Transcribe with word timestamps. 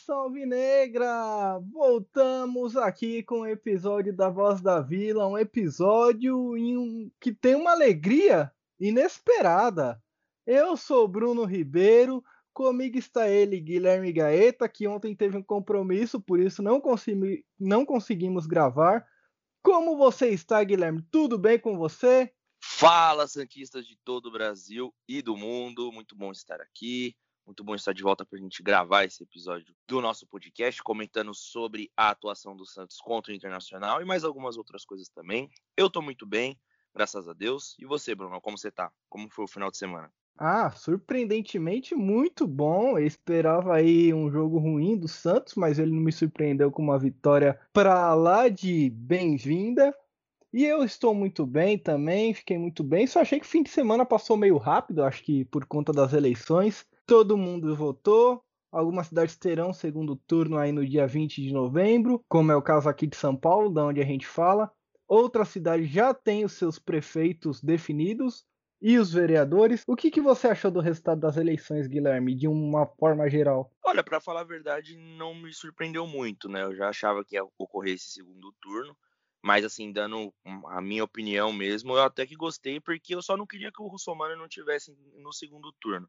Nação 0.00 0.22
alvinegra! 0.22 1.58
Voltamos 1.70 2.74
aqui 2.74 3.22
com 3.22 3.40
o 3.40 3.46
episódio 3.46 4.14
da 4.16 4.30
Voz 4.30 4.62
da 4.62 4.80
Vila, 4.80 5.28
um 5.28 5.36
episódio 5.36 6.54
um... 6.54 7.10
que 7.20 7.34
tem 7.34 7.54
uma 7.54 7.72
alegria 7.72 8.50
inesperada. 8.80 10.02
Eu 10.46 10.74
sou 10.74 11.06
Bruno 11.06 11.44
Ribeiro, 11.44 12.24
comigo 12.50 12.96
está 12.96 13.28
ele, 13.28 13.60
Guilherme 13.60 14.10
Gaeta, 14.10 14.66
que 14.70 14.88
ontem 14.88 15.14
teve 15.14 15.36
um 15.36 15.42
compromisso, 15.42 16.18
por 16.18 16.40
isso 16.40 16.62
não, 16.62 16.80
consegui... 16.80 17.44
não 17.58 17.84
conseguimos 17.84 18.46
gravar. 18.46 19.06
Como 19.62 19.98
você 19.98 20.30
está, 20.30 20.64
Guilherme? 20.64 21.04
Tudo 21.10 21.36
bem 21.36 21.58
com 21.58 21.76
você? 21.76 22.32
Fala, 22.58 23.28
Santistas 23.28 23.86
de 23.86 23.98
todo 24.02 24.26
o 24.26 24.32
Brasil 24.32 24.94
e 25.06 25.20
do 25.20 25.36
mundo, 25.36 25.92
muito 25.92 26.16
bom 26.16 26.32
estar 26.32 26.60
aqui. 26.62 27.14
Muito 27.46 27.64
bom 27.64 27.74
estar 27.74 27.92
de 27.92 28.02
volta 28.02 28.24
para 28.24 28.38
a 28.38 28.42
gente 28.42 28.62
gravar 28.62 29.04
esse 29.04 29.22
episódio 29.22 29.74
do 29.88 30.00
nosso 30.00 30.26
podcast, 30.26 30.82
comentando 30.82 31.34
sobre 31.34 31.90
a 31.96 32.10
atuação 32.10 32.56
do 32.56 32.64
Santos 32.64 32.98
contra 32.98 33.32
o 33.32 33.34
Internacional 33.34 34.00
e 34.00 34.04
mais 34.04 34.24
algumas 34.24 34.56
outras 34.56 34.84
coisas 34.84 35.08
também. 35.08 35.50
Eu 35.76 35.88
estou 35.88 36.02
muito 36.02 36.26
bem, 36.26 36.58
graças 36.94 37.28
a 37.28 37.32
Deus. 37.32 37.74
E 37.78 37.84
você, 37.84 38.14
Bruno, 38.14 38.40
como 38.40 38.56
você 38.56 38.68
está? 38.68 38.92
Como 39.08 39.28
foi 39.30 39.44
o 39.44 39.48
final 39.48 39.70
de 39.70 39.78
semana? 39.78 40.12
Ah, 40.38 40.70
surpreendentemente 40.70 41.94
muito 41.94 42.46
bom. 42.46 42.96
Eu 42.98 43.06
esperava 43.06 43.74
aí 43.74 44.14
um 44.14 44.30
jogo 44.30 44.58
ruim 44.58 44.96
do 44.96 45.08
Santos, 45.08 45.54
mas 45.54 45.78
ele 45.78 45.90
não 45.90 46.00
me 46.00 46.12
surpreendeu 46.12 46.70
com 46.70 46.82
uma 46.82 46.98
vitória 46.98 47.60
para 47.72 48.14
lá 48.14 48.48
de 48.48 48.90
bem-vinda. 48.90 49.94
E 50.52 50.64
eu 50.64 50.82
estou 50.82 51.14
muito 51.14 51.46
bem 51.46 51.78
também, 51.78 52.34
fiquei 52.34 52.58
muito 52.58 52.82
bem. 52.82 53.06
Só 53.06 53.20
achei 53.20 53.38
que 53.38 53.46
o 53.46 53.48
fim 53.48 53.62
de 53.62 53.70
semana 53.70 54.04
passou 54.04 54.36
meio 54.36 54.56
rápido, 54.56 55.04
acho 55.04 55.22
que 55.22 55.44
por 55.44 55.64
conta 55.66 55.92
das 55.92 56.12
eleições. 56.12 56.86
Todo 57.10 57.36
mundo 57.36 57.74
votou. 57.74 58.40
Algumas 58.70 59.08
cidades 59.08 59.34
terão 59.34 59.72
segundo 59.72 60.14
turno 60.14 60.56
aí 60.56 60.70
no 60.70 60.86
dia 60.86 61.08
20 61.08 61.42
de 61.42 61.52
novembro, 61.52 62.24
como 62.28 62.52
é 62.52 62.54
o 62.54 62.62
caso 62.62 62.88
aqui 62.88 63.04
de 63.04 63.16
São 63.16 63.34
Paulo, 63.36 63.68
da 63.68 63.84
onde 63.84 64.00
a 64.00 64.04
gente 64.04 64.24
fala. 64.24 64.70
Outras 65.08 65.48
cidades 65.48 65.90
já 65.90 66.14
têm 66.14 66.44
os 66.44 66.52
seus 66.52 66.78
prefeitos 66.78 67.60
definidos 67.60 68.46
e 68.80 68.96
os 68.96 69.12
vereadores. 69.12 69.82
O 69.88 69.96
que, 69.96 70.08
que 70.08 70.20
você 70.20 70.46
achou 70.46 70.70
do 70.70 70.78
resultado 70.78 71.20
das 71.20 71.36
eleições, 71.36 71.88
Guilherme, 71.88 72.32
de 72.32 72.46
uma 72.46 72.86
forma 72.86 73.28
geral? 73.28 73.72
Olha, 73.84 74.04
para 74.04 74.20
falar 74.20 74.42
a 74.42 74.44
verdade, 74.44 74.96
não 74.96 75.34
me 75.34 75.52
surpreendeu 75.52 76.06
muito, 76.06 76.48
né? 76.48 76.62
Eu 76.62 76.76
já 76.76 76.90
achava 76.90 77.24
que 77.24 77.34
ia 77.34 77.42
ocorrer 77.58 77.94
esse 77.94 78.08
segundo 78.08 78.54
turno, 78.62 78.96
mas 79.42 79.64
assim, 79.64 79.90
dando 79.90 80.32
a 80.68 80.80
minha 80.80 81.02
opinião 81.02 81.52
mesmo, 81.52 81.94
eu 81.94 82.04
até 82.04 82.24
que 82.24 82.36
gostei, 82.36 82.78
porque 82.78 83.16
eu 83.16 83.20
só 83.20 83.36
não 83.36 83.48
queria 83.48 83.72
que 83.72 83.82
o 83.82 83.88
Russomano 83.88 84.36
não 84.36 84.46
tivesse 84.46 84.96
no 85.16 85.32
segundo 85.32 85.72
turno. 85.80 86.08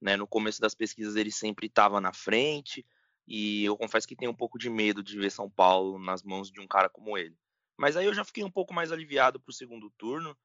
Né? 0.00 0.16
No 0.16 0.26
começo 0.26 0.60
das 0.60 0.74
pesquisas 0.74 1.16
ele 1.16 1.30
sempre 1.30 1.66
estava 1.66 2.00
na 2.00 2.12
frente, 2.12 2.84
e 3.26 3.64
eu 3.64 3.76
confesso 3.76 4.06
que 4.06 4.14
tenho 4.14 4.30
um 4.30 4.36
pouco 4.36 4.58
de 4.58 4.70
medo 4.70 5.02
de 5.02 5.18
ver 5.18 5.30
São 5.30 5.50
Paulo 5.50 5.98
nas 5.98 6.22
mãos 6.22 6.50
de 6.50 6.60
um 6.60 6.66
cara 6.66 6.88
como 6.88 7.18
ele. 7.18 7.36
Mas 7.76 7.96
aí 7.96 8.06
eu 8.06 8.14
já 8.14 8.24
fiquei 8.24 8.44
um 8.44 8.50
pouco 8.50 8.72
mais 8.72 8.92
aliviado 8.92 9.40
para 9.40 9.50
o 9.50 9.54
segundo 9.54 9.90
turno, 9.98 10.36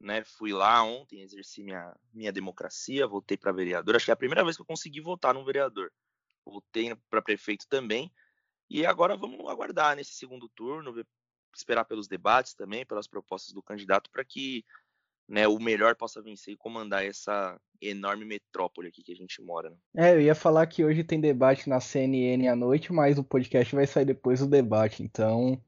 né? 0.00 0.24
Fui 0.24 0.52
lá 0.52 0.82
ontem, 0.82 1.22
exerci 1.22 1.62
minha, 1.62 1.94
minha 2.14 2.32
democracia, 2.32 3.06
voltei 3.06 3.36
para 3.36 3.52
vereador. 3.52 3.96
Acho 3.96 4.04
que 4.04 4.10
é 4.10 4.14
a 4.14 4.16
primeira 4.16 4.44
vez 4.44 4.56
que 4.56 4.62
eu 4.62 4.66
consegui 4.66 5.00
votar 5.00 5.34
num 5.34 5.44
vereador. 5.44 5.92
Voltei 6.44 6.94
para 7.10 7.20
prefeito 7.20 7.66
também. 7.68 8.10
E 8.70 8.86
agora 8.86 9.16
vamos 9.16 9.48
aguardar 9.48 9.96
nesse 9.96 10.12
segundo 10.12 10.48
turno, 10.50 10.92
ver, 10.92 11.06
esperar 11.54 11.84
pelos 11.84 12.06
debates 12.06 12.54
também, 12.54 12.86
pelas 12.86 13.08
propostas 13.08 13.52
do 13.52 13.62
candidato, 13.62 14.10
para 14.10 14.24
que 14.24 14.64
né, 15.28 15.46
o 15.46 15.58
melhor 15.58 15.94
possa 15.94 16.22
vencer 16.22 16.54
e 16.54 16.56
comandar 16.56 17.04
essa 17.04 17.60
enorme 17.80 18.24
metrópole 18.24 18.88
aqui 18.88 19.02
que 19.02 19.12
a 19.12 19.16
gente 19.16 19.42
mora. 19.42 19.70
Né? 19.70 20.10
É, 20.10 20.14
eu 20.14 20.20
ia 20.20 20.34
falar 20.34 20.66
que 20.66 20.84
hoje 20.84 21.04
tem 21.04 21.20
debate 21.20 21.68
na 21.68 21.80
CNN 21.80 22.48
à 22.48 22.56
noite, 22.56 22.92
mas 22.92 23.18
o 23.18 23.24
podcast 23.24 23.74
vai 23.74 23.86
sair 23.86 24.04
depois 24.04 24.40
do 24.40 24.46
debate, 24.46 25.02
então 25.02 25.60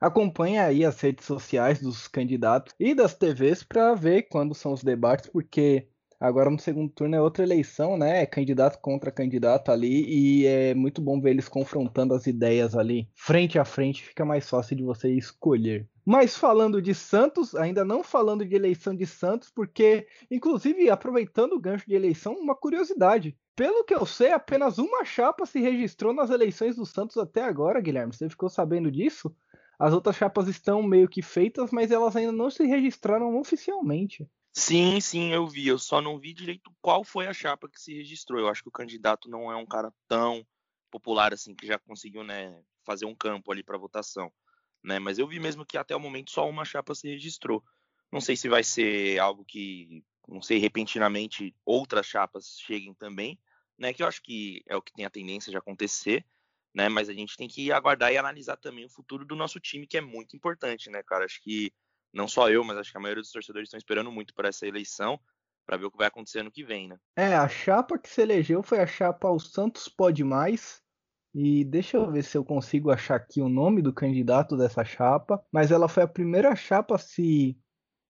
acompanha 0.00 0.64
aí 0.64 0.84
as 0.84 1.00
redes 1.00 1.26
sociais 1.26 1.80
dos 1.80 2.06
candidatos 2.06 2.72
e 2.78 2.94
das 2.94 3.14
TVs 3.14 3.64
para 3.64 3.94
ver 3.94 4.28
quando 4.28 4.54
são 4.54 4.72
os 4.72 4.84
debates, 4.84 5.28
porque 5.28 5.88
Agora 6.20 6.50
no 6.50 6.58
segundo 6.58 6.90
turno 6.90 7.14
é 7.14 7.20
outra 7.20 7.44
eleição, 7.44 7.96
né? 7.96 8.22
É 8.22 8.26
candidato 8.26 8.80
contra 8.80 9.12
candidato 9.12 9.70
ali 9.70 10.04
e 10.04 10.46
é 10.46 10.74
muito 10.74 11.00
bom 11.00 11.20
ver 11.20 11.30
eles 11.30 11.48
confrontando 11.48 12.12
as 12.12 12.26
ideias 12.26 12.74
ali 12.74 13.08
frente 13.14 13.56
a 13.56 13.64
frente, 13.64 14.02
fica 14.02 14.24
mais 14.24 14.48
fácil 14.48 14.76
de 14.76 14.82
você 14.82 15.12
escolher. 15.12 15.88
Mas 16.10 16.38
falando 16.38 16.80
de 16.80 16.94
Santos, 16.94 17.54
ainda 17.54 17.84
não 17.84 18.02
falando 18.02 18.42
de 18.42 18.54
eleição 18.54 18.96
de 18.96 19.04
Santos, 19.04 19.50
porque 19.50 20.08
inclusive 20.30 20.88
aproveitando 20.88 21.52
o 21.52 21.60
gancho 21.60 21.86
de 21.86 21.94
eleição, 21.94 22.32
uma 22.32 22.56
curiosidade. 22.56 23.36
Pelo 23.54 23.84
que 23.84 23.92
eu 23.92 24.06
sei, 24.06 24.32
apenas 24.32 24.78
uma 24.78 25.04
chapa 25.04 25.44
se 25.44 25.60
registrou 25.60 26.14
nas 26.14 26.30
eleições 26.30 26.76
do 26.76 26.86
Santos 26.86 27.18
até 27.18 27.42
agora, 27.42 27.78
Guilherme. 27.78 28.14
Você 28.14 28.26
ficou 28.26 28.48
sabendo 28.48 28.90
disso? 28.90 29.36
As 29.78 29.92
outras 29.92 30.16
chapas 30.16 30.48
estão 30.48 30.82
meio 30.82 31.10
que 31.10 31.20
feitas, 31.20 31.70
mas 31.70 31.90
elas 31.90 32.16
ainda 32.16 32.32
não 32.32 32.48
se 32.48 32.64
registraram 32.64 33.38
oficialmente. 33.38 34.26
Sim, 34.54 35.02
sim, 35.02 35.34
eu 35.34 35.46
vi. 35.46 35.68
Eu 35.68 35.78
só 35.78 36.00
não 36.00 36.18
vi 36.18 36.32
direito 36.32 36.72
qual 36.80 37.04
foi 37.04 37.26
a 37.26 37.34
chapa 37.34 37.68
que 37.68 37.78
se 37.78 37.92
registrou. 37.92 38.40
Eu 38.40 38.48
acho 38.48 38.62
que 38.62 38.70
o 38.70 38.72
candidato 38.72 39.28
não 39.28 39.52
é 39.52 39.56
um 39.56 39.66
cara 39.66 39.92
tão 40.08 40.42
popular 40.90 41.34
assim 41.34 41.54
que 41.54 41.66
já 41.66 41.78
conseguiu, 41.78 42.24
né, 42.24 42.58
fazer 42.82 43.04
um 43.04 43.14
campo 43.14 43.52
ali 43.52 43.62
para 43.62 43.76
votação, 43.76 44.32
né? 44.82 44.98
Mas 44.98 45.18
eu 45.18 45.26
vi 45.26 45.38
mesmo 45.40 45.64
que 45.64 45.76
até 45.76 45.94
o 45.94 46.00
momento 46.00 46.30
só 46.30 46.48
uma 46.48 46.64
chapa 46.64 46.94
se 46.94 47.08
registrou. 47.08 47.62
Não 48.10 48.20
sei 48.20 48.36
se 48.36 48.48
vai 48.48 48.64
ser 48.64 49.18
algo 49.18 49.44
que, 49.44 50.02
não 50.26 50.40
sei, 50.40 50.58
repentinamente 50.58 51.54
outras 51.64 52.06
chapas 52.06 52.58
cheguem 52.58 52.94
também, 52.94 53.38
né? 53.78 53.92
Que 53.92 54.02
eu 54.02 54.06
acho 54.06 54.22
que 54.22 54.62
é 54.66 54.76
o 54.76 54.82
que 54.82 54.92
tem 54.92 55.04
a 55.04 55.10
tendência 55.10 55.50
de 55.50 55.56
acontecer, 55.56 56.24
né? 56.74 56.88
Mas 56.88 57.08
a 57.08 57.12
gente 57.12 57.36
tem 57.36 57.48
que 57.48 57.70
aguardar 57.70 58.12
e 58.12 58.16
analisar 58.16 58.56
também 58.56 58.86
o 58.86 58.90
futuro 58.90 59.24
do 59.24 59.36
nosso 59.36 59.60
time, 59.60 59.86
que 59.86 59.98
é 59.98 60.00
muito 60.00 60.36
importante, 60.36 60.90
né, 60.90 61.02
cara? 61.02 61.24
Acho 61.24 61.40
que 61.42 61.72
não 62.12 62.26
só 62.26 62.48
eu, 62.48 62.64
mas 62.64 62.78
acho 62.78 62.90
que 62.90 62.96
a 62.96 63.00
maioria 63.00 63.22
dos 63.22 63.32
torcedores 63.32 63.66
estão 63.66 63.78
esperando 63.78 64.10
muito 64.10 64.34
por 64.34 64.44
essa 64.44 64.66
eleição 64.66 65.20
para 65.66 65.76
ver 65.76 65.84
o 65.84 65.90
que 65.90 65.98
vai 65.98 66.06
acontecer 66.06 66.40
ano 66.40 66.50
que 66.50 66.64
vem, 66.64 66.88
né? 66.88 66.96
É, 67.14 67.34
a 67.34 67.46
chapa 67.46 67.98
que 67.98 68.08
se 68.08 68.22
elegeu 68.22 68.62
foi 68.62 68.80
a 68.80 68.86
chapa 68.86 69.28
O 69.28 69.38
Santos 69.38 69.86
Pode 69.86 70.24
Mais. 70.24 70.82
E 71.34 71.64
deixa 71.64 71.96
eu 71.96 72.10
ver 72.10 72.24
se 72.24 72.36
eu 72.36 72.44
consigo 72.44 72.90
achar 72.90 73.16
aqui 73.16 73.40
o 73.40 73.48
nome 73.48 73.82
do 73.82 73.92
candidato 73.92 74.56
dessa 74.56 74.84
chapa. 74.84 75.42
Mas 75.52 75.70
ela 75.70 75.88
foi 75.88 76.02
a 76.02 76.08
primeira 76.08 76.54
chapa 76.56 76.96
a 76.96 76.98
se 76.98 77.56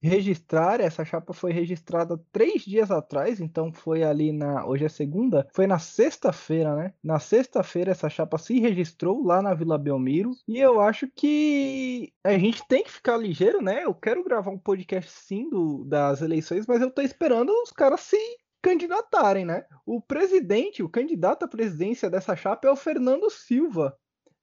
registrar. 0.05 0.81
Essa 0.81 1.05
chapa 1.05 1.33
foi 1.33 1.53
registrada 1.53 2.21
três 2.31 2.63
dias 2.63 2.91
atrás, 2.91 3.41
então 3.41 3.73
foi 3.73 4.03
ali 4.03 4.33
na. 4.33 4.67
Hoje 4.67 4.85
é 4.85 4.89
segunda, 4.89 5.49
foi 5.55 5.67
na 5.67 5.79
sexta-feira, 5.79 6.77
né? 6.77 6.93
Na 7.03 7.19
sexta-feira 7.19 7.91
essa 7.91 8.09
chapa 8.11 8.37
se 8.37 8.61
registrou 8.61 9.25
lá 9.25 9.41
na 9.41 9.55
Vila 9.55 9.79
Belmiro 9.79 10.33
e 10.47 10.59
eu 10.59 10.81
acho 10.81 11.09
que 11.09 12.13
a 12.23 12.39
gente 12.39 12.67
tem 12.69 12.85
que 12.85 12.93
ficar 12.93 13.17
ligeiro, 13.17 13.63
né? 13.63 13.85
Eu 13.85 13.95
quero 13.95 14.23
gravar 14.23 14.51
um 14.51 14.59
podcast 14.59 15.11
sim 15.11 15.49
do, 15.49 15.85
das 15.85 16.21
eleições, 16.21 16.67
mas 16.67 16.81
eu 16.81 16.91
tô 16.91 17.01
esperando 17.01 17.51
os 17.51 17.71
caras 17.71 18.01
se 18.01 18.19
candidatarem, 18.65 19.45
né? 19.45 19.67
O 19.85 20.01
presidente, 20.01 20.83
o 20.83 20.89
candidato 20.89 21.45
à 21.45 21.49
presidência 21.49 22.09
dessa 22.09 22.35
chapa 22.35 22.67
é 22.67 22.71
o 22.71 22.77
Fernando 22.77 23.29
Silva, 23.29 23.95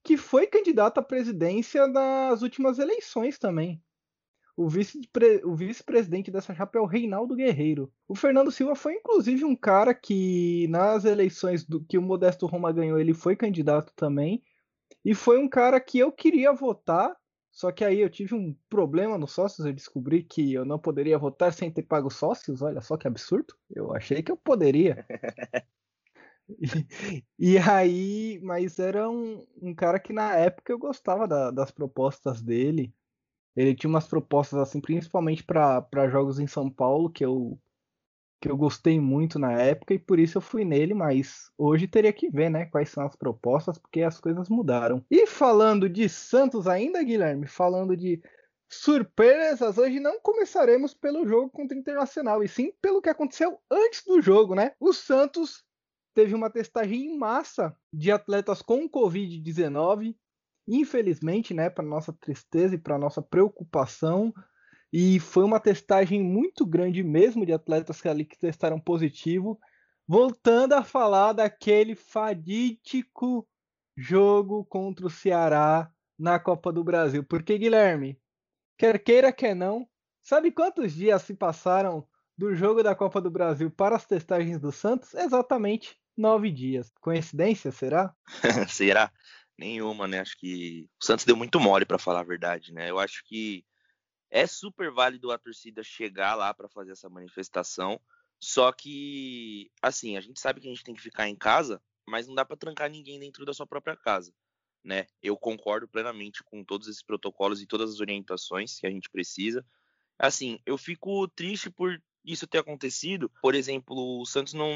que 0.03 0.15
foi 0.15 0.45
candidato 0.45 1.00
à 1.00 1.01
presidência 1.01 1.88
nas 1.88 2.44
últimas 2.44 2.77
eleições 2.77 3.39
também. 3.39 3.81
O 4.56 4.69
vice-presidente 4.69 6.25
vice 6.25 6.31
dessa 6.31 6.53
chapa 6.53 6.77
é 6.77 6.81
o 6.81 6.85
Reinaldo 6.85 7.35
Guerreiro. 7.35 7.91
O 8.07 8.13
Fernando 8.13 8.51
Silva 8.51 8.75
foi 8.75 8.94
inclusive 8.94 9.44
um 9.44 9.56
cara 9.56 9.91
que 9.91 10.68
nas 10.69 11.03
eleições 11.03 11.65
do 11.65 11.83
que 11.83 11.97
o 11.97 12.01
Modesto 12.01 12.45
Roma 12.45 12.71
ganhou, 12.71 13.00
ele 13.00 13.15
foi 13.15 13.35
candidato 13.35 13.91
também. 13.95 14.44
E 15.03 15.15
foi 15.15 15.39
um 15.39 15.50
cara 15.50 15.79
que 15.79 15.97
eu 15.97 16.12
queria 16.12 16.53
votar, 16.53 17.18
só 17.51 17.71
que 17.71 17.83
aí 17.83 18.00
eu 18.00 18.09
tive 18.09 18.33
um 18.33 18.56
problema 18.69 19.18
nos 19.18 19.33
sócios, 19.33 19.65
eu 19.65 19.74
descobri 19.74 20.24
que 20.24 20.53
eu 20.53 20.63
não 20.63 20.80
poderia 20.80 21.18
votar 21.18 21.53
sem 21.53 21.69
ter 21.69 21.83
pago 21.83 22.09
sócios, 22.09 22.62
olha 22.62 22.81
só 22.81 22.98
que 22.98 23.07
absurdo. 23.07 23.53
Eu 23.69 23.94
achei 23.94 24.24
que 24.24 24.31
eu 24.31 24.38
poderia. 24.38 25.06
E, 27.39 27.53
e, 27.53 27.57
aí, 27.57 28.38
mas 28.44 28.77
era 28.77 29.09
um, 29.09 29.45
um, 29.62 29.74
cara 29.74 29.98
que 29.98 30.12
na 30.12 30.36
época 30.36 30.74
eu 30.74 30.77
gostava 30.77 31.25
da, 31.25 31.50
das 31.50 31.71
propostas 31.71 32.42
dele. 32.42 32.94
Ele 33.56 33.74
tinha 33.74 33.89
umas 33.89 34.06
propostas 34.06 34.59
assim, 34.59 34.81
principalmente 34.81 35.45
para 35.45 36.09
jogos 36.09 36.39
em 36.39 36.47
São 36.47 36.69
Paulo, 36.69 37.09
que 37.09 37.24
eu 37.24 37.57
que 38.41 38.49
eu 38.49 38.57
gostei 38.57 38.99
muito 38.99 39.38
na 39.38 39.53
época 39.53 39.93
e 39.93 39.99
por 39.99 40.19
isso 40.19 40.39
eu 40.39 40.41
fui 40.41 40.65
nele, 40.65 40.95
mas 40.95 41.51
hoje 41.55 41.88
teria 41.88 42.11
que 42.11 42.27
ver, 42.27 42.49
né, 42.49 42.65
quais 42.65 42.89
são 42.89 43.05
as 43.05 43.15
propostas, 43.15 43.77
porque 43.77 44.01
as 44.01 44.19
coisas 44.19 44.49
mudaram. 44.49 45.05
E 45.11 45.27
falando 45.27 45.88
de 45.88 46.09
Santos 46.09 46.67
ainda, 46.67 47.03
Guilherme, 47.03 47.45
falando 47.45 47.95
de 47.95 48.19
surpresas, 48.67 49.77
hoje 49.77 49.99
não 49.99 50.19
começaremos 50.19 50.93
pelo 50.93 51.27
jogo 51.27 51.51
contra 51.51 51.77
o 51.77 51.79
Internacional, 51.79 52.43
e 52.43 52.47
sim 52.47 52.73
pelo 52.81 53.01
que 53.01 53.09
aconteceu 53.09 53.59
antes 53.69 54.03
do 54.03 54.19
jogo, 54.19 54.55
né? 54.55 54.71
O 54.79 54.91
Santos 54.91 55.63
teve 56.15 56.33
uma 56.33 56.49
testagem 56.49 57.05
em 57.05 57.17
massa 57.17 57.75
de 57.94 58.11
atletas 58.11 58.61
com 58.61 58.89
Covid-19, 58.89 60.15
infelizmente, 60.67 61.53
né, 61.53 61.69
para 61.69 61.85
nossa 61.85 62.11
tristeza 62.11 62.73
e 62.73 62.79
para 62.79 62.97
nossa 62.97 63.21
preocupação, 63.21 64.33
e 64.91 65.19
foi 65.19 65.43
uma 65.43 65.59
testagem 65.59 66.21
muito 66.21 66.65
grande 66.65 67.01
mesmo 67.03 67.45
de 67.45 67.53
atletas 67.53 68.01
que 68.01 68.09
ali 68.09 68.25
que 68.25 68.38
testaram 68.38 68.79
positivo. 68.79 69.59
voltando 70.07 70.73
a 70.73 70.83
falar 70.83 71.31
daquele 71.31 71.95
fadídico 71.95 73.47
jogo 73.95 74.65
contra 74.65 75.05
o 75.05 75.09
Ceará 75.09 75.89
na 76.19 76.38
Copa 76.39 76.71
do 76.73 76.83
Brasil. 76.83 77.23
Porque, 77.23 77.57
Guilherme, 77.57 78.19
quer 78.77 78.99
queira, 78.99 79.31
quer 79.31 79.55
não, 79.55 79.88
sabe 80.21 80.51
quantos 80.51 80.94
dias 80.94 81.21
se 81.21 81.33
passaram 81.33 82.05
do 82.37 82.53
jogo 82.53 82.83
da 82.83 82.94
Copa 82.95 83.21
do 83.21 83.31
Brasil 83.31 83.71
para 83.71 83.95
as 83.95 84.05
testagens 84.05 84.59
do 84.59 84.71
Santos? 84.71 85.13
Exatamente 85.13 85.97
nove 86.17 86.51
dias. 86.51 86.91
Coincidência, 86.99 87.71
será? 87.71 88.13
será? 88.67 89.11
Nenhuma, 89.57 90.07
né? 90.07 90.19
Acho 90.19 90.37
que 90.37 90.89
o 91.01 91.05
Santos 91.05 91.23
deu 91.23 91.35
muito 91.35 91.59
mole, 91.59 91.85
para 91.85 91.99
falar 91.99 92.21
a 92.21 92.23
verdade, 92.23 92.73
né? 92.73 92.89
Eu 92.89 92.99
acho 92.99 93.23
que 93.25 93.63
é 94.31 94.48
super 94.48 94.89
válido 94.89 95.30
a 95.30 95.38
torcida 95.38 95.83
chegar 95.83 96.36
lá 96.36 96.54
para 96.54 96.69
fazer 96.69 96.94
essa 96.94 97.10
manifestação. 97.10 98.00
Só 98.39 98.72
que, 98.72 99.69
assim, 99.81 100.16
a 100.18 100.22
gente 100.22 100.39
sabe 100.39 100.62
que 100.62 100.68
a 100.68 100.72
gente 100.72 100.83
tem 100.83 100.95
que 100.95 101.01
ficar 101.01 101.28
em 101.28 101.36
casa, 101.36 101.83
mas 102.07 102.28
não 102.28 102.33
dá 102.33 102.45
para 102.45 102.57
trancar 102.57 102.89
ninguém 102.89 103.19
dentro 103.19 103.45
da 103.45 103.54
sua 103.54 103.68
própria 103.68 103.95
casa, 103.95 104.33
né? 104.83 105.06
Eu 105.22 105.38
concordo 105.38 105.88
plenamente 105.88 106.42
com 106.44 106.63
todos 106.63 106.88
esses 106.88 107.04
protocolos 107.04 107.62
e 107.62 107.68
todas 107.68 107.92
as 107.92 108.00
orientações 108.00 108.80
que 108.80 108.88
a 108.88 108.89
gente 108.89 109.10
precisa. 109.12 109.63
Assim, 110.18 110.60
eu 110.66 110.78
fico 110.78 111.28
triste 111.28 111.69
por 111.69 112.01
isso 112.24 112.48
ter 112.48 112.60
acontecido. 112.60 113.30
Por 113.42 113.54
exemplo, 113.54 114.22
o 114.22 114.25
Santos 114.25 114.54
não 114.54 114.72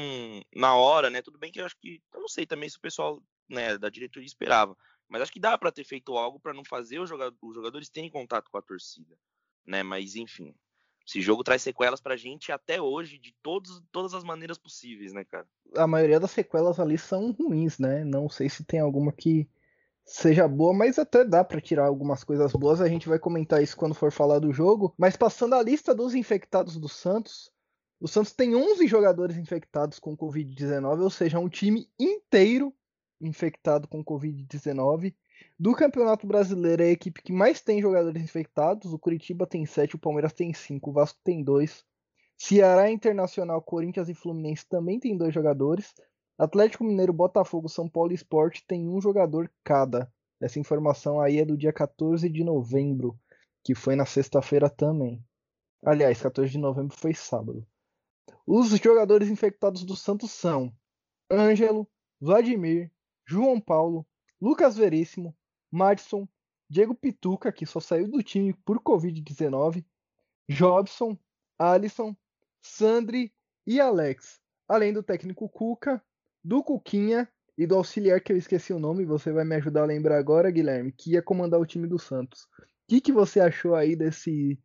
na 0.54 0.76
hora, 0.76 1.08
né? 1.08 1.22
Tudo 1.22 1.38
bem 1.38 1.50
que 1.50 1.60
eu 1.60 1.66
acho 1.66 1.76
que 1.78 2.00
eu 2.12 2.20
não 2.20 2.28
sei 2.28 2.46
também 2.46 2.68
se 2.68 2.76
o 2.76 2.80
pessoal, 2.80 3.22
né, 3.48 3.78
da 3.78 3.88
diretoria 3.88 4.26
esperava, 4.26 4.76
mas 5.08 5.22
acho 5.22 5.32
que 5.32 5.40
dá 5.40 5.56
para 5.56 5.72
ter 5.72 5.84
feito 5.84 6.16
algo 6.16 6.38
para 6.38 6.52
não 6.52 6.64
fazer 6.64 7.00
os 7.00 7.08
jogadores 7.08 7.88
terem 7.88 8.10
contato 8.10 8.50
com 8.50 8.58
a 8.58 8.62
torcida 8.62 9.16
né? 9.66 9.82
Mas 9.82 10.16
enfim, 10.16 10.54
esse 11.06 11.20
jogo 11.20 11.44
traz 11.44 11.62
sequelas 11.62 12.00
pra 12.00 12.16
gente 12.16 12.50
até 12.50 12.80
hoje 12.80 13.18
de 13.18 13.34
todos, 13.42 13.82
todas 13.92 14.12
as 14.12 14.24
maneiras 14.24 14.58
possíveis, 14.58 15.12
né, 15.12 15.24
cara? 15.24 15.46
A 15.76 15.86
maioria 15.86 16.18
das 16.18 16.32
sequelas 16.32 16.80
ali 16.80 16.98
são 16.98 17.32
ruins, 17.32 17.78
né? 17.78 18.04
Não 18.04 18.28
sei 18.28 18.48
se 18.48 18.64
tem 18.64 18.80
alguma 18.80 19.12
que 19.12 19.48
seja 20.04 20.46
boa, 20.46 20.72
mas 20.72 20.98
até 20.98 21.24
dá 21.24 21.44
para 21.44 21.60
tirar 21.60 21.86
algumas 21.86 22.24
coisas 22.24 22.52
boas. 22.52 22.80
A 22.80 22.88
gente 22.88 23.08
vai 23.08 23.18
comentar 23.18 23.62
isso 23.62 23.76
quando 23.76 23.94
for 23.94 24.12
falar 24.12 24.38
do 24.38 24.52
jogo. 24.52 24.94
Mas 24.96 25.16
passando 25.16 25.54
a 25.54 25.62
lista 25.62 25.94
dos 25.94 26.14
infectados 26.14 26.76
do 26.76 26.88
Santos, 26.88 27.52
o 28.00 28.06
Santos 28.06 28.32
tem 28.32 28.54
11 28.54 28.86
jogadores 28.86 29.36
infectados 29.36 29.98
com 29.98 30.16
Covid-19, 30.16 31.02
ou 31.02 31.10
seja, 31.10 31.38
um 31.38 31.48
time 31.48 31.88
inteiro 31.98 32.74
infectado 33.20 33.88
com 33.88 34.04
Covid-19. 34.04 35.14
Do 35.58 35.74
Campeonato 35.74 36.26
Brasileiro 36.26 36.82
é 36.82 36.86
a 36.86 36.92
equipe 36.92 37.22
que 37.22 37.32
mais 37.32 37.60
tem 37.60 37.80
jogadores 37.80 38.22
infectados. 38.22 38.92
O 38.92 38.98
Curitiba 38.98 39.46
tem 39.46 39.64
7, 39.64 39.96
o 39.96 39.98
Palmeiras 39.98 40.32
tem 40.32 40.52
5, 40.52 40.90
o 40.90 40.92
Vasco 40.92 41.18
tem 41.24 41.42
2. 41.42 41.84
Ceará 42.36 42.90
Internacional, 42.90 43.62
Corinthians 43.62 44.08
e 44.08 44.14
Fluminense 44.14 44.66
também 44.68 45.00
tem 45.00 45.16
dois 45.16 45.32
jogadores. 45.32 45.94
Atlético 46.38 46.84
Mineiro, 46.84 47.12
Botafogo, 47.12 47.68
São 47.68 47.88
Paulo 47.88 48.12
e 48.12 48.14
Sport 48.14 48.60
tem 48.66 48.86
um 48.86 49.00
jogador 49.00 49.50
cada. 49.64 50.12
Essa 50.38 50.60
informação 50.60 51.18
aí 51.18 51.38
é 51.38 51.44
do 51.46 51.56
dia 51.56 51.72
14 51.72 52.28
de 52.28 52.44
novembro, 52.44 53.18
que 53.64 53.74
foi 53.74 53.96
na 53.96 54.04
sexta-feira 54.04 54.68
também. 54.68 55.24
Aliás, 55.82 56.20
14 56.20 56.52
de 56.52 56.58
novembro 56.58 56.94
foi 56.94 57.14
sábado. 57.14 57.66
Os 58.46 58.68
jogadores 58.68 59.30
infectados 59.30 59.82
do 59.82 59.96
Santos 59.96 60.30
são 60.30 60.70
Ângelo, 61.30 61.88
Vladimir, 62.20 62.90
João 63.24 63.58
Paulo, 63.58 64.06
Lucas 64.40 64.76
Veríssimo, 64.76 65.36
Madison, 65.70 66.28
Diego 66.68 66.94
Pituca, 66.94 67.52
que 67.52 67.64
só 67.64 67.80
saiu 67.80 68.08
do 68.08 68.22
time 68.22 68.52
por 68.64 68.80
Covid-19, 68.80 69.84
Jobson, 70.48 71.18
Alisson, 71.58 72.14
Sandri 72.60 73.32
e 73.66 73.80
Alex, 73.80 74.40
além 74.68 74.92
do 74.92 75.02
técnico 75.02 75.48
Cuca, 75.48 76.02
do 76.42 76.62
Cuquinha 76.62 77.28
e 77.56 77.66
do 77.66 77.76
auxiliar 77.76 78.20
que 78.20 78.32
eu 78.32 78.36
esqueci 78.36 78.72
o 78.72 78.78
nome, 78.78 79.04
você 79.04 79.32
vai 79.32 79.44
me 79.44 79.56
ajudar 79.56 79.82
a 79.82 79.86
lembrar 79.86 80.18
agora, 80.18 80.50
Guilherme, 80.50 80.92
que 80.92 81.12
ia 81.12 81.22
comandar 81.22 81.58
o 81.58 81.66
time 81.66 81.86
do 81.86 81.98
Santos. 81.98 82.42
O 82.42 82.66
que, 82.88 83.00
que 83.00 83.12
você 83.12 83.40
achou 83.40 83.74
aí 83.74 83.96
desse, 83.96 84.58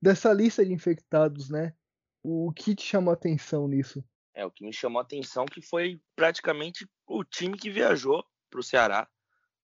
dessa 0.00 0.32
lista 0.32 0.64
de 0.64 0.72
infectados, 0.72 1.50
né? 1.50 1.74
O 2.22 2.52
que 2.52 2.74
te 2.74 2.82
chamou 2.82 3.10
a 3.10 3.14
atenção 3.14 3.68
nisso? 3.68 4.02
É, 4.34 4.44
o 4.44 4.50
que 4.50 4.64
me 4.64 4.72
chamou 4.72 4.98
a 4.98 5.02
atenção 5.02 5.44
que 5.44 5.60
foi 5.60 6.00
praticamente 6.16 6.88
o 7.06 7.22
time 7.24 7.56
que 7.56 7.70
viajou 7.70 8.24
para 8.50 8.60
o 8.60 8.62
Ceará 8.62 9.08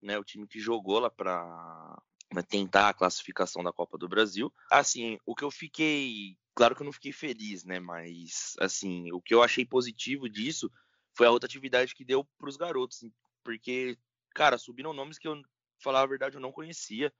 né, 0.04 0.18
o 0.18 0.24
time 0.24 0.46
que 0.46 0.60
jogou 0.60 1.00
lá 1.00 1.10
para 1.10 2.02
tentar 2.48 2.90
a 2.90 2.94
classificação 2.94 3.64
da 3.64 3.72
Copa 3.72 3.98
do 3.98 4.08
Brasil. 4.08 4.52
Assim, 4.70 5.18
o 5.24 5.34
que 5.34 5.44
eu 5.44 5.50
fiquei, 5.50 6.36
claro 6.54 6.76
que 6.76 6.82
eu 6.82 6.84
não 6.84 6.92
fiquei 6.92 7.12
feliz, 7.12 7.64
né, 7.64 7.80
mas 7.80 8.54
assim, 8.60 9.10
o 9.12 9.20
que 9.20 9.34
eu 9.34 9.42
achei 9.42 9.64
positivo 9.64 10.28
disso 10.28 10.70
foi 11.16 11.26
a 11.26 11.30
rotatividade 11.30 11.94
que 11.94 12.04
deu 12.04 12.24
para 12.38 12.48
os 12.48 12.56
garotos, 12.56 13.04
porque 13.42 13.98
cara, 14.34 14.58
subiram 14.58 14.92
nomes 14.92 15.18
que 15.18 15.28
eu 15.28 15.40
falar 15.82 16.02
a 16.02 16.06
verdade 16.06 16.36
eu 16.36 16.40
não 16.40 16.52
conhecia. 16.52 17.12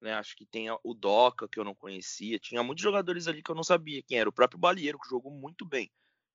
Né, 0.00 0.12
acho 0.14 0.34
que 0.34 0.44
tem 0.44 0.68
o 0.68 0.94
Doca, 0.94 1.48
que 1.48 1.60
eu 1.60 1.62
não 1.62 1.76
conhecia. 1.76 2.36
Tinha 2.36 2.60
muitos 2.60 2.82
jogadores 2.82 3.28
ali 3.28 3.40
que 3.40 3.48
eu 3.48 3.54
não 3.54 3.62
sabia 3.62 4.02
quem 4.02 4.18
era. 4.18 4.28
O 4.28 4.32
próprio 4.32 4.58
Balieiro, 4.58 4.98
que 4.98 5.08
jogou 5.08 5.30
muito 5.30 5.64
bem. 5.64 5.88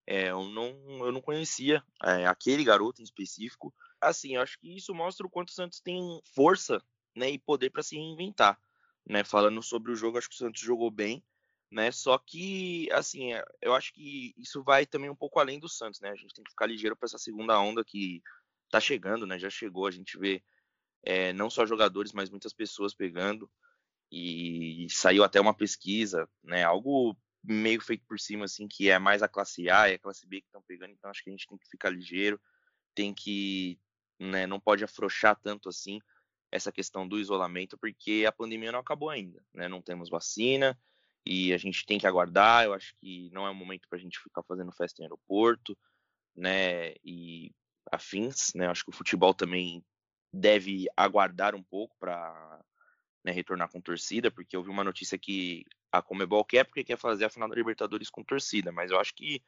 É, 0.07 0.29
eu, 0.29 0.45
não, 0.45 0.69
eu 1.05 1.11
não 1.11 1.21
conhecia 1.21 1.83
é, 2.01 2.25
aquele 2.25 2.63
garoto 2.63 3.01
em 3.01 3.03
específico 3.03 3.73
assim, 3.99 4.35
eu 4.35 4.41
acho 4.41 4.59
que 4.59 4.75
isso 4.75 4.93
mostra 4.93 5.25
o 5.25 5.29
quanto 5.29 5.49
o 5.49 5.53
Santos 5.53 5.79
tem 5.79 6.21
força, 6.33 6.81
né, 7.15 7.29
e 7.29 7.39
poder 7.39 7.71
para 7.71 7.83
se 7.83 7.95
reinventar, 7.95 8.59
né? 9.05 9.23
Falando 9.23 9.61
sobre 9.63 9.91
o 9.91 9.95
jogo, 9.95 10.17
acho 10.17 10.29
que 10.29 10.35
o 10.35 10.37
Santos 10.37 10.61
jogou 10.61 10.91
bem, 10.91 11.23
né? 11.71 11.91
Só 11.91 12.17
que, 12.17 12.89
assim, 12.91 13.33
é, 13.33 13.43
eu 13.61 13.73
acho 13.73 13.91
que 13.93 14.33
isso 14.37 14.63
vai 14.63 14.85
também 14.85 15.09
um 15.09 15.15
pouco 15.15 15.39
além 15.39 15.59
do 15.59 15.67
Santos, 15.67 15.99
né? 15.99 16.09
A 16.09 16.15
gente 16.15 16.33
tem 16.33 16.43
que 16.43 16.51
ficar 16.51 16.67
ligeiro 16.67 16.95
para 16.95 17.07
essa 17.07 17.17
segunda 17.17 17.59
onda 17.59 17.83
que 17.83 18.21
tá 18.69 18.79
chegando, 18.79 19.25
né? 19.25 19.39
Já 19.39 19.49
chegou, 19.49 19.87
a 19.87 19.91
gente 19.91 20.17
vê 20.17 20.43
é, 21.03 21.33
não 21.33 21.49
só 21.49 21.65
jogadores, 21.65 22.13
mas 22.13 22.29
muitas 22.29 22.53
pessoas 22.53 22.93
pegando 22.93 23.49
e 24.11 24.87
saiu 24.89 25.23
até 25.23 25.41
uma 25.41 25.53
pesquisa, 25.53 26.29
né? 26.43 26.63
Algo 26.63 27.17
meio 27.47 27.81
feito 27.81 28.05
por 28.05 28.19
cima, 28.19 28.45
assim, 28.45 28.67
que 28.67 28.89
é 28.89 28.99
mais 28.99 29.23
a 29.23 29.27
classe 29.27 29.69
A 29.69 29.89
e 29.89 29.93
a 29.93 29.99
classe 29.99 30.27
B 30.27 30.41
que 30.41 30.47
estão 30.47 30.61
pegando, 30.67 30.91
então 30.91 31.09
acho 31.09 31.23
que 31.23 31.29
a 31.29 31.33
gente 31.33 31.47
tem 31.47 31.57
que 31.57 31.69
ficar 31.69 31.89
ligeiro, 31.89 32.39
tem 32.93 33.13
que 33.13 33.79
né, 34.19 34.47
não 34.47 34.59
pode 34.59 34.83
afrouxar 34.83 35.39
tanto 35.41 35.69
assim 35.69 35.99
essa 36.51 36.71
questão 36.71 37.07
do 37.07 37.19
isolamento, 37.19 37.77
porque 37.77 38.25
a 38.27 38.31
pandemia 38.31 38.71
não 38.71 38.79
acabou 38.79 39.09
ainda, 39.09 39.43
né? 39.53 39.67
Não 39.67 39.81
temos 39.81 40.09
vacina 40.09 40.77
e 41.25 41.53
a 41.53 41.57
gente 41.57 41.85
tem 41.85 41.99
que 41.99 42.07
aguardar. 42.07 42.65
Eu 42.65 42.73
acho 42.73 42.93
que 42.99 43.29
não 43.31 43.45
é 43.45 43.49
o 43.49 43.55
momento 43.55 43.87
para 43.89 43.97
a 43.97 44.01
gente 44.01 44.19
ficar 44.19 44.43
fazendo 44.43 44.71
festa 44.71 45.01
em 45.01 45.05
aeroporto, 45.05 45.77
né? 46.35 46.93
E 47.03 47.51
afins, 47.91 48.53
né? 48.55 48.67
Acho 48.67 48.85
que 48.85 48.91
o 48.91 48.95
futebol 48.95 49.33
também 49.33 49.83
deve 50.31 50.85
aguardar 50.95 51.53
um 51.53 51.63
pouco 51.63 51.95
para 51.99 52.63
né, 53.25 53.31
retornar 53.31 53.69
com 53.69 53.81
torcida, 53.81 54.31
porque 54.31 54.55
eu 54.55 54.63
vi 54.63 54.69
uma 54.69 54.83
notícia 54.83 55.17
que 55.17 55.65
a 55.91 56.01
Comebol 56.01 56.43
quer 56.43 56.63
porque 56.63 56.83
quer 56.83 56.97
fazer 56.97 57.25
a 57.25 57.29
final 57.29 57.49
da 57.49 57.55
Libertadores 57.55 58.09
com 58.09 58.23
torcida, 58.23 58.71
mas 58.71 58.91
eu 58.91 58.99
acho 58.99 59.13
que 59.13 59.41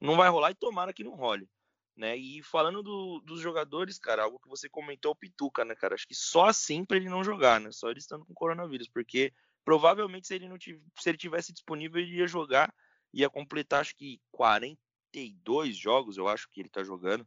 não 0.00 0.16
vai 0.16 0.28
rolar 0.28 0.50
e 0.50 0.54
tomara 0.54 0.92
que 0.92 1.04
não 1.04 1.14
role. 1.14 1.48
Né? 1.96 2.16
E 2.16 2.42
falando 2.42 2.82
do, 2.82 3.20
dos 3.20 3.40
jogadores, 3.40 3.98
cara, 3.98 4.22
algo 4.22 4.38
que 4.38 4.48
você 4.48 4.68
comentou, 4.68 5.12
o 5.12 5.16
Pituca, 5.16 5.64
né, 5.64 5.74
cara? 5.74 5.94
Acho 5.94 6.08
que 6.08 6.14
só 6.14 6.46
assim 6.46 6.84
para 6.84 6.96
ele 6.96 7.10
não 7.10 7.22
jogar, 7.22 7.60
né? 7.60 7.70
Só 7.72 7.90
ele 7.90 7.98
estando 7.98 8.24
com 8.24 8.32
coronavírus, 8.32 8.88
porque 8.88 9.34
provavelmente 9.64 10.26
se 10.26 10.34
ele 10.34 10.48
não 10.48 10.56
tivesse, 10.56 10.84
se 10.98 11.08
ele 11.10 11.18
tivesse 11.18 11.52
disponível, 11.52 12.00
ele 12.00 12.16
ia 12.16 12.26
jogar, 12.26 12.72
ia 13.12 13.28
completar 13.28 13.82
acho 13.82 13.94
que 13.94 14.18
42 14.32 15.76
jogos, 15.76 16.16
eu 16.16 16.26
acho 16.26 16.48
que 16.48 16.60
ele 16.60 16.70
tá 16.70 16.82
jogando, 16.82 17.26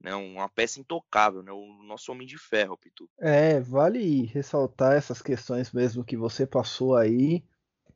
né? 0.00 0.14
Uma 0.14 0.48
peça 0.48 0.78
intocável, 0.78 1.42
né? 1.42 1.50
O 1.50 1.82
nosso 1.82 2.12
homem 2.12 2.26
de 2.26 2.38
ferro, 2.38 2.74
o 2.74 2.78
Pituca. 2.78 3.12
É, 3.18 3.58
vale 3.60 4.26
ressaltar 4.26 4.92
essas 4.92 5.20
questões 5.20 5.72
mesmo 5.72 6.04
que 6.04 6.16
você 6.16 6.46
passou 6.46 6.96
aí. 6.96 7.42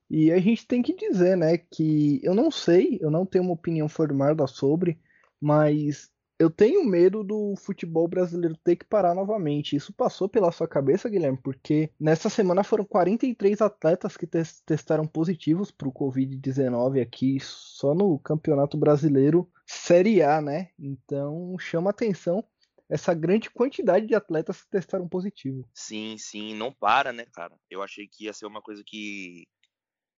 E 0.08 0.30
a 0.30 0.38
gente 0.38 0.66
tem 0.66 0.82
que 0.82 0.94
dizer, 0.94 1.36
né, 1.36 1.58
que 1.58 2.20
eu 2.22 2.34
não 2.34 2.50
sei, 2.50 2.98
eu 3.00 3.10
não 3.10 3.26
tenho 3.26 3.44
uma 3.44 3.54
opinião 3.54 3.88
formada 3.88 4.46
sobre, 4.46 4.98
mas 5.40 6.10
eu 6.38 6.50
tenho 6.50 6.84
medo 6.84 7.24
do 7.24 7.54
futebol 7.56 8.06
brasileiro 8.06 8.56
ter 8.62 8.76
que 8.76 8.84
parar 8.84 9.14
novamente. 9.14 9.74
Isso 9.74 9.92
passou 9.92 10.28
pela 10.28 10.52
sua 10.52 10.68
cabeça, 10.68 11.08
Guilherme? 11.08 11.38
Porque 11.42 11.90
nessa 11.98 12.28
semana 12.28 12.62
foram 12.62 12.84
43 12.84 13.60
atletas 13.60 14.16
que 14.16 14.26
testaram 14.26 15.06
positivos 15.06 15.70
para 15.70 15.88
o 15.88 15.92
Covid-19 15.92 17.00
aqui 17.00 17.38
só 17.40 17.94
no 17.94 18.18
Campeonato 18.18 18.76
Brasileiro 18.76 19.50
Série 19.66 20.22
A, 20.22 20.40
né? 20.40 20.68
Então 20.78 21.56
chama 21.58 21.90
atenção 21.90 22.44
essa 22.88 23.12
grande 23.12 23.50
quantidade 23.50 24.06
de 24.06 24.14
atletas 24.14 24.62
que 24.62 24.70
testaram 24.70 25.08
positivo. 25.08 25.68
Sim, 25.74 26.16
sim, 26.18 26.54
não 26.54 26.70
para, 26.70 27.12
né, 27.12 27.26
cara? 27.32 27.54
Eu 27.68 27.82
achei 27.82 28.06
que 28.06 28.24
ia 28.24 28.32
ser 28.32 28.46
uma 28.46 28.62
coisa 28.62 28.84
que 28.86 29.48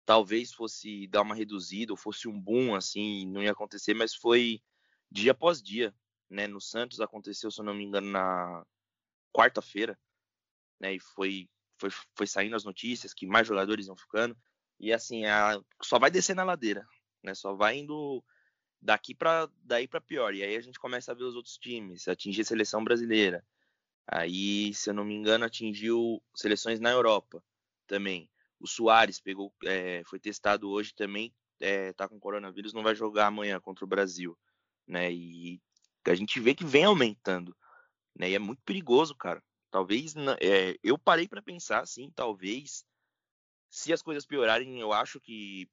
talvez 0.07 0.53
fosse 0.53 1.05
dar 1.07 1.21
uma 1.21 1.35
reduzida, 1.35 1.91
ou 1.91 1.97
fosse 1.97 2.29
um 2.29 2.41
boom, 2.41 2.73
assim, 2.73 3.27
não 3.27 3.43
ia 3.43 3.51
acontecer, 3.51 3.93
mas 3.93 4.15
foi 4.15 4.61
dia 5.11 5.33
após 5.33 5.61
dia, 5.61 5.93
né? 6.29 6.47
No 6.47 6.61
Santos 6.61 7.01
aconteceu, 7.01 7.51
se 7.51 7.59
eu 7.59 7.65
não 7.65 7.73
me 7.73 7.83
engano, 7.83 8.09
na 8.09 8.65
quarta-feira, 9.33 9.99
né? 10.79 10.95
E 10.95 10.99
foi, 11.01 11.49
foi, 11.77 11.89
foi 12.15 12.25
saindo 12.25 12.55
as 12.55 12.63
notícias 12.63 13.13
que 13.13 13.27
mais 13.27 13.45
jogadores 13.45 13.87
iam 13.87 13.97
ficando. 13.97 14.35
E 14.79 14.93
assim, 14.93 15.25
a, 15.25 15.61
só 15.83 15.99
vai 15.99 16.09
descer 16.09 16.37
na 16.37 16.45
ladeira, 16.45 16.87
né? 17.21 17.35
Só 17.35 17.53
vai 17.53 17.79
indo 17.79 18.23
daqui 18.81 19.13
para 19.13 19.49
daí 19.61 19.89
para 19.89 19.99
pior. 19.99 20.33
E 20.33 20.41
aí 20.41 20.55
a 20.55 20.61
gente 20.61 20.79
começa 20.79 21.11
a 21.11 21.15
ver 21.15 21.25
os 21.25 21.35
outros 21.35 21.57
times, 21.57 22.07
atingir 22.07 22.43
a 22.43 22.45
seleção 22.45 22.81
brasileira. 22.81 23.45
Aí, 24.07 24.73
se 24.73 24.89
eu 24.89 24.93
não 24.93 25.03
me 25.03 25.15
engano, 25.15 25.43
atingiu 25.43 26.23
seleções 26.33 26.79
na 26.79 26.91
Europa 26.91 27.43
também. 27.85 28.29
O 28.59 28.67
Soares 28.67 29.19
pegou, 29.19 29.53
é, 29.65 30.03
foi 30.05 30.19
testado 30.19 30.69
hoje 30.69 30.93
também, 30.93 31.33
é, 31.59 31.93
tá 31.93 32.07
com 32.07 32.19
coronavírus, 32.19 32.73
não 32.73 32.83
vai 32.83 32.95
jogar 32.95 33.27
amanhã 33.27 33.59
contra 33.59 33.85
o 33.85 33.87
Brasil, 33.87 34.37
né? 34.87 35.11
E 35.11 35.61
a 36.05 36.15
gente 36.15 36.39
vê 36.39 36.55
que 36.55 36.65
vem 36.65 36.85
aumentando, 36.85 37.55
né? 38.15 38.29
E 38.29 38.35
é 38.35 38.39
muito 38.39 38.61
perigoso, 38.63 39.15
cara. 39.15 39.43
Talvez, 39.69 40.15
é, 40.39 40.77
eu 40.83 40.97
parei 40.97 41.27
para 41.27 41.41
pensar, 41.41 41.81
assim, 41.81 42.11
talvez, 42.15 42.85
se 43.69 43.91
as 43.91 44.01
coisas 44.01 44.25
piorarem, 44.25 44.79
eu 44.79 44.93
acho 44.93 45.19
que 45.19 45.69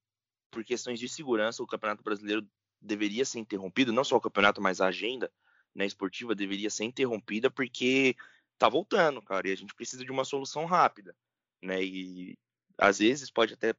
por 0.50 0.64
questões 0.64 0.98
de 0.98 1.08
segurança 1.08 1.62
o 1.62 1.66
Campeonato 1.66 2.02
Brasileiro 2.02 2.46
deveria 2.80 3.24
ser 3.24 3.38
interrompido, 3.38 3.92
não 3.92 4.04
só 4.04 4.16
o 4.16 4.20
campeonato, 4.20 4.60
mas 4.60 4.80
a 4.80 4.86
agenda 4.86 5.32
né, 5.74 5.86
esportiva 5.86 6.34
deveria 6.34 6.70
ser 6.70 6.84
interrompida 6.84 7.50
porque 7.50 8.14
tá 8.58 8.68
voltando, 8.68 9.20
cara, 9.22 9.48
e 9.48 9.52
a 9.52 9.56
gente 9.56 9.74
precisa 9.74 10.04
de 10.04 10.12
uma 10.12 10.24
solução 10.24 10.64
rápida, 10.64 11.16
né? 11.62 11.82
E 11.82 12.38
às 12.78 12.98
vezes 12.98 13.30
pode 13.30 13.54
até 13.54 13.74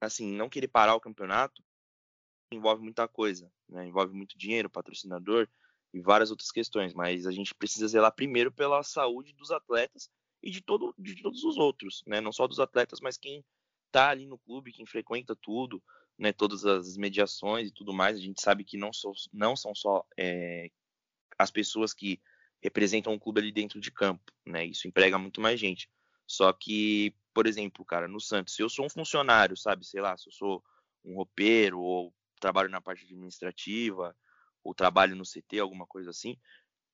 assim, 0.00 0.32
não 0.32 0.48
querer 0.48 0.68
parar 0.68 0.94
o 0.94 1.00
campeonato 1.00 1.62
envolve 2.52 2.82
muita 2.82 3.06
coisa, 3.06 3.50
né? 3.68 3.86
Envolve 3.86 4.12
muito 4.12 4.36
dinheiro, 4.36 4.68
patrocinador 4.68 5.48
e 5.94 6.00
várias 6.00 6.30
outras 6.30 6.50
questões, 6.50 6.92
mas 6.94 7.26
a 7.26 7.30
gente 7.30 7.54
precisa 7.54 7.86
zelar 7.86 8.12
primeiro 8.12 8.50
pela 8.50 8.82
saúde 8.82 9.32
dos 9.34 9.50
atletas 9.50 10.10
e 10.42 10.50
de 10.50 10.60
todo 10.60 10.94
de 10.98 11.22
todos 11.22 11.44
os 11.44 11.56
outros, 11.56 12.02
né? 12.06 12.20
Não 12.20 12.32
só 12.32 12.46
dos 12.46 12.58
atletas, 12.58 13.00
mas 13.00 13.16
quem 13.16 13.44
tá 13.90 14.08
ali 14.08 14.26
no 14.26 14.38
clube, 14.38 14.72
quem 14.72 14.86
frequenta 14.86 15.36
tudo, 15.36 15.82
né, 16.18 16.32
todas 16.32 16.64
as 16.64 16.96
mediações 16.96 17.68
e 17.68 17.72
tudo 17.72 17.92
mais, 17.92 18.16
a 18.16 18.20
gente 18.20 18.40
sabe 18.40 18.62
que 18.62 18.76
não, 18.76 18.92
so, 18.92 19.10
não 19.32 19.56
são 19.56 19.74
só 19.74 20.04
é, 20.18 20.70
as 21.38 21.50
pessoas 21.50 21.94
que 21.94 22.20
representam 22.62 23.14
o 23.14 23.18
clube 23.18 23.40
ali 23.40 23.50
dentro 23.50 23.80
de 23.80 23.90
campo, 23.90 24.32
né? 24.46 24.64
Isso 24.66 24.86
emprega 24.86 25.18
muito 25.18 25.40
mais 25.40 25.58
gente. 25.58 25.88
Só 26.26 26.52
que, 26.52 27.14
por 27.32 27.46
exemplo, 27.46 27.84
cara, 27.84 28.08
no 28.08 28.20
Santos, 28.20 28.54
se 28.54 28.62
eu 28.62 28.68
sou 28.68 28.86
um 28.86 28.90
funcionário, 28.90 29.56
sabe, 29.56 29.86
sei 29.86 30.00
lá, 30.00 30.16
se 30.16 30.28
eu 30.28 30.32
sou 30.32 30.64
um 31.04 31.16
roupeiro 31.16 31.80
ou 31.80 32.14
trabalho 32.40 32.68
na 32.68 32.80
parte 32.80 33.04
administrativa 33.04 34.16
ou 34.62 34.74
trabalho 34.74 35.16
no 35.16 35.24
CT, 35.24 35.58
alguma 35.58 35.86
coisa 35.86 36.10
assim, 36.10 36.36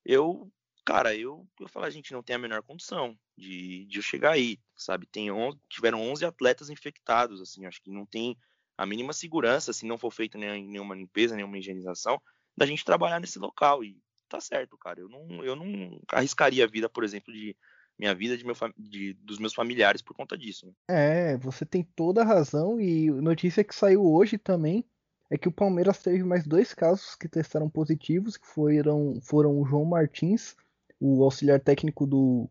eu, 0.04 0.50
cara, 0.84 1.14
eu, 1.16 1.48
eu 1.60 1.68
falo, 1.68 1.86
a 1.86 1.90
gente 1.90 2.12
não 2.12 2.22
tem 2.22 2.36
a 2.36 2.38
menor 2.38 2.62
condição 2.62 3.18
de, 3.36 3.86
de 3.86 3.98
eu 3.98 4.02
chegar 4.02 4.32
aí, 4.32 4.58
sabe? 4.76 5.06
Tem 5.06 5.30
11, 5.30 5.58
tiveram 5.68 6.00
11 6.00 6.24
atletas 6.24 6.70
infectados, 6.70 7.40
assim, 7.40 7.66
acho 7.66 7.82
que 7.82 7.90
não 7.90 8.06
tem 8.06 8.36
a 8.78 8.84
mínima 8.86 9.12
segurança, 9.12 9.72
se 9.72 9.86
não 9.86 9.98
for 9.98 10.12
feita 10.12 10.36
nenhuma 10.36 10.94
limpeza, 10.94 11.34
nenhuma 11.34 11.58
higienização, 11.58 12.20
da 12.56 12.66
gente 12.66 12.84
trabalhar 12.84 13.20
nesse 13.20 13.38
local. 13.38 13.82
E 13.82 13.98
tá 14.28 14.40
certo, 14.40 14.76
cara. 14.76 15.00
Eu 15.00 15.08
não, 15.08 15.44
eu 15.44 15.56
não 15.56 16.00
arriscaria 16.12 16.64
a 16.64 16.68
vida, 16.68 16.88
por 16.88 17.02
exemplo, 17.02 17.32
de 17.32 17.56
minha 17.98 18.14
vida 18.14 18.36
de 18.36 18.44
meu, 18.44 18.54
de, 18.76 19.14
dos 19.14 19.38
meus 19.38 19.54
familiares 19.54 20.02
por 20.02 20.14
conta 20.14 20.36
disso. 20.36 20.66
Né? 20.66 20.72
É, 20.88 21.36
você 21.36 21.64
tem 21.64 21.82
toda 21.82 22.22
a 22.22 22.26
razão 22.26 22.80
e 22.80 23.10
notícia 23.10 23.64
que 23.64 23.74
saiu 23.74 24.04
hoje 24.04 24.38
também 24.38 24.84
é 25.30 25.36
que 25.36 25.48
o 25.48 25.52
Palmeiras 25.52 26.02
teve 26.02 26.22
mais 26.22 26.46
dois 26.46 26.72
casos 26.72 27.16
que 27.16 27.28
testaram 27.28 27.68
positivos, 27.68 28.36
que 28.36 28.46
foram, 28.46 29.18
foram 29.20 29.60
o 29.60 29.66
João 29.66 29.84
Martins, 29.84 30.54
o 31.00 31.22
auxiliar 31.24 31.60
técnico 31.60 32.06
do 32.06 32.48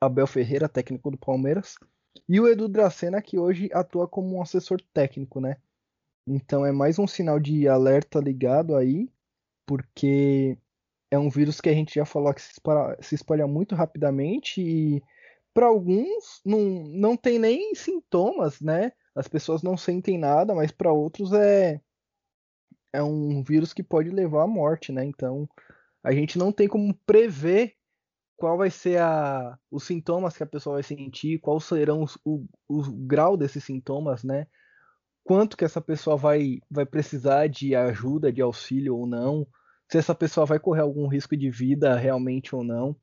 Abel 0.00 0.26
Ferreira, 0.26 0.68
técnico 0.68 1.10
do 1.10 1.18
Palmeiras, 1.18 1.76
e 2.28 2.40
o 2.40 2.48
Edu 2.48 2.68
Dracena, 2.68 3.20
que 3.20 3.38
hoje 3.38 3.68
atua 3.72 4.08
como 4.08 4.36
um 4.36 4.42
assessor 4.42 4.80
técnico, 4.92 5.40
né? 5.40 5.56
Então 6.26 6.64
é 6.64 6.72
mais 6.72 6.98
um 6.98 7.06
sinal 7.06 7.38
de 7.38 7.68
alerta 7.68 8.18
ligado 8.18 8.74
aí, 8.74 9.10
porque 9.66 10.56
é 11.14 11.18
um 11.18 11.30
vírus 11.30 11.60
que 11.60 11.68
a 11.68 11.72
gente 11.72 11.94
já 11.94 12.04
falou 12.04 12.34
que 12.34 12.42
se 12.42 12.52
espalha, 12.52 12.96
se 13.00 13.14
espalha 13.14 13.46
muito 13.46 13.74
rapidamente 13.74 14.60
e 14.60 15.02
para 15.54 15.66
alguns 15.66 16.40
não, 16.44 16.60
não 16.88 17.16
tem 17.16 17.38
nem 17.38 17.74
sintomas, 17.74 18.60
né? 18.60 18.92
As 19.14 19.28
pessoas 19.28 19.62
não 19.62 19.76
sentem 19.76 20.18
nada, 20.18 20.54
mas 20.54 20.72
para 20.72 20.92
outros 20.92 21.32
é 21.32 21.80
é 22.92 23.02
um 23.02 23.42
vírus 23.42 23.72
que 23.72 23.82
pode 23.82 24.10
levar 24.10 24.44
à 24.44 24.46
morte, 24.46 24.92
né? 24.92 25.04
Então 25.04 25.48
a 26.02 26.12
gente 26.12 26.38
não 26.38 26.52
tem 26.52 26.68
como 26.68 26.94
prever 27.06 27.74
qual 28.36 28.58
vai 28.58 28.70
ser 28.70 29.00
a, 29.00 29.58
os 29.70 29.84
sintomas 29.84 30.36
que 30.36 30.42
a 30.42 30.46
pessoa 30.46 30.74
vai 30.74 30.82
sentir, 30.82 31.40
quais 31.40 31.64
serão 31.64 32.02
os, 32.02 32.18
o, 32.24 32.44
o 32.68 32.82
grau 33.06 33.36
desses 33.36 33.64
sintomas, 33.64 34.22
né? 34.22 34.46
Quanto 35.24 35.56
que 35.56 35.64
essa 35.64 35.80
pessoa 35.80 36.16
vai, 36.16 36.58
vai 36.70 36.84
precisar 36.84 37.48
de 37.48 37.74
ajuda, 37.74 38.32
de 38.32 38.42
auxílio 38.42 38.96
ou 38.96 39.06
não, 39.06 39.46
se 39.90 39.98
essa 39.98 40.14
pessoa 40.14 40.46
vai 40.46 40.58
correr 40.58 40.82
algum 40.82 41.06
risco 41.06 41.36
de 41.36 41.50
vida 41.50 41.96
realmente 41.96 42.54
ou 42.54 42.64
não. 42.64 42.96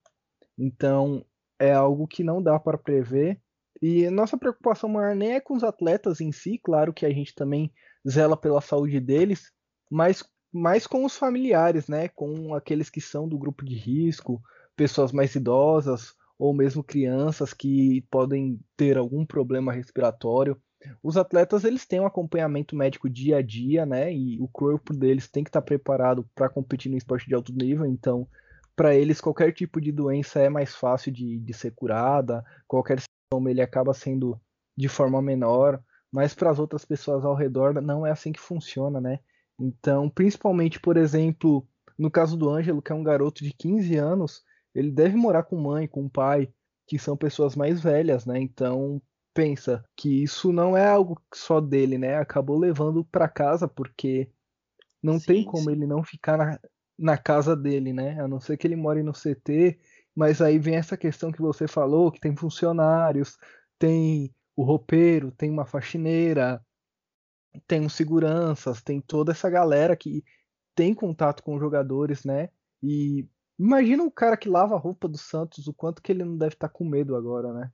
Então, 0.57 1.25
é 1.59 1.71
algo 1.71 2.07
que 2.07 2.23
não 2.23 2.41
dá 2.41 2.59
para 2.59 2.77
prever. 2.77 3.39
E 3.81 4.09
nossa 4.09 4.37
preocupação 4.37 4.89
maior 4.89 5.15
nem 5.15 5.33
é 5.33 5.39
com 5.39 5.55
os 5.55 5.63
atletas 5.63 6.21
em 6.21 6.31
si, 6.31 6.59
claro 6.63 6.93
que 6.93 7.05
a 7.05 7.09
gente 7.09 7.33
também 7.33 7.71
zela 8.07 8.37
pela 8.37 8.61
saúde 8.61 8.99
deles, 8.99 9.51
mas 9.89 10.23
mais 10.51 10.85
com 10.85 11.05
os 11.05 11.15
familiares, 11.15 11.87
né? 11.87 12.07
Com 12.09 12.53
aqueles 12.53 12.89
que 12.89 12.99
são 12.99 13.27
do 13.27 13.37
grupo 13.37 13.63
de 13.63 13.75
risco, 13.75 14.41
pessoas 14.75 15.11
mais 15.11 15.33
idosas 15.35 16.13
ou 16.37 16.53
mesmo 16.53 16.83
crianças 16.83 17.53
que 17.53 18.01
podem 18.09 18.59
ter 18.75 18.97
algum 18.97 19.25
problema 19.25 19.71
respiratório. 19.71 20.59
Os 21.01 21.17
atletas 21.17 21.63
eles 21.63 21.85
têm 21.85 21.99
um 21.99 22.05
acompanhamento 22.05 22.75
médico 22.75 23.09
dia 23.09 23.37
a 23.37 23.41
dia, 23.41 23.85
né? 23.85 24.13
E 24.13 24.39
o 24.39 24.47
corpo 24.47 24.93
deles 24.93 25.27
tem 25.27 25.43
que 25.43 25.49
estar 25.49 25.61
preparado 25.61 26.27
para 26.35 26.49
competir 26.49 26.89
no 26.89 26.97
esporte 26.97 27.27
de 27.27 27.35
alto 27.35 27.53
nível. 27.53 27.85
Então, 27.85 28.27
para 28.75 28.95
eles 28.95 29.21
qualquer 29.21 29.51
tipo 29.53 29.79
de 29.79 29.91
doença 29.91 30.39
é 30.39 30.49
mais 30.49 30.75
fácil 30.75 31.11
de, 31.11 31.39
de 31.39 31.53
ser 31.53 31.71
curada. 31.71 32.43
Qualquer 32.67 32.99
sintoma 32.99 33.51
ele 33.51 33.61
acaba 33.61 33.93
sendo 33.93 34.39
de 34.75 34.87
forma 34.87 35.21
menor. 35.21 35.81
Mas 36.11 36.33
para 36.33 36.49
as 36.49 36.59
outras 36.59 36.83
pessoas 36.83 37.23
ao 37.23 37.35
redor 37.35 37.81
não 37.81 38.05
é 38.05 38.11
assim 38.11 38.31
que 38.31 38.39
funciona, 38.39 38.99
né? 38.99 39.19
Então, 39.59 40.09
principalmente, 40.09 40.79
por 40.79 40.97
exemplo, 40.97 41.65
no 41.97 42.09
caso 42.09 42.35
do 42.35 42.49
Ângelo, 42.49 42.81
que 42.81 42.91
é 42.91 42.95
um 42.95 43.03
garoto 43.03 43.43
de 43.43 43.53
15 43.53 43.95
anos, 43.95 44.43
ele 44.73 44.91
deve 44.91 45.15
morar 45.15 45.43
com 45.43 45.55
mãe, 45.55 45.87
com 45.87 46.09
pai, 46.09 46.51
que 46.87 46.97
são 46.97 47.15
pessoas 47.15 47.55
mais 47.55 47.79
velhas, 47.79 48.25
né? 48.25 48.39
Então 48.39 49.01
pensa 49.33 49.83
que 49.95 50.23
isso 50.23 50.51
não 50.51 50.75
é 50.75 50.87
algo 50.87 51.21
só 51.33 51.59
dele, 51.59 51.97
né? 51.97 52.17
Acabou 52.17 52.57
levando 52.57 53.03
para 53.05 53.27
casa 53.27 53.67
porque 53.67 54.29
não 55.01 55.19
sim, 55.19 55.25
tem 55.25 55.45
como 55.45 55.63
sim. 55.63 55.71
ele 55.71 55.87
não 55.87 56.03
ficar 56.03 56.37
na, 56.37 56.59
na 56.97 57.17
casa 57.17 57.55
dele, 57.55 57.93
né? 57.93 58.19
A 58.21 58.27
não 58.27 58.39
ser 58.39 58.57
que 58.57 58.67
ele 58.67 58.75
more 58.75 59.01
no 59.03 59.13
CT, 59.13 59.79
mas 60.15 60.41
aí 60.41 60.59
vem 60.59 60.75
essa 60.75 60.97
questão 60.97 61.31
que 61.31 61.41
você 61.41 61.67
falou, 61.67 62.11
que 62.11 62.19
tem 62.19 62.35
funcionários, 62.35 63.37
tem 63.79 64.33
o 64.55 64.63
roupeiro, 64.63 65.31
tem 65.31 65.49
uma 65.49 65.65
faxineira, 65.65 66.63
tem 67.67 67.85
os 67.85 67.93
seguranças, 67.93 68.81
tem 68.81 69.01
toda 69.01 69.31
essa 69.31 69.49
galera 69.49 69.95
que 69.95 70.23
tem 70.75 70.93
contato 70.93 71.43
com 71.43 71.55
os 71.55 71.59
jogadores, 71.59 72.23
né? 72.23 72.49
E 72.83 73.27
Imagina 73.61 74.03
o 74.03 74.09
cara 74.09 74.35
que 74.35 74.49
lava 74.49 74.73
a 74.73 74.79
roupa 74.79 75.07
do 75.07 75.19
Santos, 75.19 75.67
o 75.67 75.73
quanto 75.73 76.01
que 76.01 76.11
ele 76.11 76.23
não 76.23 76.35
deve 76.35 76.55
estar 76.55 76.67
tá 76.67 76.73
com 76.73 76.83
medo 76.83 77.15
agora, 77.15 77.53
né? 77.53 77.71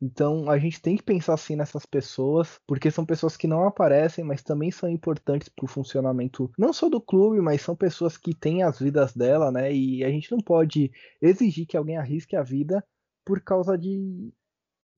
Então 0.00 0.48
a 0.48 0.58
gente 0.58 0.80
tem 0.80 0.96
que 0.96 1.02
pensar 1.02 1.34
assim 1.34 1.56
nessas 1.56 1.84
pessoas, 1.84 2.60
porque 2.66 2.90
são 2.90 3.04
pessoas 3.04 3.36
que 3.36 3.48
não 3.48 3.66
aparecem, 3.66 4.24
mas 4.24 4.42
também 4.42 4.70
são 4.70 4.88
importantes 4.88 5.48
para 5.48 5.64
o 5.64 5.68
funcionamento 5.68 6.50
não 6.56 6.72
só 6.72 6.88
do 6.88 7.00
clube, 7.00 7.40
mas 7.40 7.62
são 7.62 7.74
pessoas 7.74 8.16
que 8.16 8.32
têm 8.34 8.62
as 8.62 8.78
vidas 8.78 9.12
dela, 9.12 9.50
né? 9.50 9.72
E 9.72 10.04
a 10.04 10.10
gente 10.10 10.30
não 10.30 10.38
pode 10.38 10.92
exigir 11.20 11.66
que 11.66 11.76
alguém 11.76 11.96
arrisque 11.96 12.36
a 12.36 12.42
vida 12.42 12.84
por 13.24 13.40
causa 13.40 13.76
de 13.76 14.32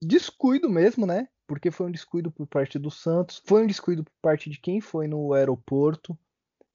descuido 0.01 0.69
mesmo, 0.69 1.05
né? 1.05 1.27
Porque 1.47 1.71
foi 1.71 1.87
um 1.87 1.91
descuido 1.91 2.31
por 2.31 2.47
parte 2.47 2.77
do 2.79 2.91
Santos, 2.91 3.41
foi 3.45 3.63
um 3.63 3.67
descuido 3.67 4.03
por 4.03 4.13
parte 4.21 4.49
de 4.49 4.59
quem 4.59 4.79
foi 4.79 5.07
no 5.07 5.33
aeroporto. 5.33 6.17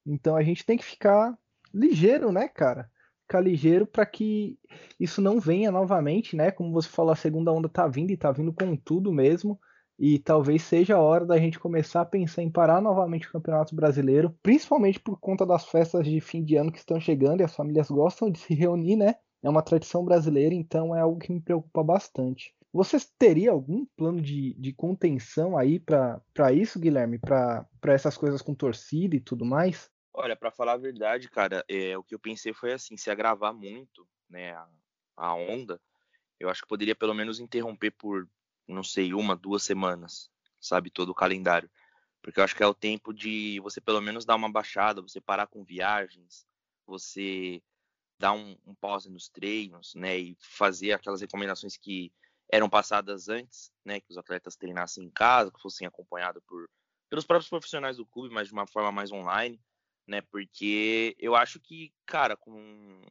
Então 0.05 0.35
a 0.35 0.43
gente 0.43 0.65
tem 0.65 0.77
que 0.77 0.85
ficar 0.85 1.37
ligeiro, 1.73 2.31
né, 2.31 2.47
cara? 2.47 2.89
Ficar 3.27 3.41
ligeiro 3.41 3.85
para 3.85 4.05
que 4.05 4.57
isso 4.97 5.21
não 5.21 5.39
venha 5.39 5.69
novamente, 5.69 6.35
né? 6.35 6.49
Como 6.49 6.71
você 6.71 6.87
falou, 6.87 7.11
a 7.11 7.15
segunda 7.15 7.51
onda 7.51 7.67
tá 7.67 7.85
vindo 7.85 8.11
e 8.11 8.17
tá 8.17 8.31
vindo 8.31 8.53
com 8.53 8.75
tudo 8.77 9.11
mesmo. 9.11 9.59
E 9.99 10.19
talvez 10.19 10.61
seja 10.61 10.95
a 10.95 11.01
hora 11.01 11.25
da 11.25 11.37
gente 11.37 11.59
começar 11.59 12.01
a 12.01 12.05
pensar 12.05 12.43
em 12.43 12.51
parar 12.51 12.79
novamente 12.81 13.27
o 13.27 13.31
Campeonato 13.31 13.75
Brasileiro, 13.75 14.33
principalmente 14.41 14.99
por 14.99 15.19
conta 15.19 15.45
das 15.45 15.65
festas 15.65 16.05
de 16.05 16.21
fim 16.21 16.43
de 16.43 16.55
ano 16.55 16.71
que 16.71 16.77
estão 16.77 16.99
chegando 16.99 17.41
e 17.41 17.43
as 17.43 17.55
famílias 17.55 17.89
gostam 17.89 18.29
de 18.31 18.39
se 18.39 18.53
reunir, 18.53 18.95
né? 18.95 19.15
É 19.43 19.49
uma 19.49 19.61
tradição 19.61 20.05
brasileira, 20.05 20.53
então 20.53 20.95
é 20.95 21.01
algo 21.01 21.19
que 21.19 21.31
me 21.31 21.41
preocupa 21.41 21.83
bastante. 21.83 22.55
Você 22.71 22.97
teria 23.17 23.51
algum 23.51 23.85
plano 23.97 24.21
de, 24.21 24.53
de 24.53 24.71
contenção 24.71 25.57
aí 25.57 25.79
para 25.79 26.21
isso, 26.53 26.79
Guilherme? 26.79 27.17
Para 27.17 27.67
essas 27.87 28.15
coisas 28.15 28.41
com 28.41 28.53
torcida 28.53 29.15
e 29.15 29.19
tudo 29.19 29.43
mais? 29.43 29.89
Olha, 30.19 30.35
para 30.35 30.49
falar 30.49 30.73
a 30.73 30.77
verdade, 30.77 31.29
cara, 31.29 31.63
é, 31.69 31.95
o 31.95 32.03
que 32.03 32.15
eu 32.15 32.17
pensei 32.17 32.51
foi 32.51 32.73
assim, 32.73 32.97
se 32.97 33.11
agravar 33.11 33.53
muito, 33.53 34.09
né, 34.27 34.51
a, 34.51 34.67
a 35.15 35.35
onda, 35.35 35.79
eu 36.39 36.49
acho 36.49 36.63
que 36.63 36.67
poderia 36.67 36.95
pelo 36.95 37.13
menos 37.13 37.39
interromper 37.39 37.91
por, 37.91 38.27
não 38.67 38.83
sei, 38.83 39.13
uma, 39.13 39.35
duas 39.35 39.61
semanas, 39.61 40.31
sabe, 40.59 40.89
todo 40.89 41.09
o 41.09 41.15
calendário. 41.15 41.69
Porque 42.19 42.39
eu 42.39 42.43
acho 42.43 42.55
que 42.55 42.63
é 42.63 42.65
o 42.65 42.73
tempo 42.73 43.13
de 43.13 43.59
você 43.59 43.79
pelo 43.79 44.01
menos 44.01 44.25
dar 44.25 44.35
uma 44.35 44.51
baixada, 44.51 45.03
você 45.03 45.21
parar 45.21 45.45
com 45.45 45.63
viagens, 45.63 46.47
você 46.83 47.61
dar 48.17 48.33
um, 48.33 48.57
um 48.65 48.73
pause 48.73 49.11
nos 49.11 49.29
treinos, 49.29 49.93
né? 49.93 50.17
E 50.17 50.35
fazer 50.39 50.93
aquelas 50.93 51.21
recomendações 51.21 51.77
que 51.77 52.11
eram 52.51 52.67
passadas 52.67 53.29
antes, 53.29 53.71
né? 53.85 53.99
Que 53.99 54.09
os 54.09 54.17
atletas 54.17 54.55
treinassem 54.55 55.03
em 55.05 55.11
casa, 55.11 55.51
que 55.51 55.61
fossem 55.61 55.87
acompanhados 55.87 56.41
por 56.47 56.67
pelos 57.07 57.23
próprios 57.23 57.49
profissionais 57.49 57.97
do 57.97 58.05
clube, 58.05 58.33
mas 58.33 58.47
de 58.47 58.53
uma 58.53 58.67
forma 58.67 58.91
mais 58.91 59.11
online, 59.11 59.61
né? 60.07 60.21
Porque 60.21 61.15
eu 61.19 61.35
acho 61.35 61.59
que, 61.59 61.93
cara, 62.05 62.35
com, 62.37 63.01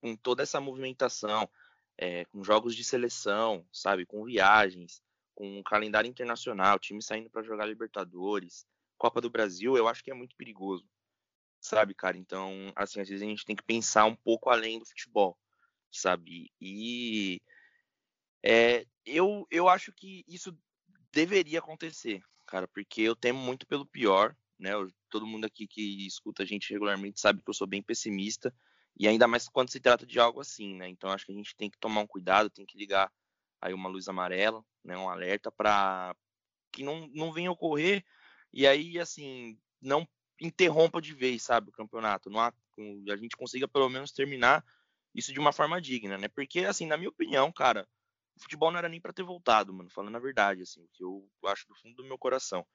com 0.00 0.16
toda 0.16 0.42
essa 0.42 0.60
movimentação, 0.60 1.50
é, 1.98 2.24
com 2.26 2.44
jogos 2.44 2.74
de 2.74 2.84
seleção, 2.84 3.66
sabe, 3.72 4.06
com 4.06 4.24
viagens, 4.24 5.02
com 5.34 5.58
um 5.58 5.62
calendário 5.62 6.08
internacional, 6.08 6.78
time 6.78 7.02
saindo 7.02 7.28
para 7.28 7.42
jogar 7.42 7.66
Libertadores, 7.66 8.66
Copa 8.96 9.20
do 9.20 9.28
Brasil, 9.28 9.76
eu 9.76 9.88
acho 9.88 10.02
que 10.02 10.10
é 10.10 10.14
muito 10.14 10.36
perigoso, 10.36 10.88
sabe, 11.60 11.94
cara? 11.94 12.16
Então, 12.16 12.72
assim, 12.74 13.00
às 13.00 13.08
vezes 13.08 13.22
a 13.22 13.26
gente 13.26 13.44
tem 13.44 13.56
que 13.56 13.62
pensar 13.62 14.06
um 14.06 14.16
pouco 14.16 14.48
além 14.48 14.78
do 14.78 14.86
futebol, 14.86 15.38
sabe? 15.90 16.50
E 16.60 17.40
é, 18.42 18.86
eu, 19.04 19.46
eu 19.50 19.68
acho 19.68 19.92
que 19.92 20.24
isso 20.26 20.56
deveria 21.12 21.58
acontecer, 21.58 22.22
cara, 22.46 22.66
porque 22.68 23.02
eu 23.02 23.16
temo 23.16 23.38
muito 23.38 23.66
pelo 23.66 23.84
pior, 23.84 24.34
né? 24.58 24.72
Todo 25.10 25.26
mundo 25.26 25.44
aqui 25.44 25.66
que 25.66 26.06
escuta 26.06 26.42
a 26.42 26.46
gente 26.46 26.72
regularmente 26.72 27.20
sabe 27.20 27.42
que 27.42 27.50
eu 27.50 27.54
sou 27.54 27.66
bem 27.66 27.82
pessimista, 27.82 28.54
e 28.98 29.06
ainda 29.06 29.26
mais 29.26 29.48
quando 29.48 29.70
se 29.70 29.80
trata 29.80 30.06
de 30.06 30.18
algo 30.18 30.40
assim, 30.40 30.74
né? 30.74 30.88
Então 30.88 31.10
acho 31.10 31.26
que 31.26 31.32
a 31.32 31.34
gente 31.34 31.54
tem 31.56 31.70
que 31.70 31.78
tomar 31.78 32.00
um 32.00 32.06
cuidado, 32.06 32.50
tem 32.50 32.64
que 32.64 32.78
ligar 32.78 33.12
aí 33.60 33.74
uma 33.74 33.88
luz 33.88 34.08
amarela, 34.08 34.64
né, 34.84 34.96
um 34.96 35.08
alerta 35.08 35.50
para 35.50 36.14
que 36.72 36.82
não, 36.82 37.08
não 37.08 37.32
venha 37.32 37.50
ocorrer 37.50 38.04
e 38.52 38.66
aí 38.66 38.98
assim 38.98 39.58
não 39.80 40.06
interrompa 40.40 41.00
de 41.00 41.14
vez, 41.14 41.42
sabe, 41.42 41.70
o 41.70 41.72
campeonato, 41.72 42.28
não 42.28 42.40
há, 42.40 42.52
a 43.10 43.16
gente 43.16 43.36
consiga 43.36 43.66
pelo 43.66 43.88
menos 43.88 44.12
terminar 44.12 44.64
isso 45.14 45.32
de 45.32 45.40
uma 45.40 45.52
forma 45.52 45.80
digna, 45.80 46.18
né? 46.18 46.28
Porque 46.28 46.60
assim, 46.60 46.86
na 46.86 46.96
minha 46.96 47.08
opinião, 47.08 47.50
cara, 47.50 47.88
o 48.36 48.42
futebol 48.42 48.70
não 48.70 48.78
era 48.78 48.88
nem 48.88 49.00
para 49.00 49.14
ter 49.14 49.22
voltado, 49.22 49.72
mano, 49.72 49.90
falando 49.90 50.16
a 50.16 50.20
verdade, 50.20 50.62
assim, 50.62 50.82
o 50.82 50.88
que 50.92 51.02
eu 51.02 51.26
acho 51.46 51.66
do 51.66 51.74
fundo 51.74 51.96
do 51.96 52.04
meu 52.04 52.18
coração. 52.18 52.66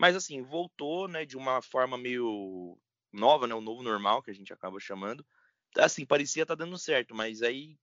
Mas 0.00 0.16
assim, 0.16 0.40
voltou, 0.40 1.06
né, 1.06 1.26
de 1.26 1.36
uma 1.36 1.60
forma 1.60 1.98
meio 1.98 2.74
nova, 3.12 3.46
né, 3.46 3.54
o 3.54 3.60
novo 3.60 3.82
normal 3.82 4.22
que 4.22 4.30
a 4.30 4.34
gente 4.34 4.50
acaba 4.50 4.80
chamando. 4.80 5.22
Assim, 5.76 6.06
parecia 6.06 6.44
estar 6.44 6.56
tá 6.56 6.64
dando 6.64 6.78
certo, 6.78 7.14
mas 7.14 7.42
aí 7.42 7.76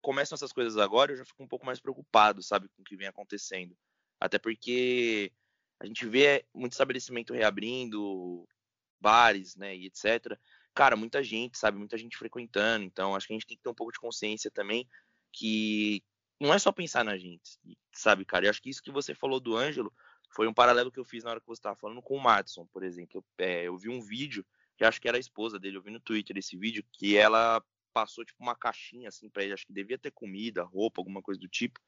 começam 0.00 0.34
essas 0.34 0.52
coisas 0.52 0.76
agora, 0.76 1.12
eu 1.12 1.18
já 1.18 1.24
fico 1.24 1.40
um 1.40 1.46
pouco 1.46 1.64
mais 1.64 1.78
preocupado, 1.78 2.42
sabe, 2.42 2.68
com 2.70 2.82
o 2.82 2.84
que 2.84 2.96
vem 2.96 3.06
acontecendo. 3.06 3.76
Até 4.18 4.40
porque 4.40 5.32
a 5.78 5.86
gente 5.86 6.04
vê 6.04 6.44
muito 6.52 6.72
estabelecimento 6.72 7.32
reabrindo, 7.32 8.44
bares, 9.00 9.54
né, 9.54 9.76
e 9.76 9.86
etc. 9.86 10.36
Cara, 10.74 10.96
muita 10.96 11.22
gente, 11.22 11.56
sabe, 11.56 11.78
muita 11.78 11.96
gente 11.96 12.16
frequentando, 12.16 12.84
então 12.84 13.14
acho 13.14 13.28
que 13.28 13.34
a 13.34 13.36
gente 13.36 13.46
tem 13.46 13.56
que 13.56 13.62
ter 13.62 13.70
um 13.70 13.74
pouco 13.74 13.92
de 13.92 14.00
consciência 14.00 14.50
também 14.50 14.88
que 15.32 16.02
não 16.40 16.52
é 16.52 16.58
só 16.58 16.72
pensar 16.72 17.04
na 17.04 17.16
gente, 17.16 17.56
sabe, 17.92 18.24
cara? 18.24 18.46
Eu 18.46 18.50
acho 18.50 18.60
que 18.60 18.68
isso 18.68 18.82
que 18.82 18.90
você 18.90 19.14
falou 19.14 19.38
do 19.38 19.56
Ângelo 19.56 19.94
foi 20.34 20.48
um 20.48 20.54
paralelo 20.54 20.90
que 20.90 20.98
eu 20.98 21.04
fiz 21.04 21.24
na 21.24 21.30
hora 21.30 21.40
que 21.40 21.46
você 21.46 21.58
estava 21.58 21.76
falando 21.76 22.02
com 22.02 22.16
o 22.16 22.20
Madison, 22.20 22.66
por 22.66 22.82
exemplo. 22.82 23.22
Eu, 23.38 23.46
é, 23.46 23.64
eu 23.64 23.76
vi 23.76 23.88
um 23.88 24.00
vídeo, 24.00 24.44
que 24.76 24.84
acho 24.84 25.00
que 25.00 25.08
era 25.08 25.16
a 25.16 25.20
esposa 25.20 25.58
dele, 25.58 25.76
eu 25.76 25.82
vi 25.82 25.90
no 25.90 26.00
Twitter 26.00 26.36
esse 26.38 26.56
vídeo, 26.56 26.84
que 26.92 27.16
ela 27.16 27.62
passou 27.92 28.24
tipo 28.24 28.42
uma 28.42 28.56
caixinha 28.56 29.08
assim 29.08 29.28
para 29.28 29.44
ele, 29.44 29.52
acho 29.52 29.66
que 29.66 29.72
devia 29.72 29.98
ter 29.98 30.10
comida, 30.10 30.62
roupa, 30.62 31.00
alguma 31.00 31.20
coisa 31.20 31.38
do 31.38 31.48
tipo, 31.48 31.78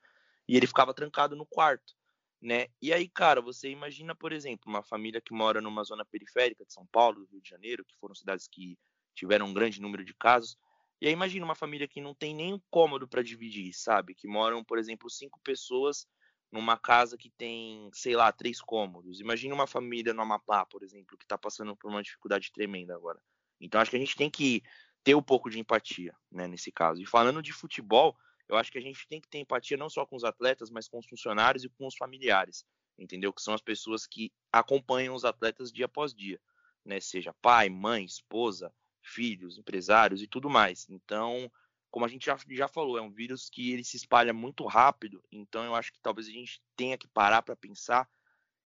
e 0.46 0.56
ele 0.56 0.66
ficava 0.66 0.92
trancado 0.92 1.34
no 1.34 1.46
quarto, 1.46 1.94
né? 2.40 2.66
E 2.80 2.92
aí, 2.92 3.08
cara, 3.08 3.40
você 3.40 3.70
imagina, 3.70 4.14
por 4.14 4.32
exemplo, 4.32 4.70
uma 4.70 4.82
família 4.82 5.20
que 5.20 5.32
mora 5.32 5.62
numa 5.62 5.82
zona 5.82 6.04
periférica 6.04 6.64
de 6.66 6.72
São 6.72 6.86
Paulo, 6.86 7.20
do 7.20 7.26
Rio 7.32 7.40
de 7.40 7.48
Janeiro, 7.48 7.84
que 7.84 7.96
foram 7.96 8.14
cidades 8.14 8.46
que 8.46 8.78
tiveram 9.14 9.46
um 9.46 9.54
grande 9.54 9.80
número 9.80 10.04
de 10.04 10.12
casos. 10.12 10.58
E 11.00 11.06
aí 11.06 11.12
imagina 11.12 11.44
uma 11.44 11.54
família 11.54 11.88
que 11.88 12.00
não 12.00 12.14
tem 12.14 12.34
nem 12.34 12.52
um 12.52 12.60
cômodo 12.70 13.08
para 13.08 13.22
dividir, 13.22 13.72
sabe? 13.72 14.14
Que 14.14 14.28
moram, 14.28 14.62
por 14.62 14.78
exemplo, 14.78 15.08
cinco 15.08 15.40
pessoas 15.42 16.06
numa 16.54 16.78
casa 16.78 17.18
que 17.18 17.28
tem, 17.30 17.90
sei 17.92 18.14
lá, 18.14 18.30
três 18.30 18.60
cômodos. 18.60 19.18
Imagina 19.20 19.52
uma 19.52 19.66
família 19.66 20.14
no 20.14 20.22
Amapá, 20.22 20.64
por 20.64 20.84
exemplo, 20.84 21.18
que 21.18 21.24
está 21.24 21.36
passando 21.36 21.76
por 21.76 21.90
uma 21.90 22.00
dificuldade 22.00 22.52
tremenda 22.52 22.94
agora. 22.94 23.20
Então 23.60 23.80
acho 23.80 23.90
que 23.90 23.96
a 23.96 24.00
gente 24.00 24.14
tem 24.14 24.30
que 24.30 24.62
ter 25.02 25.16
um 25.16 25.22
pouco 25.22 25.50
de 25.50 25.58
empatia, 25.58 26.14
né, 26.30 26.46
nesse 26.46 26.70
caso. 26.70 27.02
E 27.02 27.06
falando 27.06 27.42
de 27.42 27.52
futebol, 27.52 28.16
eu 28.48 28.56
acho 28.56 28.70
que 28.70 28.78
a 28.78 28.80
gente 28.80 29.04
tem 29.08 29.20
que 29.20 29.28
ter 29.28 29.38
empatia 29.38 29.76
não 29.76 29.90
só 29.90 30.06
com 30.06 30.14
os 30.14 30.22
atletas, 30.22 30.70
mas 30.70 30.86
com 30.86 31.00
os 31.00 31.06
funcionários 31.08 31.64
e 31.64 31.68
com 31.68 31.88
os 31.88 31.96
familiares, 31.96 32.64
entendeu? 32.96 33.32
Que 33.32 33.42
são 33.42 33.52
as 33.52 33.60
pessoas 33.60 34.06
que 34.06 34.32
acompanham 34.52 35.12
os 35.12 35.24
atletas 35.24 35.72
dia 35.72 35.86
após 35.86 36.14
dia, 36.14 36.40
né? 36.84 37.00
Seja 37.00 37.34
pai, 37.42 37.68
mãe, 37.68 38.04
esposa, 38.04 38.72
filhos, 39.02 39.58
empresários 39.58 40.22
e 40.22 40.28
tudo 40.28 40.48
mais. 40.48 40.88
Então, 40.88 41.50
como 41.94 42.04
a 42.04 42.08
gente 42.08 42.26
já, 42.26 42.36
já 42.50 42.66
falou, 42.66 42.98
é 42.98 43.00
um 43.00 43.12
vírus 43.12 43.48
que 43.48 43.70
ele 43.70 43.84
se 43.84 43.96
espalha 43.96 44.32
muito 44.32 44.66
rápido, 44.66 45.22
então 45.30 45.62
eu 45.64 45.76
acho 45.76 45.92
que 45.92 46.00
talvez 46.00 46.26
a 46.26 46.32
gente 46.32 46.60
tenha 46.74 46.98
que 46.98 47.06
parar 47.06 47.40
para 47.40 47.54
pensar, 47.54 48.10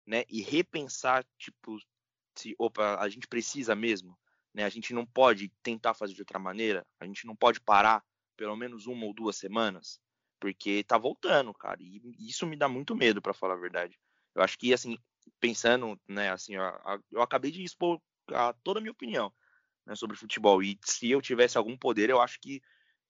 né, 0.07 0.23
e 0.29 0.41
repensar, 0.41 1.27
tipo, 1.37 1.81
se, 2.37 2.55
opa, 2.57 2.97
a 3.01 3.09
gente 3.09 3.27
precisa 3.27 3.75
mesmo, 3.75 4.17
né? 4.55 4.63
A 4.63 4.69
gente 4.69 4.95
não 4.95 5.05
pode 5.05 5.49
tentar 5.65 5.95
fazer 5.95 6.15
de 6.15 6.23
outra 6.23 6.39
maneira, 6.39 6.87
a 7.01 7.07
gente 7.07 7.27
não 7.27 7.35
pode 7.35 7.61
parar 7.61 8.05
pelo 8.37 8.55
menos 8.55 8.87
uma 8.87 9.05
ou 9.05 9.13
duas 9.13 9.35
semanas, 9.35 10.01
porque 10.39 10.85
tá 10.85 10.97
voltando, 10.97 11.53
cara, 11.53 11.83
e 11.83 12.01
isso 12.21 12.47
me 12.47 12.55
dá 12.55 12.69
muito 12.69 12.95
medo, 12.95 13.21
para 13.21 13.35
falar 13.35 13.55
a 13.55 13.61
verdade. 13.61 13.99
Eu 14.33 14.43
acho 14.43 14.57
que, 14.57 14.73
assim, 14.73 14.97
pensando, 15.41 16.01
né, 16.07 16.31
assim, 16.31 16.53
eu 17.11 17.21
acabei 17.21 17.51
de 17.51 17.65
expor 17.65 18.01
a 18.29 18.53
toda 18.63 18.79
a 18.79 18.81
minha 18.81 18.93
opinião 18.93 19.35
né, 19.85 19.97
sobre 19.97 20.17
futebol, 20.17 20.63
e 20.63 20.79
se 20.85 21.11
eu 21.11 21.21
tivesse 21.21 21.59
algum 21.59 21.77
poder, 21.77 22.11
eu 22.11 22.21
acho 22.21 22.39
que 22.41 22.63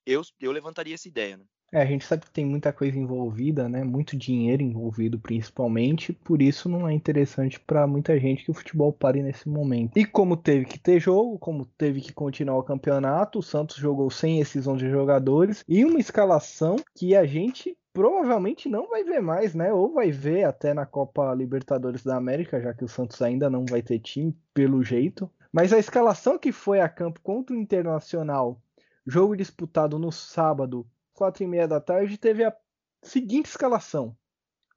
eu, 0.09 0.23
eu 0.41 0.51
levantaria 0.53 0.95
essa 0.95 1.09
ideia, 1.09 1.37
né? 1.37 1.45
É, 1.71 1.83
a 1.83 1.85
gente 1.85 2.07
sabe 2.07 2.25
que 2.25 2.31
tem 2.31 2.47
muita 2.47 2.73
coisa 2.73 2.99
envolvida, 2.99 3.69
né? 3.69 3.85
Muito 3.85 4.17
dinheiro 4.17 4.63
envolvido, 4.63 5.19
principalmente. 5.19 6.15
Por 6.15 6.41
isso 6.41 6.67
não 6.67 6.89
é 6.89 6.95
interessante 6.95 7.61
para 7.61 7.87
muita 7.87 8.19
gente 8.19 8.43
que 8.43 8.51
o 8.51 8.55
futebol 8.55 8.91
pare 8.91 9.23
nesse 9.23 9.51
momento. 9.51 9.99
E 9.99 10.07
como 10.07 10.35
teve 10.35 10.65
que 10.65 10.79
ter 10.79 10.99
jogo, 10.99 11.39
como 11.39 11.67
teve 11.67 12.01
que 12.01 12.13
continuar 12.13 12.57
o 12.57 12.63
campeonato, 12.63 13.41
o 13.41 13.43
Santos 13.43 13.77
jogou 13.77 14.11
sem 14.11 14.41
esses 14.41 14.67
11 14.67 14.89
jogadores 14.89 15.63
e 15.69 15.85
uma 15.85 16.01
escalação 16.01 16.77
que 16.95 17.15
a 17.15 17.27
gente 17.27 17.77
provavelmente 17.93 18.67
não 18.67 18.89
vai 18.89 19.05
ver 19.05 19.21
mais, 19.21 19.55
né? 19.55 19.71
Ou 19.71 19.93
vai 19.93 20.11
ver 20.11 20.45
até 20.45 20.73
na 20.73 20.87
Copa 20.87 21.35
Libertadores 21.35 22.03
da 22.03 22.17
América, 22.17 22.63
já 22.63 22.73
que 22.73 22.85
o 22.85 22.89
Santos 22.89 23.21
ainda 23.21 23.51
não 23.51 23.67
vai 23.67 23.83
ter 23.83 23.99
time, 23.99 24.35
pelo 24.55 24.83
jeito. 24.83 25.31
Mas 25.53 25.73
a 25.73 25.79
escalação 25.79 26.39
que 26.39 26.53
foi 26.53 26.81
a 26.81 26.89
campo 26.89 27.21
contra 27.21 27.55
o 27.55 27.59
Internacional, 27.59 28.63
jogo 29.09 29.35
disputado 29.35 29.99
no 29.99 30.13
sábado 30.13 30.87
quatro 31.15 31.43
e 31.43 31.47
meia 31.49 31.67
da 31.67 31.81
tarde, 31.81 32.17
teve 32.17 32.45
a 32.45 32.57
seguinte 33.03 33.47
escalação: 33.47 34.17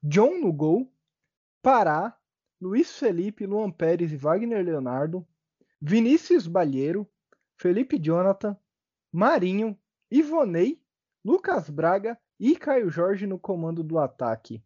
John 0.02 0.40
no 0.40 0.52
gol, 0.52 0.92
Pará, 1.62 2.18
Luiz 2.60 2.98
Felipe, 2.98 3.46
Luan 3.46 3.70
Pérez 3.70 4.12
e 4.12 4.16
Wagner 4.16 4.64
Leonardo, 4.64 5.26
Vinícius 5.80 6.46
Balheiro, 6.46 7.08
Felipe 7.56 7.98
Jonathan, 7.98 8.56
Marinho, 9.12 9.78
Ivonei, 10.10 10.82
Lucas 11.24 11.70
Braga 11.70 12.18
e 12.40 12.56
Caio 12.56 12.90
Jorge 12.90 13.26
no 13.26 13.38
comando 13.38 13.84
do 13.84 13.98
ataque. 13.98 14.64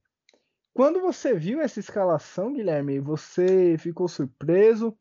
Quando 0.73 1.01
você 1.01 1.35
viu 1.35 1.61
essa 1.61 1.81
escalação, 1.81 2.53
Guilherme, 2.53 3.01
você 3.01 3.77
ficou 3.79 4.09
surpreso? 4.09 4.97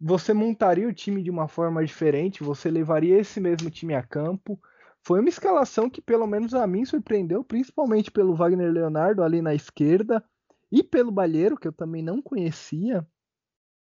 Você 0.00 0.34
montaria 0.34 0.86
o 0.86 0.92
time 0.92 1.22
de 1.22 1.30
uma 1.30 1.48
forma 1.48 1.84
diferente? 1.84 2.44
Você 2.44 2.70
levaria 2.70 3.18
esse 3.18 3.40
mesmo 3.40 3.70
time 3.70 3.94
a 3.94 4.02
campo? 4.02 4.60
Foi 5.00 5.20
uma 5.20 5.28
escalação 5.28 5.88
que, 5.88 6.02
pelo 6.02 6.26
menos 6.26 6.52
a 6.52 6.66
mim, 6.66 6.84
surpreendeu, 6.84 7.42
principalmente 7.42 8.10
pelo 8.10 8.34
Wagner 8.34 8.70
Leonardo 8.70 9.22
ali 9.22 9.40
na 9.40 9.54
esquerda 9.54 10.22
e 10.70 10.82
pelo 10.82 11.12
Balheiro, 11.12 11.56
que 11.56 11.68
eu 11.68 11.72
também 11.72 12.02
não 12.02 12.20
conhecia. 12.20 13.06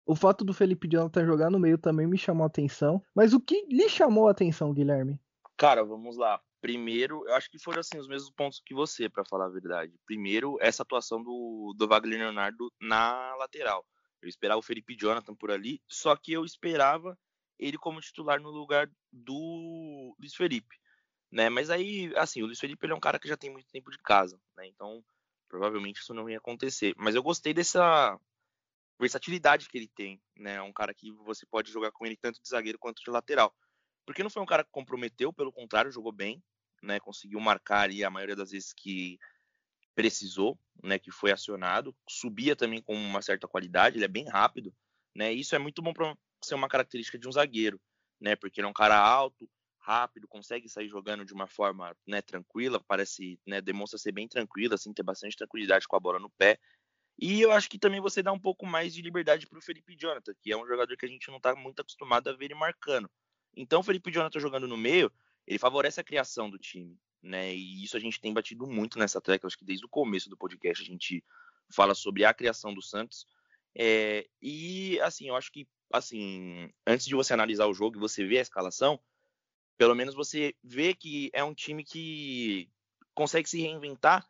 O 0.04 0.16
fato 0.16 0.44
do 0.44 0.52
Felipe 0.52 0.88
Jonathan 0.88 1.24
jogar 1.24 1.50
no 1.50 1.58
meio 1.58 1.78
também 1.78 2.06
me 2.06 2.18
chamou 2.18 2.42
a 2.42 2.46
atenção. 2.48 3.00
Mas 3.14 3.32
o 3.32 3.40
que 3.40 3.66
lhe 3.68 3.88
chamou 3.88 4.26
a 4.26 4.32
atenção, 4.32 4.72
Guilherme? 4.72 5.20
Cara, 5.56 5.84
vamos 5.84 6.16
lá. 6.16 6.40
Primeiro, 6.60 7.22
eu 7.28 7.34
acho 7.34 7.50
que 7.50 7.62
foram 7.62 7.80
assim 7.80 7.98
os 7.98 8.08
mesmos 8.08 8.30
pontos 8.30 8.60
que 8.64 8.74
você, 8.74 9.08
para 9.08 9.24
falar 9.24 9.46
a 9.46 9.50
verdade. 9.50 9.92
Primeiro, 10.04 10.56
essa 10.60 10.82
atuação 10.82 11.22
do, 11.22 11.74
do 11.76 11.86
Wagner 11.86 12.18
Leonardo 12.18 12.72
na 12.80 13.36
lateral. 13.36 13.84
Eu 14.22 14.28
esperava 14.28 14.58
o 14.58 14.62
Felipe 14.62 14.96
Jonathan 14.96 15.34
por 15.34 15.50
ali, 15.50 15.80
só 15.88 16.14
que 16.16 16.32
eu 16.32 16.44
esperava 16.44 17.18
ele 17.58 17.78
como 17.78 18.00
titular 18.00 18.40
no 18.40 18.50
lugar 18.50 18.90
do 19.12 20.14
Luiz 20.18 20.34
Felipe 20.34 20.80
né? 21.30 21.48
Mas 21.48 21.70
aí, 21.70 22.12
assim, 22.16 22.42
o 22.42 22.46
Luiz 22.46 22.58
Felipe 22.58 22.84
ele 22.84 22.92
é 22.92 22.96
um 22.96 23.00
cara 23.00 23.18
que 23.18 23.28
já 23.28 23.36
tem 23.36 23.50
muito 23.50 23.68
tempo 23.70 23.90
de 23.90 23.98
casa, 23.98 24.40
né? 24.56 24.66
Então, 24.66 25.04
provavelmente 25.48 26.00
isso 26.00 26.12
não 26.12 26.28
ia 26.28 26.38
acontecer. 26.38 26.94
Mas 26.96 27.14
eu 27.14 27.22
gostei 27.22 27.54
dessa 27.54 28.18
versatilidade 28.98 29.68
que 29.68 29.78
ele 29.78 29.88
tem, 29.88 30.20
né? 30.36 30.54
É 30.56 30.62
um 30.62 30.72
cara 30.72 30.92
que 30.92 31.12
você 31.12 31.46
pode 31.46 31.70
jogar 31.70 31.92
com 31.92 32.04
ele 32.04 32.16
tanto 32.16 32.40
de 32.42 32.48
zagueiro 32.48 32.78
quanto 32.78 33.02
de 33.02 33.10
lateral. 33.10 33.54
Porque 34.04 34.22
não 34.22 34.30
foi 34.30 34.42
um 34.42 34.46
cara 34.46 34.64
que 34.64 34.70
comprometeu, 34.70 35.32
pelo 35.32 35.52
contrário, 35.52 35.92
jogou 35.92 36.12
bem, 36.12 36.42
né? 36.82 36.98
Conseguiu 36.98 37.38
marcar 37.40 37.82
ali 37.82 38.04
a 38.04 38.10
maioria 38.10 38.36
das 38.36 38.50
vezes 38.50 38.72
que 38.72 39.18
precisou, 40.00 40.58
né, 40.82 40.98
que 40.98 41.10
foi 41.10 41.30
acionado, 41.30 41.94
subia 42.08 42.56
também 42.56 42.80
com 42.80 42.94
uma 42.94 43.20
certa 43.20 43.46
qualidade, 43.46 43.98
ele 43.98 44.04
é 44.06 44.08
bem 44.08 44.26
rápido, 44.26 44.74
né? 45.14 45.30
Isso 45.30 45.54
é 45.54 45.58
muito 45.58 45.82
bom 45.82 45.92
para 45.92 46.16
ser 46.42 46.54
uma 46.54 46.68
característica 46.68 47.18
de 47.18 47.28
um 47.28 47.32
zagueiro, 47.32 47.78
né? 48.18 48.34
Porque 48.34 48.60
ele 48.60 48.66
é 48.66 48.70
um 48.70 48.72
cara 48.72 48.98
alto, 48.98 49.46
rápido, 49.78 50.26
consegue 50.26 50.70
sair 50.70 50.88
jogando 50.88 51.22
de 51.22 51.34
uma 51.34 51.46
forma 51.46 51.94
né, 52.06 52.22
tranquila, 52.22 52.80
parece, 52.80 53.38
né, 53.46 53.60
demonstra 53.60 53.98
ser 53.98 54.12
bem 54.12 54.26
tranquilo, 54.26 54.74
assim, 54.74 54.92
ter 54.94 55.02
bastante 55.02 55.36
tranquilidade 55.36 55.86
com 55.86 55.96
a 55.96 56.00
bola 56.00 56.18
no 56.18 56.30
pé. 56.30 56.58
E 57.18 57.42
eu 57.42 57.52
acho 57.52 57.68
que 57.68 57.78
também 57.78 58.00
você 58.00 58.22
dá 58.22 58.32
um 58.32 58.40
pouco 58.40 58.64
mais 58.64 58.94
de 58.94 59.02
liberdade 59.02 59.46
para 59.46 59.58
o 59.58 59.62
Felipe 59.62 59.94
Jonathan, 59.94 60.32
que 60.40 60.50
é 60.50 60.56
um 60.56 60.66
jogador 60.66 60.96
que 60.96 61.04
a 61.04 61.08
gente 61.08 61.28
não 61.28 61.36
está 61.36 61.54
muito 61.54 61.80
acostumado 61.80 62.28
a 62.28 62.32
ver 62.32 62.46
ele 62.46 62.54
marcando. 62.54 63.10
Então, 63.54 63.80
o 63.80 63.82
Felipe 63.82 64.10
Jonathan 64.10 64.40
jogando 64.40 64.66
no 64.66 64.78
meio, 64.78 65.12
ele 65.46 65.58
favorece 65.58 66.00
a 66.00 66.04
criação 66.04 66.48
do 66.48 66.58
time, 66.58 66.96
né? 67.22 67.54
E 67.54 67.84
isso 67.84 67.96
a 67.96 68.00
gente 68.00 68.20
tem 68.20 68.32
batido 68.32 68.66
muito 68.66 68.98
nessa 68.98 69.20
tecla, 69.20 69.46
acho 69.46 69.58
que 69.58 69.64
desde 69.64 69.84
o 69.84 69.88
começo 69.88 70.28
do 70.28 70.36
podcast 70.36 70.82
a 70.82 70.86
gente 70.86 71.24
fala 71.72 71.94
sobre 71.94 72.24
a 72.24 72.34
criação 72.34 72.74
do 72.74 72.82
Santos. 72.82 73.26
É, 73.76 74.26
e 74.42 75.00
assim, 75.00 75.28
eu 75.28 75.36
acho 75.36 75.52
que 75.52 75.68
assim, 75.92 76.70
antes 76.86 77.06
de 77.06 77.14
você 77.14 77.32
analisar 77.32 77.66
o 77.66 77.74
jogo 77.74 77.96
e 77.96 78.00
você 78.00 78.24
ver 78.24 78.38
a 78.38 78.42
escalação, 78.42 79.00
pelo 79.76 79.94
menos 79.94 80.14
você 80.14 80.54
vê 80.62 80.94
que 80.94 81.30
é 81.32 81.42
um 81.42 81.54
time 81.54 81.84
que 81.84 82.70
consegue 83.14 83.48
se 83.48 83.60
reinventar 83.60 84.26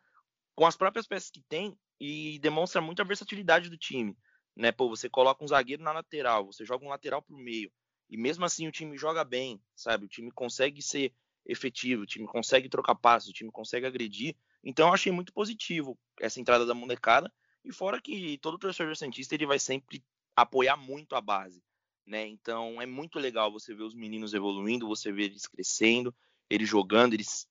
com 0.55 0.65
as 0.65 0.75
próprias 0.75 1.07
peças 1.07 1.29
que 1.29 1.41
tem 1.41 1.77
e 1.99 2.39
demonstra 2.39 2.81
muita 2.81 3.03
versatilidade 3.03 3.69
do 3.69 3.77
time. 3.77 4.17
Né? 4.55 4.71
Pô, 4.71 4.89
você 4.89 5.09
coloca 5.09 5.43
um 5.43 5.47
zagueiro 5.47 5.83
na 5.83 5.91
lateral, 5.91 6.45
você 6.45 6.65
joga 6.65 6.85
um 6.85 6.89
lateral 6.89 7.21
para 7.21 7.35
o 7.35 7.39
meio, 7.39 7.71
e 8.09 8.17
mesmo 8.17 8.43
assim 8.43 8.67
o 8.67 8.71
time 8.71 8.97
joga 8.97 9.23
bem, 9.23 9.61
sabe? 9.75 10.05
O 10.05 10.09
time 10.09 10.29
consegue 10.31 10.81
ser 10.81 11.13
efetivo, 11.45 12.03
o 12.03 12.05
time 12.05 12.25
consegue 12.27 12.69
trocar 12.69 12.95
passos, 12.95 13.29
o 13.29 13.33
time 13.33 13.51
consegue 13.51 13.85
agredir. 13.85 14.35
Então 14.63 14.87
eu 14.87 14.93
achei 14.93 15.11
muito 15.11 15.33
positivo 15.33 15.97
essa 16.19 16.39
entrada 16.39 16.65
da 16.65 16.73
molecada. 16.73 17.31
E 17.63 17.71
fora 17.71 18.01
que 18.01 18.37
todo 18.39 18.57
torcedor 18.57 18.95
santista 18.95 19.35
ele 19.35 19.45
vai 19.45 19.59
sempre 19.59 20.03
apoiar 20.35 20.77
muito 20.77 21.15
a 21.15 21.21
base 21.21 21.61
né? 22.05 22.27
Então 22.27 22.81
é 22.81 22.85
muito 22.85 23.19
legal 23.19 23.51
você 23.51 23.73
ver 23.73 23.83
os 23.83 23.93
meninos 23.93 24.33
evoluindo, 24.33 24.87
você 24.87 25.11
ver 25.11 25.23
eles 25.23 25.47
crescendo, 25.47 26.13
eles 26.49 26.67
jogando, 26.67 27.13
eles 27.13 27.47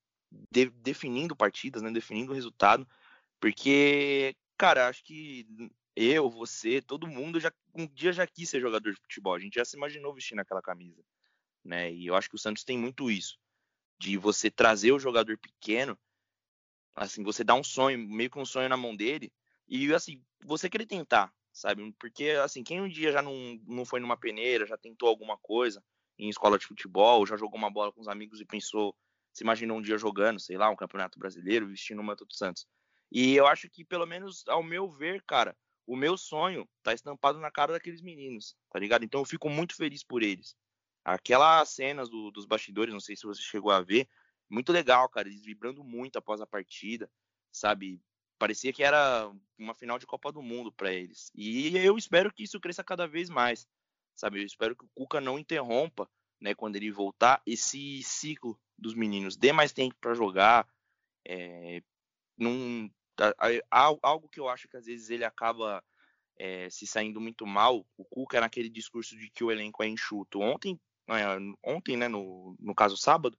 de, 0.50 0.70
definindo 0.70 1.36
partidas, 1.36 1.82
né? 1.82 1.90
Definindo 1.90 2.32
o 2.32 2.34
resultado, 2.34 2.86
porque, 3.40 4.36
cara, 4.56 4.88
acho 4.88 5.02
que 5.04 5.46
eu, 5.96 6.30
você, 6.30 6.80
todo 6.80 7.06
mundo 7.06 7.40
já 7.40 7.52
um 7.74 7.86
dia 7.86 8.12
já 8.12 8.26
quis 8.26 8.48
ser 8.50 8.60
jogador 8.60 8.92
de 8.92 9.00
futebol, 9.00 9.34
a 9.34 9.38
gente 9.38 9.54
já 9.54 9.64
se 9.64 9.76
imaginou 9.76 10.14
vestindo 10.14 10.40
aquela 10.40 10.62
camisa, 10.62 11.02
né? 11.64 11.92
E 11.92 12.06
eu 12.06 12.14
acho 12.14 12.28
que 12.28 12.36
o 12.36 12.38
Santos 12.38 12.64
tem 12.64 12.78
muito 12.78 13.10
isso, 13.10 13.38
de 14.00 14.16
você 14.16 14.50
trazer 14.50 14.92
o 14.92 14.98
jogador 14.98 15.36
pequeno, 15.36 15.96
assim, 16.96 17.22
você 17.22 17.44
dá 17.44 17.54
um 17.54 17.62
sonho, 17.62 17.98
meio 17.98 18.30
que 18.30 18.38
um 18.38 18.46
sonho 18.46 18.68
na 18.68 18.76
mão 18.76 18.96
dele, 18.96 19.30
e 19.68 19.92
assim, 19.92 20.24
você 20.42 20.70
querer 20.70 20.86
tentar, 20.86 21.30
sabe? 21.52 21.92
Porque, 22.00 22.30
assim, 22.42 22.64
quem 22.64 22.80
um 22.80 22.88
dia 22.88 23.12
já 23.12 23.20
não, 23.20 23.60
não 23.66 23.84
foi 23.84 24.00
numa 24.00 24.16
peneira, 24.16 24.66
já 24.66 24.78
tentou 24.78 25.06
alguma 25.06 25.36
coisa 25.36 25.84
em 26.18 26.30
escola 26.30 26.58
de 26.58 26.66
futebol, 26.66 27.26
já 27.26 27.36
jogou 27.36 27.58
uma 27.58 27.70
bola 27.70 27.92
com 27.92 28.00
os 28.00 28.08
amigos 28.08 28.40
e 28.40 28.46
pensou, 28.46 28.96
se 29.34 29.44
imaginou 29.44 29.76
um 29.76 29.82
dia 29.82 29.98
jogando, 29.98 30.40
sei 30.40 30.56
lá, 30.56 30.70
um 30.70 30.76
campeonato 30.76 31.18
brasileiro, 31.18 31.68
vestindo 31.68 32.00
o 32.00 32.04
manto 32.04 32.24
do 32.24 32.34
Santos. 32.34 32.66
E 33.12 33.36
eu 33.36 33.46
acho 33.46 33.68
que, 33.68 33.84
pelo 33.84 34.06
menos 34.06 34.44
ao 34.48 34.62
meu 34.62 34.90
ver, 34.90 35.22
cara, 35.26 35.54
o 35.86 35.94
meu 35.94 36.16
sonho 36.16 36.66
tá 36.82 36.94
estampado 36.94 37.38
na 37.38 37.50
cara 37.50 37.74
daqueles 37.74 38.00
meninos, 38.00 38.56
tá 38.70 38.78
ligado? 38.78 39.04
Então 39.04 39.20
eu 39.20 39.26
fico 39.26 39.50
muito 39.50 39.76
feliz 39.76 40.02
por 40.02 40.22
eles. 40.22 40.56
Aquelas 41.14 41.68
cenas 41.70 42.08
do, 42.08 42.30
dos 42.30 42.46
bastidores, 42.46 42.92
não 42.92 43.00
sei 43.00 43.16
se 43.16 43.26
você 43.26 43.42
chegou 43.42 43.70
a 43.70 43.80
ver, 43.80 44.08
muito 44.48 44.72
legal, 44.72 45.08
cara, 45.08 45.28
eles 45.28 45.44
vibrando 45.44 45.84
muito 45.84 46.16
após 46.18 46.40
a 46.40 46.46
partida, 46.46 47.10
sabe? 47.52 48.00
parecia 48.40 48.72
que 48.72 48.82
era 48.82 49.30
uma 49.58 49.74
final 49.74 49.98
de 49.98 50.06
Copa 50.06 50.32
do 50.32 50.40
Mundo 50.40 50.72
para 50.72 50.90
eles. 50.90 51.30
E 51.34 51.76
eu 51.76 51.98
espero 51.98 52.32
que 52.32 52.42
isso 52.42 52.58
cresça 52.58 52.82
cada 52.82 53.06
vez 53.06 53.28
mais, 53.28 53.68
sabe? 54.14 54.40
Eu 54.40 54.46
espero 54.46 54.74
que 54.74 54.86
o 54.86 54.90
Cuca 54.94 55.20
não 55.20 55.38
interrompa, 55.38 56.10
né, 56.40 56.54
quando 56.54 56.76
ele 56.76 56.90
voltar, 56.90 57.42
esse 57.44 58.02
ciclo 58.02 58.58
dos 58.78 58.94
meninos. 58.94 59.36
Dê 59.36 59.52
mais 59.52 59.72
tempo 59.72 59.94
para 60.00 60.14
jogar. 60.14 60.66
É, 61.28 61.82
num, 62.38 62.90
algo 63.70 64.26
que 64.30 64.40
eu 64.40 64.48
acho 64.48 64.66
que 64.66 64.78
às 64.78 64.86
vezes 64.86 65.10
ele 65.10 65.24
acaba 65.24 65.84
é, 66.38 66.70
se 66.70 66.86
saindo 66.86 67.20
muito 67.20 67.46
mal. 67.46 67.86
O 67.94 68.06
Cuca 68.06 68.38
é 68.38 68.40
naquele 68.40 68.70
discurso 68.70 69.18
de 69.18 69.28
que 69.28 69.44
o 69.44 69.52
elenco 69.52 69.82
é 69.82 69.86
enxuto. 69.86 70.40
Ontem, 70.40 70.80
ontem, 71.64 71.96
né, 71.96 72.08
no, 72.08 72.56
no 72.58 72.74
caso 72.74 72.96
sábado, 72.96 73.38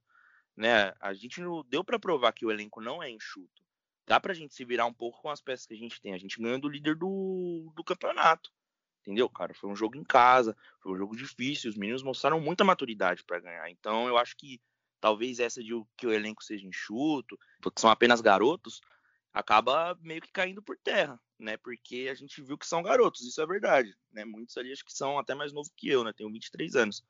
né, 0.56 0.92
a 1.00 1.12
gente 1.14 1.40
deu 1.68 1.82
para 1.82 1.98
provar 1.98 2.32
que 2.32 2.44
o 2.44 2.50
elenco 2.50 2.80
não 2.80 3.02
é 3.02 3.10
enxuto 3.10 3.62
dá 4.06 4.20
pra 4.20 4.34
gente 4.34 4.54
se 4.54 4.64
virar 4.64 4.86
um 4.86 4.92
pouco 4.92 5.20
com 5.22 5.30
as 5.30 5.40
peças 5.40 5.66
que 5.66 5.74
a 5.74 5.76
gente 5.76 6.00
tem. 6.00 6.14
A 6.14 6.18
gente 6.18 6.40
ganhou 6.40 6.58
do 6.58 6.68
líder 6.68 6.96
do, 6.96 7.72
do 7.74 7.84
campeonato. 7.84 8.50
Entendeu, 9.00 9.28
cara? 9.28 9.54
Foi 9.54 9.68
um 9.68 9.76
jogo 9.76 9.96
em 9.96 10.04
casa, 10.04 10.56
foi 10.80 10.92
um 10.92 10.96
jogo 10.96 11.16
difícil. 11.16 11.70
Os 11.70 11.76
meninos 11.76 12.02
mostraram 12.02 12.40
muita 12.40 12.64
maturidade 12.64 13.24
para 13.24 13.40
ganhar. 13.40 13.68
Então, 13.70 14.06
eu 14.06 14.16
acho 14.16 14.36
que 14.36 14.60
talvez 15.00 15.40
essa 15.40 15.62
de 15.62 15.72
que 15.96 16.06
o 16.06 16.12
elenco 16.12 16.44
seja 16.44 16.66
enxuto, 16.66 17.38
porque 17.60 17.80
são 17.80 17.90
apenas 17.90 18.20
garotos, 18.20 18.80
acaba 19.32 19.98
meio 20.00 20.20
que 20.20 20.30
caindo 20.30 20.62
por 20.62 20.76
terra, 20.78 21.18
né? 21.38 21.56
Porque 21.56 22.08
a 22.10 22.14
gente 22.14 22.40
viu 22.42 22.56
que 22.56 22.66
são 22.66 22.82
garotos, 22.82 23.22
isso 23.22 23.40
é 23.40 23.46
verdade, 23.46 23.92
né? 24.12 24.24
Muitos 24.24 24.56
ali 24.56 24.70
acho 24.72 24.84
que 24.84 24.92
são 24.92 25.18
até 25.18 25.34
mais 25.34 25.52
novos 25.52 25.72
que 25.76 25.88
eu, 25.88 26.04
né? 26.04 26.12
Tenho 26.12 26.30
23 26.30 26.76
anos, 26.76 27.02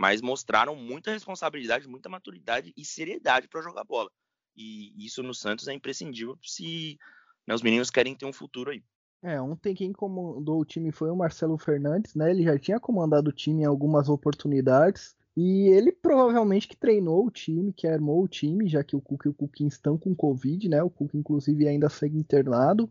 mas 0.00 0.22
mostraram 0.22 0.74
muita 0.74 1.12
responsabilidade, 1.12 1.86
muita 1.86 2.08
maturidade 2.08 2.72
e 2.74 2.82
seriedade 2.86 3.46
para 3.46 3.60
jogar 3.60 3.84
bola. 3.84 4.10
E 4.56 4.94
isso 4.96 5.22
no 5.22 5.34
Santos 5.34 5.68
é 5.68 5.74
imprescindível 5.74 6.38
se 6.42 6.98
né, 7.46 7.54
os 7.54 7.60
meninos 7.60 7.90
querem 7.90 8.16
ter 8.16 8.24
um 8.24 8.32
futuro 8.32 8.70
aí. 8.70 8.82
É, 9.22 9.38
ontem 9.38 9.74
quem 9.74 9.92
comandou 9.92 10.58
o 10.58 10.64
time 10.64 10.90
foi 10.90 11.10
o 11.10 11.16
Marcelo 11.16 11.58
Fernandes, 11.58 12.14
né? 12.14 12.30
Ele 12.30 12.42
já 12.42 12.58
tinha 12.58 12.80
comandado 12.80 13.28
o 13.28 13.32
time 13.32 13.60
em 13.60 13.66
algumas 13.66 14.08
oportunidades. 14.08 15.14
E 15.36 15.68
ele 15.68 15.92
provavelmente 15.92 16.66
que 16.66 16.76
treinou 16.76 17.26
o 17.26 17.30
time, 17.30 17.70
que 17.70 17.86
armou 17.86 18.24
o 18.24 18.28
time, 18.28 18.66
já 18.66 18.82
que 18.82 18.96
o 18.96 19.02
Cook 19.02 19.26
e 19.26 19.28
o 19.28 19.34
Cookie 19.34 19.66
estão 19.66 19.98
com 19.98 20.14
Covid, 20.14 20.66
né? 20.66 20.82
O 20.82 20.88
Cook, 20.88 21.12
inclusive, 21.12 21.68
ainda 21.68 21.90
segue 21.90 22.16
internado. 22.16 22.90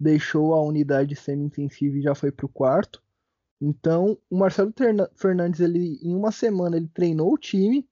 Deixou 0.00 0.54
a 0.54 0.62
unidade 0.62 1.14
semi-intensiva 1.16 1.98
e 1.98 2.02
já 2.02 2.14
foi 2.14 2.32
para 2.32 2.46
o 2.46 2.48
quarto. 2.48 3.02
Então, 3.60 4.18
o 4.30 4.38
Marcelo 4.38 4.72
Fernandes, 5.16 5.60
ele, 5.60 5.98
em 6.02 6.14
uma 6.14 6.30
semana, 6.30 6.76
ele 6.76 6.88
treinou 6.88 7.32
o 7.32 7.38
time 7.38 7.88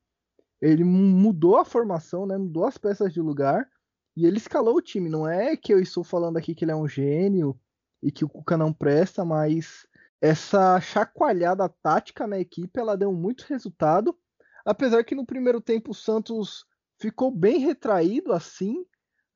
ele 0.64 0.82
mudou 0.82 1.58
a 1.58 1.64
formação, 1.64 2.24
né? 2.24 2.38
Mudou 2.38 2.64
as 2.64 2.78
peças 2.78 3.12
de 3.12 3.20
lugar 3.20 3.68
e 4.16 4.24
ele 4.24 4.38
escalou 4.38 4.76
o 4.76 4.82
time. 4.82 5.10
Não 5.10 5.28
é 5.28 5.54
que 5.56 5.72
eu 5.72 5.78
estou 5.78 6.02
falando 6.02 6.38
aqui 6.38 6.54
que 6.54 6.64
ele 6.64 6.72
é 6.72 6.76
um 6.76 6.88
gênio 6.88 7.58
e 8.02 8.10
que 8.10 8.24
o 8.24 8.28
Cuca 8.28 8.56
não 8.56 8.72
presta, 8.72 9.26
mas 9.26 9.86
essa 10.22 10.80
chacoalhada 10.80 11.68
tática 11.68 12.26
na 12.26 12.38
equipe 12.38 12.80
ela 12.80 12.96
deu 12.96 13.12
muito 13.12 13.44
resultado. 13.46 14.18
Apesar 14.64 15.04
que 15.04 15.14
no 15.14 15.26
primeiro 15.26 15.60
tempo 15.60 15.90
o 15.90 15.94
Santos 15.94 16.64
ficou 16.98 17.30
bem 17.30 17.58
retraído 17.58 18.32
assim. 18.32 18.86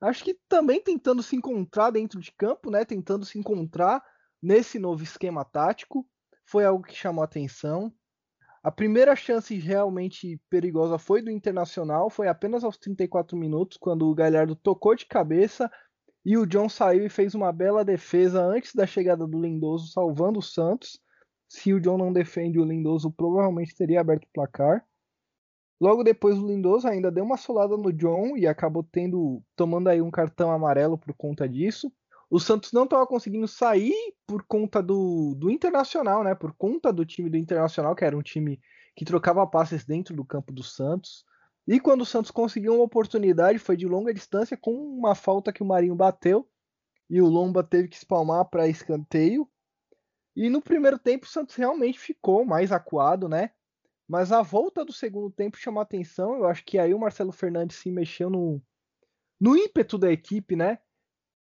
Acho 0.01 0.23
que 0.23 0.39
também 0.47 0.81
tentando 0.81 1.21
se 1.21 1.35
encontrar 1.35 1.91
dentro 1.91 2.19
de 2.19 2.31
campo, 2.31 2.71
né? 2.71 2.83
Tentando 2.85 3.23
se 3.23 3.37
encontrar 3.37 4.03
nesse 4.41 4.79
novo 4.79 5.03
esquema 5.03 5.45
tático. 5.45 6.07
Foi 6.49 6.65
algo 6.65 6.83
que 6.83 6.95
chamou 6.95 7.23
atenção. 7.23 7.93
A 8.63 8.71
primeira 8.71 9.15
chance 9.15 9.55
realmente 9.55 10.41
perigosa 10.49 10.97
foi 10.97 11.21
do 11.21 11.29
Internacional, 11.29 12.09
foi 12.09 12.27
apenas 12.27 12.63
aos 12.63 12.75
34 12.75 13.37
minutos, 13.37 13.77
quando 13.77 14.09
o 14.09 14.15
Galhardo 14.15 14.55
tocou 14.55 14.95
de 14.95 15.05
cabeça 15.05 15.71
e 16.25 16.35
o 16.35 16.47
John 16.47 16.67
saiu 16.67 17.05
e 17.05 17.09
fez 17.09 17.35
uma 17.35 17.51
bela 17.53 17.85
defesa 17.85 18.41
antes 18.43 18.73
da 18.73 18.87
chegada 18.87 19.27
do 19.27 19.39
Lindoso, 19.39 19.91
salvando 19.91 20.39
o 20.39 20.41
Santos. 20.41 20.99
Se 21.47 21.71
o 21.71 21.79
John 21.79 21.99
não 21.99 22.11
defende 22.11 22.59
o 22.59 22.65
Lindoso, 22.65 23.11
provavelmente 23.11 23.75
teria 23.75 24.01
aberto 24.01 24.23
o 24.23 24.33
placar. 24.33 24.83
Logo 25.79 26.03
depois 26.03 26.35
o 26.35 26.47
Lindoso 26.47 26.87
ainda 26.87 27.11
deu 27.11 27.23
uma 27.23 27.37
solada 27.37 27.77
no 27.77 27.93
John 27.93 28.35
e 28.35 28.47
acabou 28.47 28.83
tendo 28.83 29.43
tomando 29.55 29.87
aí 29.87 30.01
um 30.01 30.09
cartão 30.09 30.51
amarelo 30.51 30.97
por 30.97 31.13
conta 31.13 31.47
disso 31.47 31.93
o 32.29 32.39
Santos 32.39 32.71
não 32.71 32.83
estava 32.83 33.07
conseguindo 33.07 33.47
sair 33.47 33.95
por 34.27 34.43
conta 34.43 34.83
do, 34.83 35.33
do 35.35 35.49
Internacional, 35.49 36.23
né? 36.23 36.35
Por 36.35 36.53
conta 36.53 36.93
do 36.93 37.05
time 37.05 37.29
do 37.29 37.37
Internacional, 37.37 37.95
que 37.95 38.05
era 38.05 38.15
um 38.15 38.21
time 38.21 38.61
que 38.95 39.03
trocava 39.03 39.45
passes 39.47 39.83
dentro 39.83 40.15
do 40.15 40.23
campo 40.23 40.53
do 40.53 40.61
Santos. 40.61 41.25
E 41.67 41.79
quando 41.79 42.01
o 42.01 42.05
Santos 42.05 42.31
conseguiu 42.31 42.75
uma 42.75 42.83
oportunidade, 42.83 43.57
foi 43.57 43.75
de 43.75 43.87
longa 43.87 44.13
distância, 44.13 44.55
com 44.55 44.73
uma 44.73 45.15
falta 45.15 45.51
que 45.51 45.63
o 45.63 45.65
Marinho 45.65 45.95
bateu. 45.95 46.47
E 47.09 47.19
o 47.21 47.27
Lomba 47.27 47.63
teve 47.63 47.87
que 47.87 47.95
espalmar 47.95 48.45
para 48.45 48.67
escanteio. 48.67 49.49
E 50.35 50.49
no 50.49 50.61
primeiro 50.61 50.99
tempo 50.99 51.25
o 51.25 51.29
Santos 51.29 51.55
realmente 51.55 51.99
ficou 51.99 52.45
mais 52.45 52.71
acuado, 52.71 53.27
né? 53.27 53.51
Mas 54.07 54.31
a 54.31 54.41
volta 54.41 54.85
do 54.85 54.93
segundo 54.93 55.31
tempo 55.31 55.57
chamou 55.57 55.81
atenção. 55.81 56.35
Eu 56.35 56.47
acho 56.47 56.63
que 56.63 56.77
aí 56.77 56.93
o 56.93 56.99
Marcelo 56.99 57.31
Fernandes 57.31 57.77
se 57.77 57.91
mexeu 57.91 58.29
no, 58.29 58.61
no 59.39 59.55
ímpeto 59.55 59.97
da 59.97 60.11
equipe, 60.11 60.55
né? 60.55 60.79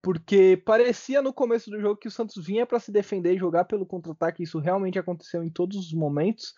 Porque 0.02 0.60
parecia 0.66 1.22
no 1.22 1.32
começo 1.32 1.70
do 1.70 1.80
jogo 1.80 2.00
que 2.00 2.08
o 2.08 2.10
Santos 2.10 2.44
vinha 2.44 2.66
para 2.66 2.80
se 2.80 2.90
defender 2.90 3.34
e 3.34 3.38
jogar 3.38 3.64
pelo 3.64 3.86
contra-ataque, 3.86 4.42
isso 4.42 4.58
realmente 4.58 4.98
aconteceu 4.98 5.44
em 5.44 5.48
todos 5.48 5.76
os 5.76 5.92
momentos, 5.92 6.54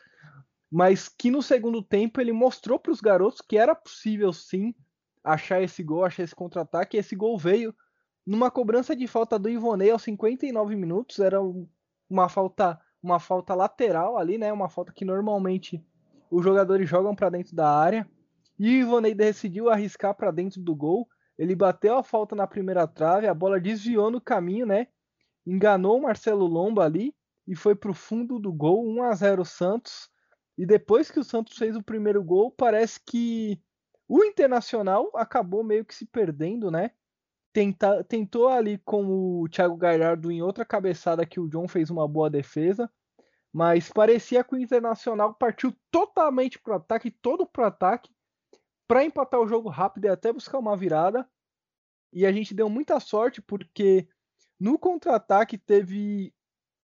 mas 0.70 1.08
que 1.08 1.30
no 1.30 1.42
segundo 1.42 1.82
tempo 1.82 2.20
ele 2.20 2.32
mostrou 2.32 2.78
para 2.78 2.92
os 2.92 3.00
garotos 3.00 3.40
que 3.40 3.58
era 3.58 3.74
possível 3.74 4.32
sim 4.32 4.74
achar 5.22 5.62
esse 5.62 5.82
gol, 5.82 6.04
achar 6.04 6.22
esse 6.22 6.34
contra-ataque, 6.34 6.96
e 6.96 7.00
esse 7.00 7.14
gol 7.14 7.38
veio 7.38 7.74
numa 8.26 8.50
cobrança 8.50 8.96
de 8.96 9.06
falta 9.06 9.38
do 9.38 9.48
Ivonei 9.48 9.90
aos 9.90 10.02
59 10.02 10.74
minutos, 10.74 11.18
era 11.18 11.38
uma 12.08 12.28
falta 12.28 12.80
uma 13.04 13.20
falta 13.20 13.54
lateral 13.54 14.16
ali, 14.16 14.38
né? 14.38 14.50
Uma 14.50 14.70
falta 14.70 14.90
que 14.90 15.04
normalmente 15.04 15.84
os 16.30 16.42
jogadores 16.42 16.88
jogam 16.88 17.14
para 17.14 17.28
dentro 17.28 17.54
da 17.54 17.70
área. 17.70 18.08
E 18.58 18.66
o 18.66 18.80
Ivonei 18.80 19.14
decidiu 19.14 19.68
arriscar 19.68 20.14
para 20.14 20.30
dentro 20.30 20.62
do 20.62 20.74
gol. 20.74 21.06
Ele 21.38 21.54
bateu 21.54 21.96
a 21.96 22.02
falta 22.02 22.36
na 22.36 22.46
primeira 22.46 22.86
trave, 22.86 23.26
a 23.26 23.34
bola 23.34 23.60
desviou 23.60 24.10
no 24.10 24.20
caminho, 24.20 24.66
né? 24.66 24.86
Enganou 25.46 25.98
o 25.98 26.02
Marcelo 26.02 26.46
Lomba 26.46 26.84
ali 26.84 27.14
e 27.46 27.54
foi 27.54 27.74
para 27.74 27.90
o 27.90 27.94
fundo 27.94 28.38
do 28.38 28.52
gol, 28.52 28.86
1 28.86 29.02
a 29.02 29.14
0 29.14 29.44
Santos. 29.44 30.08
E 30.56 30.64
depois 30.64 31.10
que 31.10 31.18
o 31.18 31.24
Santos 31.24 31.56
fez 31.56 31.76
o 31.76 31.82
primeiro 31.82 32.22
gol, 32.22 32.50
parece 32.50 33.00
que 33.04 33.60
o 34.08 34.24
Internacional 34.24 35.10
acabou 35.14 35.64
meio 35.64 35.84
que 35.84 35.94
se 35.94 36.06
perdendo, 36.06 36.70
né? 36.70 36.92
Tenta, 37.52 38.02
tentou 38.04 38.48
ali 38.48 38.78
com 38.78 39.06
o 39.06 39.48
Thiago 39.48 39.76
Galhardo 39.76 40.30
em 40.30 40.42
outra 40.42 40.64
cabeçada 40.64 41.26
que 41.26 41.38
o 41.38 41.48
John 41.48 41.68
fez 41.68 41.90
uma 41.90 42.06
boa 42.06 42.28
defesa, 42.28 42.90
mas 43.52 43.88
parecia 43.90 44.42
que 44.42 44.54
o 44.54 44.58
Internacional 44.58 45.34
partiu 45.34 45.72
totalmente 45.90 46.58
para 46.58 46.72
o 46.72 46.76
ataque, 46.76 47.10
todo 47.10 47.46
para 47.46 47.64
o 47.64 47.66
ataque, 47.66 48.10
para 48.86 49.04
empatar 49.04 49.40
o 49.40 49.48
jogo 49.48 49.68
rápido 49.68 50.06
e 50.06 50.08
até 50.08 50.32
buscar 50.32 50.58
uma 50.58 50.76
virada. 50.76 51.28
E 52.12 52.24
a 52.24 52.32
gente 52.32 52.54
deu 52.54 52.68
muita 52.68 53.00
sorte 53.00 53.42
porque 53.42 54.08
no 54.58 54.78
contra-ataque 54.78 55.58
teve 55.58 56.32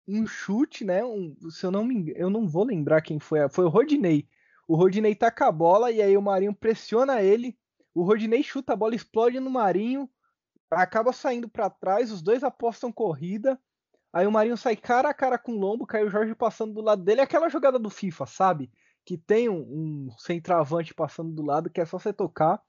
um 0.08 0.26
chute, 0.26 0.84
né? 0.84 1.04
Um, 1.04 1.36
se 1.50 1.64
eu 1.64 1.70
não 1.70 1.84
me 1.84 2.12
eu 2.16 2.30
não 2.30 2.48
vou 2.48 2.64
lembrar 2.64 3.02
quem 3.02 3.20
foi, 3.20 3.48
foi 3.48 3.64
o 3.64 3.68
Rodinei. 3.68 4.28
O 4.66 4.74
Rodinei 4.74 5.14
taca 5.14 5.48
a 5.48 5.52
bola 5.52 5.90
e 5.90 6.00
aí 6.00 6.16
o 6.16 6.22
Marinho 6.22 6.54
pressiona 6.54 7.22
ele. 7.22 7.58
O 7.94 8.02
Rodinei 8.02 8.42
chuta 8.42 8.72
a 8.72 8.76
bola, 8.76 8.94
explode 8.94 9.40
no 9.40 9.50
Marinho, 9.50 10.08
acaba 10.70 11.12
saindo 11.12 11.48
para 11.48 11.68
trás, 11.68 12.10
os 12.10 12.22
dois 12.22 12.44
apostam 12.44 12.92
corrida. 12.92 13.60
Aí 14.12 14.26
o 14.26 14.32
Marinho 14.32 14.56
sai 14.56 14.76
cara 14.76 15.08
a 15.08 15.14
cara 15.14 15.38
com 15.38 15.52
o 15.52 15.58
Lombo, 15.58 15.86
cai 15.86 16.04
o 16.04 16.10
Jorge 16.10 16.34
passando 16.34 16.74
do 16.74 16.80
lado 16.80 17.02
dele, 17.02 17.20
aquela 17.20 17.48
jogada 17.48 17.78
do 17.78 17.90
FIFA, 17.90 18.26
sabe? 18.26 18.70
Que 19.04 19.16
tem 19.16 19.48
um, 19.48 19.60
um 19.60 20.10
centroavante 20.18 20.94
passando 20.94 21.32
do 21.32 21.42
lado, 21.42 21.70
que 21.70 21.80
é 21.80 21.84
só 21.84 21.98
você 21.98 22.12
tocar. 22.12 22.62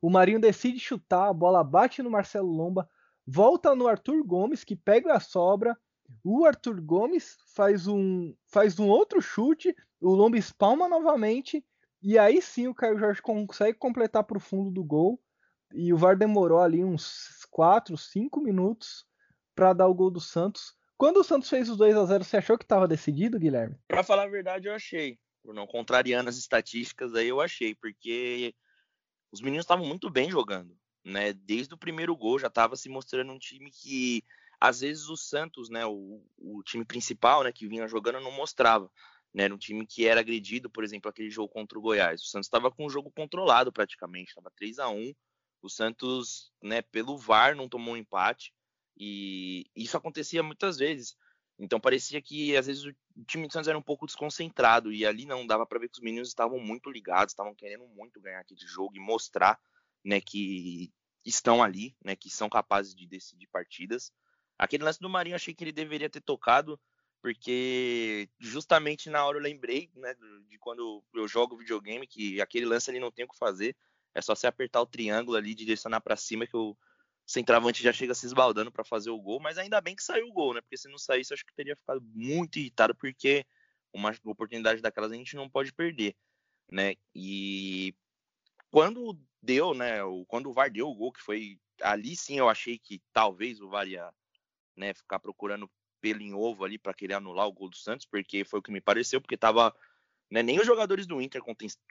O 0.00 0.10
Marinho 0.10 0.40
decide 0.40 0.78
chutar, 0.78 1.28
a 1.28 1.32
bola 1.32 1.64
bate 1.64 2.02
no 2.02 2.10
Marcelo 2.10 2.50
Lomba, 2.50 2.88
volta 3.26 3.74
no 3.74 3.88
Arthur 3.88 4.22
Gomes, 4.24 4.62
que 4.62 4.76
pega 4.76 5.14
a 5.14 5.20
sobra, 5.20 5.76
o 6.22 6.44
Arthur 6.44 6.80
Gomes 6.80 7.36
faz 7.54 7.86
um, 7.86 8.34
faz 8.46 8.78
um 8.78 8.88
outro 8.88 9.20
chute, 9.20 9.74
o 10.00 10.14
Lomba 10.14 10.36
espalma 10.36 10.88
novamente, 10.88 11.64
e 12.02 12.18
aí 12.18 12.40
sim 12.40 12.68
o 12.68 12.74
Caio 12.74 12.98
Jorge 12.98 13.22
consegue 13.22 13.78
completar 13.78 14.22
para 14.24 14.36
o 14.36 14.40
fundo 14.40 14.70
do 14.70 14.84
gol. 14.84 15.20
E 15.74 15.92
o 15.92 15.96
VAR 15.96 16.16
demorou 16.16 16.60
ali 16.60 16.84
uns 16.84 17.44
4, 17.50 17.96
5 17.96 18.40
minutos 18.40 19.04
para 19.54 19.72
dar 19.72 19.88
o 19.88 19.94
gol 19.94 20.10
do 20.10 20.20
Santos. 20.20 20.74
Quando 20.96 21.18
o 21.18 21.24
Santos 21.24 21.50
fez 21.50 21.68
os 21.68 21.76
2 21.76 21.96
a 21.96 22.04
0 22.04 22.24
você 22.24 22.36
achou 22.36 22.56
que 22.56 22.64
estava 22.64 22.86
decidido, 22.86 23.38
Guilherme? 23.38 23.76
Para 23.88 24.04
falar 24.04 24.24
a 24.24 24.28
verdade, 24.28 24.68
eu 24.68 24.74
achei. 24.74 25.18
Por 25.46 25.54
não 25.54 25.64
contrariando 25.64 26.28
as 26.28 26.36
estatísticas, 26.36 27.14
aí 27.14 27.28
eu 27.28 27.40
achei, 27.40 27.72
porque 27.72 28.52
os 29.30 29.40
meninos 29.40 29.62
estavam 29.62 29.86
muito 29.86 30.10
bem 30.10 30.28
jogando. 30.28 30.76
Né? 31.04 31.32
Desde 31.32 31.72
o 31.72 31.78
primeiro 31.78 32.16
gol 32.16 32.36
já 32.36 32.48
estava 32.48 32.74
se 32.74 32.88
mostrando 32.88 33.30
um 33.30 33.38
time 33.38 33.70
que 33.70 34.24
às 34.60 34.80
vezes 34.80 35.08
o 35.08 35.16
Santos, 35.16 35.70
né, 35.70 35.86
o, 35.86 36.20
o 36.36 36.62
time 36.64 36.84
principal, 36.84 37.44
né, 37.44 37.52
que 37.52 37.68
vinha 37.68 37.86
jogando 37.86 38.18
não 38.18 38.32
mostrava, 38.32 38.90
né, 39.32 39.44
era 39.44 39.54
um 39.54 39.58
time 39.58 39.86
que 39.86 40.04
era 40.04 40.18
agredido, 40.18 40.68
por 40.68 40.82
exemplo, 40.82 41.08
aquele 41.08 41.30
jogo 41.30 41.48
contra 41.48 41.78
o 41.78 41.82
Goiás. 41.82 42.22
O 42.22 42.26
Santos 42.26 42.48
estava 42.48 42.68
com 42.68 42.84
o 42.84 42.90
jogo 42.90 43.12
controlado 43.12 43.72
praticamente, 43.72 44.30
estava 44.30 44.50
3 44.56 44.80
a 44.80 44.88
1. 44.88 45.14
O 45.62 45.68
Santos, 45.68 46.50
né, 46.60 46.82
pelo 46.82 47.16
VAR 47.16 47.54
não 47.54 47.68
tomou 47.68 47.94
um 47.94 47.96
empate 47.96 48.52
e 48.96 49.70
isso 49.76 49.96
acontecia 49.96 50.42
muitas 50.42 50.76
vezes. 50.76 51.16
Então 51.58 51.80
parecia 51.80 52.20
que 52.20 52.56
às 52.56 52.66
vezes 52.66 52.84
o 52.84 53.24
time 53.26 53.46
do 53.46 53.52
Santos 53.52 53.68
era 53.68 53.78
um 53.78 53.82
pouco 53.82 54.06
desconcentrado 54.06 54.92
e 54.92 55.06
ali 55.06 55.24
não 55.24 55.46
dava 55.46 55.66
para 55.66 55.78
ver 55.78 55.88
que 55.88 55.94
os 55.94 56.02
meninos 56.02 56.28
estavam 56.28 56.58
muito 56.58 56.90
ligados, 56.90 57.32
estavam 57.32 57.54
querendo 57.54 57.86
muito 57.88 58.20
ganhar 58.20 58.40
aquele 58.40 58.60
jogo 58.60 58.94
e 58.94 59.00
mostrar, 59.00 59.58
né, 60.04 60.20
que 60.20 60.92
estão 61.24 61.62
ali, 61.62 61.96
né, 62.04 62.14
que 62.14 62.28
são 62.28 62.48
capazes 62.48 62.94
de 62.94 63.06
decidir 63.06 63.46
partidas. 63.46 64.12
Aquele 64.58 64.84
lance 64.84 65.00
do 65.00 65.08
Marinho, 65.08 65.36
achei 65.36 65.54
que 65.54 65.64
ele 65.64 65.72
deveria 65.72 66.10
ter 66.10 66.20
tocado, 66.20 66.78
porque 67.22 68.28
justamente 68.38 69.08
na 69.08 69.24
hora 69.24 69.38
eu 69.38 69.42
lembrei, 69.42 69.90
né, 69.94 70.14
de 70.48 70.58
quando 70.58 71.02
eu 71.14 71.26
jogo 71.26 71.56
videogame, 71.56 72.06
que 72.06 72.40
aquele 72.40 72.66
lance 72.66 72.90
ali 72.90 73.00
não 73.00 73.10
tem 73.10 73.24
o 73.24 73.28
que 73.28 73.38
fazer, 73.38 73.74
é 74.14 74.20
só 74.20 74.34
você 74.34 74.46
apertar 74.46 74.82
o 74.82 74.86
triângulo 74.86 75.36
ali, 75.36 75.54
direcionar 75.54 76.00
para 76.00 76.16
cima, 76.16 76.46
que 76.46 76.56
o 76.56 76.76
centroavante 77.26 77.82
já 77.82 77.92
chega 77.92 78.14
se 78.14 78.26
esbaldando 78.26 78.70
para 78.70 78.84
fazer 78.84 79.10
o 79.10 79.20
gol, 79.20 79.40
mas 79.40 79.58
ainda 79.58 79.80
bem 79.80 79.96
que 79.96 80.02
saiu 80.02 80.28
o 80.28 80.32
gol, 80.32 80.54
né, 80.54 80.60
porque 80.60 80.76
se 80.76 80.88
não 80.88 80.98
saísse, 80.98 81.34
acho 81.34 81.44
que 81.44 81.54
teria 81.54 81.76
ficado 81.76 82.00
muito 82.14 82.58
irritado, 82.58 82.94
porque 82.94 83.44
uma 83.92 84.14
oportunidade 84.24 84.80
daquelas 84.80 85.12
a 85.12 85.16
gente 85.16 85.34
não 85.34 85.50
pode 85.50 85.72
perder, 85.72 86.14
né, 86.70 86.94
e 87.14 87.94
quando 88.70 89.18
deu, 89.42 89.74
né, 89.74 89.98
quando 90.28 90.50
o 90.50 90.52
VAR 90.52 90.70
deu 90.70 90.88
o 90.88 90.94
gol, 90.94 91.12
que 91.12 91.20
foi 91.20 91.58
ali 91.82 92.16
sim 92.16 92.38
eu 92.38 92.48
achei 92.48 92.78
que 92.78 93.02
talvez 93.12 93.60
o 93.60 93.68
VAR 93.68 93.88
ia 93.88 94.10
né, 94.76 94.94
ficar 94.94 95.18
procurando 95.18 95.70
pelo 96.00 96.20
em 96.20 96.34
ovo 96.34 96.64
ali 96.64 96.78
para 96.78 96.94
querer 96.94 97.14
anular 97.14 97.46
o 97.46 97.52
gol 97.52 97.68
do 97.68 97.76
Santos, 97.76 98.06
porque 98.06 98.44
foi 98.44 98.60
o 98.60 98.62
que 98.62 98.70
me 98.70 98.80
pareceu, 98.80 99.20
porque 99.20 99.36
tava. 99.36 99.74
Né, 100.30 100.42
nem 100.42 100.58
os 100.58 100.66
jogadores 100.66 101.06
do 101.06 101.20
Inter 101.20 101.40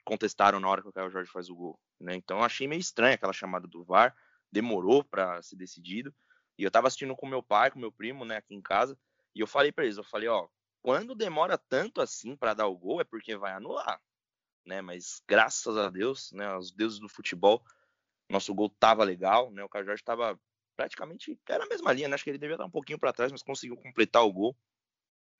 contestaram 0.04 0.60
na 0.60 0.68
hora 0.68 0.82
que 0.82 0.88
o 0.88 0.92
Caio 0.92 1.10
Jorge 1.10 1.30
faz 1.30 1.48
o 1.48 1.54
gol. 1.54 1.80
Né? 1.98 2.16
Então 2.16 2.36
eu 2.36 2.44
achei 2.44 2.68
meio 2.68 2.80
estranho 2.80 3.14
aquela 3.14 3.32
chamada 3.32 3.66
do 3.66 3.82
VAR, 3.82 4.14
demorou 4.50 5.04
para 5.04 5.42
ser 5.42 5.56
decidido. 5.56 6.14
E 6.58 6.62
eu 6.62 6.70
tava 6.70 6.86
assistindo 6.88 7.14
com 7.14 7.26
meu 7.26 7.42
pai, 7.42 7.70
com 7.70 7.78
meu 7.78 7.92
primo, 7.92 8.24
né, 8.24 8.36
aqui 8.36 8.54
em 8.54 8.62
casa, 8.62 8.98
e 9.34 9.40
eu 9.40 9.46
falei 9.46 9.70
para 9.70 9.84
eles, 9.84 9.98
eu 9.98 10.04
falei, 10.04 10.28
ó, 10.28 10.48
quando 10.82 11.14
demora 11.14 11.58
tanto 11.58 12.00
assim 12.00 12.36
para 12.36 12.54
dar 12.54 12.66
o 12.66 12.76
gol 12.76 13.00
é 13.00 13.04
porque 13.04 13.36
vai 13.36 13.52
anular, 13.52 14.00
né? 14.64 14.80
Mas 14.80 15.20
graças 15.28 15.76
a 15.76 15.90
Deus, 15.90 16.32
né, 16.32 16.56
os 16.56 16.70
deuses 16.70 16.98
do 16.98 17.08
futebol, 17.08 17.62
nosso 18.30 18.54
gol 18.54 18.70
tava 18.70 19.04
legal, 19.04 19.50
né? 19.50 19.62
O 19.62 19.68
Caio 19.68 19.84
Jorge 19.84 20.02
tava 20.02 20.38
praticamente 20.76 21.38
era 21.48 21.64
a 21.64 21.68
mesma 21.68 21.92
linha, 21.92 22.08
né? 22.08 22.14
Acho 22.14 22.24
que 22.24 22.30
ele 22.30 22.38
devia 22.38 22.54
estar 22.54 22.66
um 22.66 22.70
pouquinho 22.70 22.98
para 22.98 23.12
trás, 23.12 23.32
mas 23.32 23.42
conseguiu 23.42 23.76
completar 23.76 24.24
o 24.24 24.32
gol. 24.32 24.56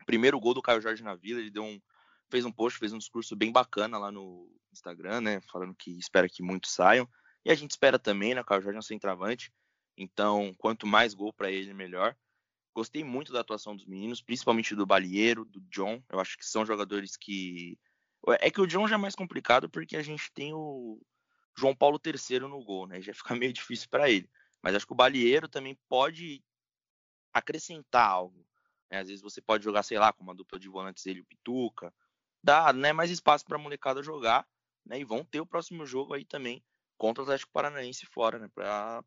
Primeiro 0.04 0.38
gol 0.40 0.54
do 0.54 0.62
Caio 0.62 0.80
Jorge 0.80 1.02
na 1.02 1.14
Vila, 1.14 1.40
ele 1.40 1.50
deu 1.50 1.64
um 1.64 1.80
fez 2.28 2.44
um 2.44 2.52
post, 2.52 2.78
fez 2.78 2.92
um 2.92 2.98
discurso 2.98 3.36
bem 3.36 3.52
bacana 3.52 3.98
lá 3.98 4.10
no 4.10 4.52
Instagram, 4.72 5.20
né, 5.20 5.40
falando 5.42 5.74
que 5.74 5.92
espera 5.96 6.28
que 6.28 6.42
muitos 6.42 6.72
saiam. 6.72 7.08
E 7.46 7.50
a 7.52 7.54
gente 7.54 7.70
espera 7.70 7.96
também, 7.96 8.34
né, 8.34 8.40
o 8.40 8.44
Caio 8.44 8.60
Jorge 8.60 8.74
é 8.74 8.80
um 8.80 8.82
centroavante. 8.82 9.52
Então, 9.96 10.52
quanto 10.58 10.84
mais 10.84 11.14
gol 11.14 11.32
para 11.32 11.48
ele, 11.48 11.72
melhor. 11.72 12.16
Gostei 12.74 13.04
muito 13.04 13.32
da 13.32 13.38
atuação 13.38 13.76
dos 13.76 13.86
meninos, 13.86 14.20
principalmente 14.20 14.74
do 14.74 14.84
Balieiro, 14.84 15.44
do 15.44 15.60
John. 15.70 16.02
Eu 16.08 16.18
acho 16.18 16.36
que 16.36 16.44
são 16.44 16.66
jogadores 16.66 17.16
que 17.16 17.78
é 18.40 18.50
que 18.50 18.60
o 18.60 18.66
John 18.66 18.88
já 18.88 18.96
é 18.96 18.98
mais 18.98 19.14
complicado 19.14 19.70
porque 19.70 19.96
a 19.96 20.02
gente 20.02 20.32
tem 20.32 20.52
o 20.52 21.00
João 21.56 21.72
Paulo 21.72 22.00
III 22.04 22.40
no 22.40 22.64
gol, 22.64 22.88
né? 22.88 23.00
Já 23.00 23.14
fica 23.14 23.36
meio 23.36 23.52
difícil 23.52 23.88
para 23.88 24.10
ele. 24.10 24.28
Mas 24.60 24.74
acho 24.74 24.84
que 24.84 24.92
o 24.92 24.96
Balieiro 24.96 25.48
também 25.48 25.78
pode 25.88 26.42
acrescentar 27.32 28.10
algo. 28.10 28.44
Né? 28.90 28.98
Às 28.98 29.06
vezes 29.06 29.22
você 29.22 29.40
pode 29.40 29.62
jogar, 29.62 29.84
sei 29.84 30.00
lá, 30.00 30.12
com 30.12 30.24
uma 30.24 30.34
dupla 30.34 30.58
de 30.58 30.68
volantes 30.68 31.06
ele 31.06 31.20
e 31.20 31.22
o 31.22 31.26
Pituca. 31.26 31.94
Dá 32.42 32.72
né, 32.72 32.92
mais 32.92 33.08
espaço 33.08 33.44
para 33.44 33.56
a 33.56 33.60
molecada 33.60 34.02
jogar. 34.02 34.44
Né? 34.84 34.98
E 34.98 35.04
vão 35.04 35.24
ter 35.24 35.40
o 35.40 35.46
próximo 35.46 35.86
jogo 35.86 36.12
aí 36.12 36.24
também 36.24 36.60
contra 36.96 37.22
o 37.22 37.24
Atlético 37.24 37.52
Paranaense 37.52 38.06
fora, 38.06 38.38
né? 38.38 38.48
Para 38.54 39.02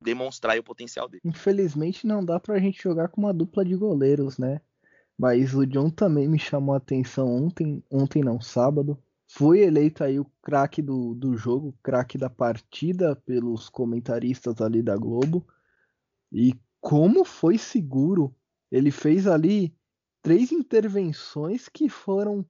demonstrar 0.00 0.58
o 0.58 0.62
potencial 0.62 1.08
dele. 1.08 1.22
Infelizmente 1.24 2.06
não 2.06 2.24
dá 2.24 2.38
pra 2.38 2.58
gente 2.58 2.82
jogar 2.82 3.08
com 3.08 3.20
uma 3.20 3.32
dupla 3.32 3.64
de 3.64 3.74
goleiros, 3.74 4.38
né? 4.38 4.60
Mas 5.18 5.54
o 5.54 5.66
John 5.66 5.90
também 5.90 6.28
me 6.28 6.38
chamou 6.38 6.74
a 6.74 6.78
atenção 6.78 7.28
ontem, 7.28 7.82
ontem 7.90 8.22
não, 8.22 8.40
sábado, 8.40 9.02
foi 9.30 9.60
eleito 9.60 10.04
aí 10.04 10.18
o 10.18 10.30
craque 10.40 10.80
do, 10.80 11.14
do 11.14 11.36
jogo, 11.36 11.76
craque 11.82 12.16
da 12.16 12.30
partida 12.30 13.16
pelos 13.16 13.68
comentaristas 13.68 14.60
ali 14.60 14.82
da 14.82 14.96
Globo. 14.96 15.46
E 16.32 16.54
como 16.80 17.24
foi 17.24 17.58
seguro, 17.58 18.34
ele 18.70 18.90
fez 18.90 19.26
ali 19.26 19.74
três 20.22 20.52
intervenções 20.52 21.68
que 21.68 21.88
foram 21.88 22.46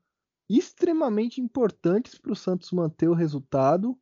extremamente 0.48 1.40
importantes 1.40 2.18
para 2.18 2.32
o 2.32 2.36
Santos 2.36 2.70
manter 2.70 3.08
o 3.08 3.14
resultado. 3.14 3.98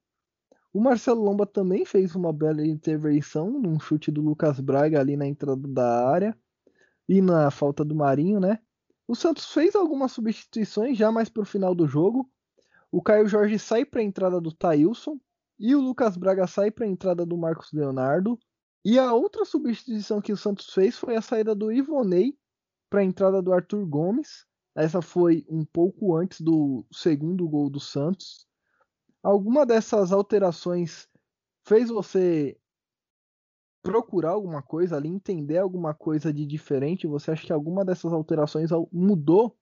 O 0.77 0.79
Marcelo 0.79 1.25
Lomba 1.25 1.47
também 1.47 1.87
fez 1.87 2.15
uma 2.15 2.31
bela 2.35 2.63
intervenção 2.63 3.51
num 3.51 3.81
chute 3.81 4.11
do 4.11 4.21
Lucas 4.21 4.61
Braga 4.61 5.01
ali 5.01 5.17
na 5.17 5.27
entrada 5.27 5.67
da 5.67 6.07
área 6.07 6.39
e 7.09 7.23
na 7.23 7.51
falta 7.51 7.83
do 7.83 7.95
Marinho, 7.95 8.39
né? 8.39 8.59
O 9.09 9.15
Santos 9.15 9.51
fez 9.55 9.75
algumas 9.75 10.13
substituições 10.13 10.99
já 10.99 11.11
mais 11.11 11.31
para 11.31 11.45
o 11.45 11.47
final 11.47 11.75
do 11.75 11.89
jogo. 11.89 12.31
O 12.93 13.01
Caio 13.01 13.27
Jorge 13.27 13.59
sai 13.59 13.87
para 13.87 14.03
a 14.03 14.05
entrada 14.05 14.39
do 14.39 14.53
Tailson 14.53 15.19
e 15.59 15.75
o 15.75 15.81
Lucas 15.81 16.15
Braga 16.15 16.47
sai 16.47 16.71
para 16.71 16.85
a 16.85 16.89
entrada 16.89 17.25
do 17.25 17.39
Marcos 17.39 17.73
Leonardo. 17.73 18.39
E 18.85 18.99
a 18.99 19.15
outra 19.15 19.47
substituição 19.47 20.21
que 20.21 20.31
o 20.31 20.37
Santos 20.37 20.69
fez 20.75 20.99
foi 20.99 21.17
a 21.17 21.23
saída 21.23 21.55
do 21.55 21.73
Ivonei 21.73 22.37
para 22.91 23.01
a 23.01 23.05
entrada 23.05 23.41
do 23.41 23.51
Arthur 23.51 23.87
Gomes. 23.87 24.45
Essa 24.75 25.01
foi 25.01 25.43
um 25.49 25.65
pouco 25.65 26.15
antes 26.15 26.43
do 26.43 26.85
segundo 26.93 27.49
gol 27.49 27.71
do 27.71 27.81
Santos. 27.81 28.47
Alguma 29.27 29.67
dessas 29.67 30.13
alterações 30.13 31.09
fez 31.67 31.89
você 31.89 32.57
procurar 33.83 34.31
alguma 34.31 34.63
coisa 34.63 34.95
ali, 34.97 35.09
entender 35.09 35.59
alguma 35.59 35.93
coisa 35.93 36.33
de 36.33 36.47
diferente? 36.47 37.09
Você 37.09 37.33
acha 37.33 37.45
que 37.45 37.53
alguma 37.53 37.85
dessas 37.85 38.13
alterações 38.13 38.71
mudou 38.93 39.59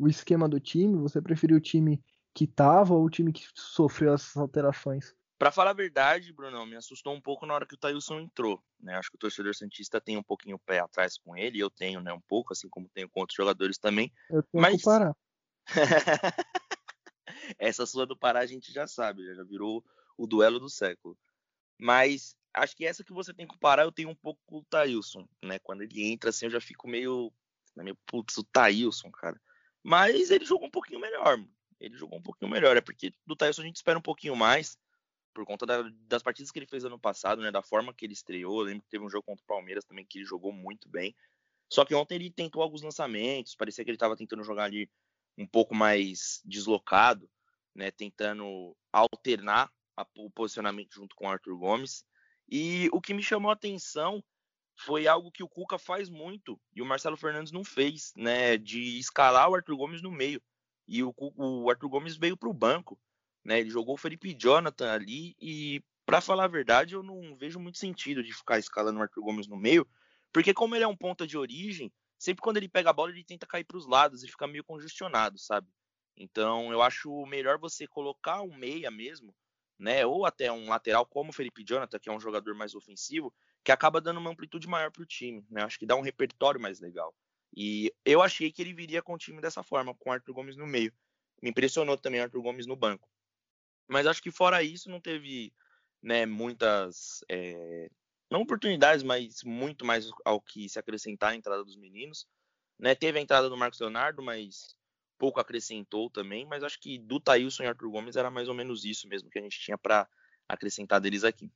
o 0.00 0.08
esquema 0.08 0.48
do 0.48 0.58
time? 0.58 0.98
Você 0.98 1.22
preferiu 1.22 1.58
o 1.58 1.60
time 1.60 2.02
que 2.34 2.44
tava 2.44 2.92
ou 2.94 3.04
o 3.04 3.08
time 3.08 3.32
que 3.32 3.46
sofreu 3.54 4.14
essas 4.14 4.36
alterações? 4.36 5.14
Para 5.38 5.52
falar 5.52 5.70
a 5.70 5.74
verdade, 5.74 6.32
Bruno, 6.32 6.66
me 6.66 6.74
assustou 6.74 7.14
um 7.14 7.20
pouco 7.20 7.46
na 7.46 7.54
hora 7.54 7.66
que 7.66 7.76
o 7.76 7.78
Thailson 7.78 8.18
entrou. 8.18 8.60
Né? 8.80 8.96
Acho 8.96 9.10
que 9.10 9.16
o 9.16 9.20
torcedor 9.20 9.54
Santista 9.54 10.00
tem 10.00 10.16
um 10.16 10.24
pouquinho 10.24 10.56
o 10.56 10.60
pé 10.66 10.80
atrás 10.80 11.16
com 11.18 11.36
ele, 11.36 11.60
eu 11.60 11.70
tenho, 11.70 12.00
né, 12.00 12.12
um 12.12 12.20
pouco, 12.22 12.52
assim 12.52 12.68
como 12.68 12.90
tenho 12.92 13.08
com 13.08 13.20
outros 13.20 13.36
jogadores 13.36 13.78
também. 13.78 14.12
Eu 14.28 14.42
tenho 14.42 14.60
Mas... 14.60 14.78
que 14.78 14.82
parar. 14.82 15.14
Essa 17.58 17.86
sua 17.86 18.06
do 18.06 18.16
Pará 18.16 18.40
a 18.40 18.46
gente 18.46 18.72
já 18.72 18.86
sabe, 18.86 19.34
já 19.34 19.44
virou 19.44 19.84
o 20.16 20.26
duelo 20.26 20.58
do 20.58 20.68
século. 20.68 21.16
Mas 21.78 22.36
acho 22.52 22.76
que 22.76 22.86
essa 22.86 23.04
que 23.04 23.12
você 23.12 23.34
tem 23.34 23.46
que 23.46 23.58
parar, 23.58 23.82
eu 23.82 23.92
tenho 23.92 24.08
um 24.08 24.14
pouco 24.14 24.40
com 24.46 24.58
o 24.58 24.64
Thailson, 24.64 25.28
né? 25.42 25.58
Quando 25.58 25.82
ele 25.82 26.04
entra 26.04 26.30
assim, 26.30 26.46
eu 26.46 26.50
já 26.50 26.60
fico 26.60 26.88
meio. 26.88 27.32
Né, 27.74 27.82
meio 27.82 27.98
putz, 28.06 28.36
o 28.38 28.44
Thailson, 28.44 29.10
cara. 29.10 29.40
Mas 29.82 30.30
ele 30.30 30.44
jogou 30.44 30.68
um 30.68 30.70
pouquinho 30.70 31.00
melhor. 31.00 31.44
Ele 31.80 31.96
jogou 31.96 32.18
um 32.18 32.22
pouquinho 32.22 32.50
melhor. 32.50 32.76
É 32.76 32.80
porque 32.80 33.12
do 33.26 33.36
Thailson 33.36 33.62
a 33.62 33.66
gente 33.66 33.76
espera 33.76 33.98
um 33.98 34.02
pouquinho 34.02 34.36
mais 34.36 34.78
por 35.34 35.44
conta 35.44 35.66
da, 35.66 35.82
das 36.06 36.22
partidas 36.22 36.52
que 36.52 36.58
ele 36.58 36.66
fez 36.66 36.84
ano 36.84 36.98
passado, 36.98 37.42
né? 37.42 37.50
Da 37.50 37.60
forma 37.60 37.92
que 37.92 38.06
ele 38.06 38.12
estreou. 38.12 38.60
Eu 38.60 38.66
lembro 38.66 38.84
que 38.84 38.90
teve 38.90 39.04
um 39.04 39.10
jogo 39.10 39.24
contra 39.24 39.42
o 39.42 39.46
Palmeiras 39.46 39.84
também 39.84 40.06
que 40.06 40.18
ele 40.18 40.24
jogou 40.24 40.52
muito 40.52 40.88
bem. 40.88 41.14
Só 41.68 41.84
que 41.84 41.94
ontem 41.94 42.14
ele 42.14 42.30
tentou 42.30 42.62
alguns 42.62 42.82
lançamentos, 42.82 43.56
parecia 43.56 43.84
que 43.84 43.90
ele 43.90 43.96
estava 43.96 44.16
tentando 44.16 44.44
jogar 44.44 44.64
ali 44.64 44.88
um 45.36 45.46
pouco 45.46 45.74
mais 45.74 46.40
deslocado, 46.44 47.28
né? 47.74 47.90
Tentando 47.90 48.76
alternar 48.92 49.70
a, 49.96 50.06
o 50.16 50.30
posicionamento 50.30 50.94
junto 50.94 51.14
com 51.14 51.26
o 51.26 51.30
Arthur 51.30 51.56
Gomes. 51.56 52.04
E 52.48 52.88
o 52.92 53.00
que 53.00 53.14
me 53.14 53.22
chamou 53.22 53.50
a 53.50 53.54
atenção 53.54 54.22
foi 54.76 55.06
algo 55.06 55.30
que 55.30 55.42
o 55.42 55.48
Cuca 55.48 55.78
faz 55.78 56.08
muito 56.08 56.60
e 56.74 56.82
o 56.82 56.86
Marcelo 56.86 57.16
Fernandes 57.16 57.52
não 57.52 57.64
fez, 57.64 58.12
né? 58.16 58.56
De 58.56 58.98
escalar 58.98 59.48
o 59.48 59.54
Arthur 59.54 59.76
Gomes 59.76 60.02
no 60.02 60.10
meio. 60.10 60.42
E 60.86 61.02
o, 61.02 61.14
o 61.16 61.70
Arthur 61.70 61.88
Gomes 61.88 62.16
veio 62.16 62.36
para 62.36 62.48
o 62.48 62.54
banco. 62.54 62.98
Né? 63.44 63.60
Ele 63.60 63.70
jogou 63.70 63.94
o 63.94 63.98
Felipe 63.98 64.34
Jonathan 64.34 64.90
ali 64.90 65.36
e, 65.40 65.82
para 66.06 66.20
falar 66.20 66.44
a 66.44 66.48
verdade, 66.48 66.94
eu 66.94 67.02
não 67.02 67.36
vejo 67.36 67.60
muito 67.60 67.78
sentido 67.78 68.22
de 68.22 68.32
ficar 68.32 68.58
escalando 68.58 68.98
o 68.98 69.02
Arthur 69.02 69.22
Gomes 69.22 69.46
no 69.46 69.56
meio, 69.56 69.86
porque 70.32 70.54
como 70.54 70.74
ele 70.74 70.84
é 70.84 70.88
um 70.88 70.96
ponta 70.96 71.26
de 71.26 71.36
origem, 71.36 71.92
sempre 72.18 72.42
quando 72.42 72.56
ele 72.56 72.68
pega 72.68 72.90
a 72.90 72.92
bola 72.92 73.10
ele 73.10 73.24
tenta 73.24 73.46
cair 73.46 73.64
para 73.64 73.76
os 73.76 73.86
lados 73.86 74.24
e 74.24 74.28
fica 74.28 74.46
meio 74.46 74.64
congestionado, 74.64 75.38
sabe? 75.38 75.68
Então 76.16 76.72
eu 76.72 76.82
acho 76.82 77.26
melhor 77.26 77.58
você 77.58 77.86
colocar 77.86 78.42
um 78.42 78.56
meia 78.56 78.90
mesmo, 78.90 79.34
né? 79.78 80.06
Ou 80.06 80.24
até 80.24 80.50
um 80.52 80.68
lateral 80.68 81.04
como 81.06 81.30
o 81.30 81.32
Felipe 81.32 81.64
Jonathan, 81.64 81.98
que 81.98 82.08
é 82.08 82.12
um 82.12 82.20
jogador 82.20 82.54
mais 82.54 82.74
ofensivo, 82.74 83.34
que 83.64 83.72
acaba 83.72 84.00
dando 84.00 84.18
uma 84.18 84.30
amplitude 84.30 84.68
maior 84.68 84.90
para 84.90 85.02
o 85.02 85.06
time, 85.06 85.44
né? 85.50 85.62
Acho 85.62 85.78
que 85.78 85.86
dá 85.86 85.96
um 85.96 86.02
repertório 86.02 86.60
mais 86.60 86.80
legal. 86.80 87.14
E 87.56 87.92
eu 88.04 88.20
achei 88.20 88.50
que 88.50 88.60
ele 88.62 88.74
viria 88.74 89.02
com 89.02 89.14
o 89.14 89.18
time 89.18 89.40
dessa 89.40 89.62
forma, 89.62 89.94
com 89.94 90.10
o 90.10 90.12
Arthur 90.12 90.34
Gomes 90.34 90.56
no 90.56 90.66
meio. 90.66 90.92
Me 91.42 91.50
impressionou 91.50 91.96
também 91.96 92.20
o 92.20 92.24
Arthur 92.24 92.42
Gomes 92.42 92.66
no 92.66 92.76
banco. 92.76 93.08
Mas 93.88 94.06
acho 94.06 94.22
que 94.22 94.30
fora 94.30 94.62
isso 94.62 94.90
não 94.90 95.00
teve 95.00 95.52
né, 96.02 96.26
muitas. 96.26 97.24
É, 97.30 97.88
não 98.30 98.42
oportunidades, 98.42 99.02
mas 99.02 99.42
muito 99.44 99.84
mais 99.84 100.10
ao 100.24 100.40
que 100.40 100.68
se 100.68 100.78
acrescentar 100.78 101.32
a 101.32 101.36
entrada 101.36 101.64
dos 101.64 101.76
meninos. 101.76 102.26
Né, 102.78 102.94
teve 102.94 103.18
a 103.18 103.22
entrada 103.22 103.48
do 103.48 103.56
Marcos 103.56 103.78
Leonardo, 103.78 104.20
mas 104.20 104.76
pouco 105.18 105.40
acrescentou 105.40 106.10
também. 106.10 106.46
Mas 106.46 106.62
acho 106.62 106.80
que 106.80 106.98
do 106.98 107.20
Thailson 107.20 107.64
e 107.64 107.66
Arthur 107.66 107.90
Gomes 107.90 108.16
era 108.16 108.30
mais 108.30 108.48
ou 108.48 108.54
menos 108.54 108.84
isso 108.84 109.08
mesmo 109.08 109.30
que 109.30 109.38
a 109.38 109.42
gente 109.42 109.58
tinha 109.58 109.78
para 109.78 110.08
acrescentar 110.48 111.00
deles 111.00 111.24
aqui. 111.24 111.50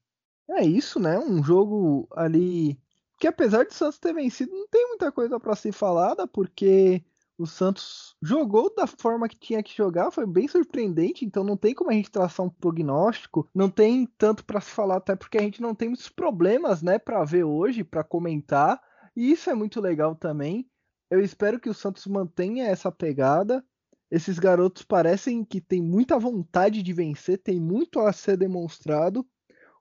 É 0.50 0.64
isso, 0.64 0.98
né? 0.98 1.18
Um 1.18 1.42
jogo 1.42 2.08
ali 2.12 2.78
que 3.18 3.26
apesar 3.26 3.64
de 3.64 3.74
Santos 3.74 3.98
ter 3.98 4.14
vencido, 4.14 4.52
não 4.52 4.68
tem 4.68 4.86
muita 4.88 5.10
coisa 5.10 5.40
para 5.40 5.56
ser 5.56 5.72
falada, 5.72 6.26
porque 6.26 7.02
o 7.36 7.46
Santos 7.46 8.16
jogou 8.22 8.72
da 8.74 8.86
forma 8.86 9.28
que 9.28 9.38
tinha 9.38 9.62
que 9.62 9.76
jogar, 9.76 10.10
foi 10.10 10.26
bem 10.26 10.46
surpreendente, 10.48 11.24
então 11.24 11.44
não 11.44 11.56
tem 11.56 11.74
como 11.74 11.90
a 11.90 11.94
gente 11.94 12.10
traçar 12.10 12.46
um 12.46 12.50
prognóstico, 12.50 13.48
não 13.54 13.68
tem 13.68 14.06
tanto 14.18 14.44
para 14.44 14.60
se 14.60 14.70
falar, 14.70 14.96
até 14.96 15.16
porque 15.16 15.38
a 15.38 15.42
gente 15.42 15.60
não 15.60 15.74
tem 15.74 15.88
muitos 15.88 16.08
problemas, 16.08 16.82
né, 16.82 16.98
para 16.98 17.24
ver 17.24 17.44
hoje, 17.44 17.84
para 17.84 18.04
comentar, 18.04 18.80
e 19.16 19.32
isso 19.32 19.50
é 19.50 19.54
muito 19.54 19.80
legal 19.80 20.14
também. 20.14 20.68
Eu 21.10 21.20
espero 21.20 21.58
que 21.58 21.68
o 21.68 21.74
Santos 21.74 22.06
mantenha 22.06 22.66
essa 22.66 22.92
pegada. 22.92 23.64
Esses 24.10 24.38
garotos 24.38 24.82
parecem 24.82 25.44
que 25.44 25.60
têm 25.60 25.82
muita 25.82 26.18
vontade 26.18 26.82
de 26.82 26.92
vencer, 26.92 27.38
tem 27.38 27.60
muito 27.60 28.00
a 28.00 28.12
ser 28.12 28.36
demonstrado. 28.36 29.26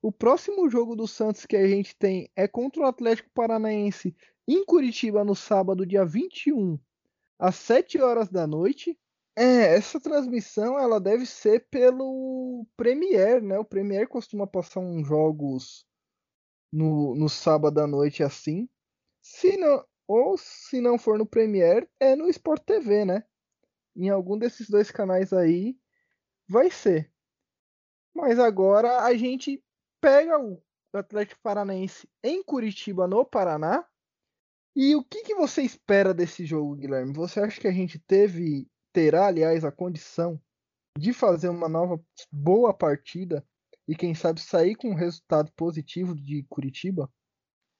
O 0.02 0.12
próximo 0.12 0.70
jogo 0.70 0.96
do 0.96 1.08
Santos 1.08 1.46
que 1.46 1.56
a 1.56 1.68
gente 1.68 1.96
tem 1.98 2.30
é 2.36 2.48
contra 2.48 2.84
o 2.84 2.86
Atlético 2.86 3.30
Paranaense 3.34 4.16
em 4.48 4.66
Curitiba 4.66 5.24
no 5.24 5.36
sábado, 5.36 5.86
dia 5.86 6.06
21 6.06 6.80
às 7.40 7.56
7 7.56 8.02
horas 8.02 8.30
da 8.30 8.48
noite. 8.48 8.98
É, 9.36 9.76
essa 9.76 10.00
transmissão 10.00 10.80
ela 10.80 11.00
deve 11.00 11.26
ser 11.26 11.68
pelo 11.70 12.66
Premiere, 12.76 13.42
né? 13.42 13.60
O 13.60 13.66
Premiere 13.66 14.08
costuma 14.08 14.48
passar 14.48 14.80
uns 14.80 15.08
jogos 15.08 15.86
no, 16.72 17.16
no 17.16 17.30
sábado 17.30 17.80
à 17.80 17.88
noite 17.88 18.24
assim. 18.24 18.68
Se 19.22 19.58
não, 19.58 19.84
ou 20.08 20.38
se 20.38 20.80
não 20.80 20.98
for 20.98 21.18
no 21.18 21.26
Premiere, 21.26 21.90
é 22.00 22.16
no 22.16 22.30
Sport 22.30 22.64
TV, 22.64 23.04
né? 23.06 23.24
Em 23.96 24.10
algum 24.10 24.38
desses 24.38 24.70
dois 24.70 24.90
canais 24.90 25.34
aí 25.34 25.78
vai 26.48 26.72
ser. 26.72 27.12
Mas 28.16 28.40
agora 28.40 29.02
a 29.02 29.14
gente 29.16 29.64
pega 30.00 30.40
o 30.40 30.62
Atlético 30.94 31.42
Paranaense 31.42 32.10
em 32.24 32.44
Curitiba, 32.44 33.08
no 33.08 33.26
Paraná, 33.26 33.86
e 34.80 34.96
o 34.96 35.04
que, 35.04 35.24
que 35.24 35.34
você 35.34 35.64
espera 35.64 36.14
desse 36.14 36.46
jogo, 36.46 36.76
Guilherme? 36.76 37.12
Você 37.14 37.40
acha 37.40 37.60
que 37.60 37.68
a 37.68 37.72
gente 37.72 37.98
teve, 37.98 38.70
terá, 38.94 39.26
aliás, 39.26 39.66
a 39.66 39.72
condição 39.72 40.40
de 40.96 41.14
fazer 41.14 41.50
uma 41.50 41.68
nova 41.68 42.00
boa 42.32 42.72
partida 42.72 43.44
e 43.88 43.96
quem 43.96 44.14
sabe 44.14 44.40
sair 44.40 44.76
com 44.76 44.90
um 44.90 44.96
resultado 44.96 45.52
positivo 45.54 46.16
de 46.16 46.44
Curitiba? 46.44 47.12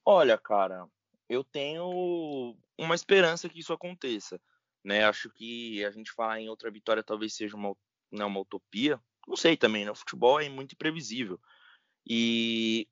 Olha, 0.04 0.40
cara, 0.40 0.88
eu 1.30 1.44
tenho 1.44 2.56
uma 2.78 2.96
esperança 2.96 3.50
que 3.50 3.60
isso 3.60 3.74
aconteça. 3.74 4.40
Né? 4.84 5.04
Acho 5.04 5.30
que 5.30 5.84
a 5.84 5.92
gente 5.92 6.12
falar 6.12 6.40
em 6.40 6.50
outra 6.50 6.72
vitória 6.72 7.04
talvez 7.04 7.36
seja 7.36 7.56
uma, 7.56 7.76
né, 8.12 8.24
uma 8.24 8.40
utopia. 8.40 9.00
Não 9.28 9.36
sei 9.36 9.58
também, 9.58 9.84
né? 9.84 9.92
O 9.92 9.96
futebol 9.96 10.40
é 10.40 10.48
muito 10.48 10.74
imprevisível. 10.74 11.40
E, 12.10 12.88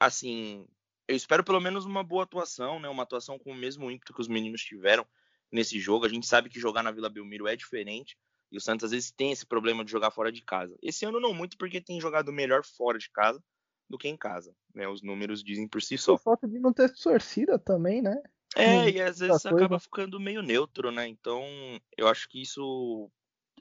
assim, 0.00 0.66
eu 1.06 1.14
espero 1.14 1.44
pelo 1.44 1.60
menos 1.60 1.84
uma 1.84 2.02
boa 2.02 2.24
atuação, 2.24 2.80
né? 2.80 2.88
Uma 2.88 3.04
atuação 3.04 3.38
com 3.38 3.52
o 3.52 3.54
mesmo 3.54 3.88
ímpeto 3.90 4.12
que 4.12 4.20
os 4.20 4.26
meninos 4.26 4.62
tiveram 4.62 5.06
nesse 5.52 5.78
jogo. 5.78 6.04
A 6.04 6.08
gente 6.08 6.26
sabe 6.26 6.50
que 6.50 6.58
jogar 6.58 6.82
na 6.82 6.90
Vila 6.90 7.08
Belmiro 7.08 7.46
é 7.46 7.54
diferente. 7.54 8.18
E 8.50 8.56
o 8.56 8.60
Santos 8.60 8.86
às 8.86 8.90
vezes 8.90 9.12
tem 9.12 9.30
esse 9.30 9.46
problema 9.46 9.84
de 9.84 9.92
jogar 9.92 10.10
fora 10.10 10.32
de 10.32 10.42
casa. 10.42 10.76
Esse 10.82 11.04
ano 11.04 11.20
não 11.20 11.32
muito, 11.32 11.56
porque 11.56 11.80
tem 11.80 12.00
jogado 12.00 12.32
melhor 12.32 12.64
fora 12.64 12.98
de 12.98 13.10
casa 13.10 13.40
do 13.88 13.98
que 13.98 14.08
em 14.08 14.16
casa. 14.16 14.54
Né? 14.74 14.88
Os 14.88 15.02
números 15.02 15.42
dizem 15.42 15.68
por 15.68 15.82
si 15.82 15.96
só. 15.96 16.16
Por 16.16 16.22
falta 16.22 16.48
de 16.48 16.58
não 16.58 16.72
ter 16.72 16.92
torcida 16.92 17.58
também, 17.58 18.02
né? 18.02 18.20
É, 18.56 18.88
e 18.88 19.00
às 19.00 19.18
vezes 19.18 19.44
acaba 19.44 19.78
ficando 19.78 20.18
meio 20.18 20.40
neutro, 20.40 20.90
né? 20.90 21.06
Então 21.06 21.44
eu 21.96 22.08
acho 22.08 22.26
que 22.28 22.40
isso 22.40 23.10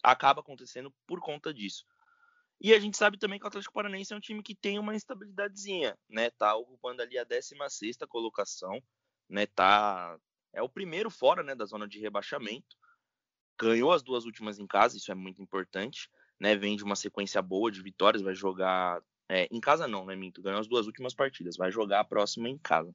acaba 0.01 0.39
acontecendo 0.39 0.93
por 1.05 1.19
conta 1.19 1.53
disso. 1.53 1.85
E 2.61 2.73
a 2.73 2.79
gente 2.79 2.95
sabe 2.95 3.17
também 3.17 3.37
que 3.37 3.45
o 3.45 3.47
Atlético 3.47 3.73
Paranaense 3.73 4.13
é 4.13 4.15
um 4.15 4.21
time 4.21 4.41
que 4.41 4.55
tem 4.55 4.79
uma 4.79 4.95
instabilidadezinha, 4.95 5.97
né? 6.09 6.29
Tá 6.29 6.55
ocupando 6.55 7.01
ali 7.01 7.17
a 7.17 7.25
16 7.25 7.97
colocação, 8.07 8.81
né? 9.29 9.45
Tá 9.45 10.17
é 10.53 10.61
o 10.61 10.69
primeiro 10.69 11.11
fora, 11.11 11.43
né, 11.43 11.53
da 11.53 11.65
zona 11.65 11.85
de 11.85 11.99
rebaixamento. 11.99 12.77
Ganhou 13.59 13.91
as 13.91 14.01
duas 14.01 14.25
últimas 14.25 14.57
em 14.57 14.65
casa, 14.65 14.95
isso 14.95 15.11
é 15.11 15.15
muito 15.15 15.41
importante, 15.41 16.09
né? 16.39 16.55
Vem 16.55 16.77
de 16.77 16.83
uma 16.83 16.95
sequência 16.95 17.41
boa 17.41 17.69
de 17.69 17.81
vitórias, 17.81 18.23
vai 18.23 18.33
jogar 18.33 19.01
é, 19.29 19.47
em 19.51 19.59
casa 19.59 19.87
não, 19.87 20.05
né, 20.05 20.15
Minto? 20.15 20.41
Ganhou 20.41 20.59
as 20.59 20.67
duas 20.67 20.85
últimas 20.85 21.13
partidas, 21.13 21.57
vai 21.57 21.71
jogar 21.71 22.01
a 22.01 22.05
próxima 22.05 22.49
em 22.49 22.57
casa, 22.57 22.93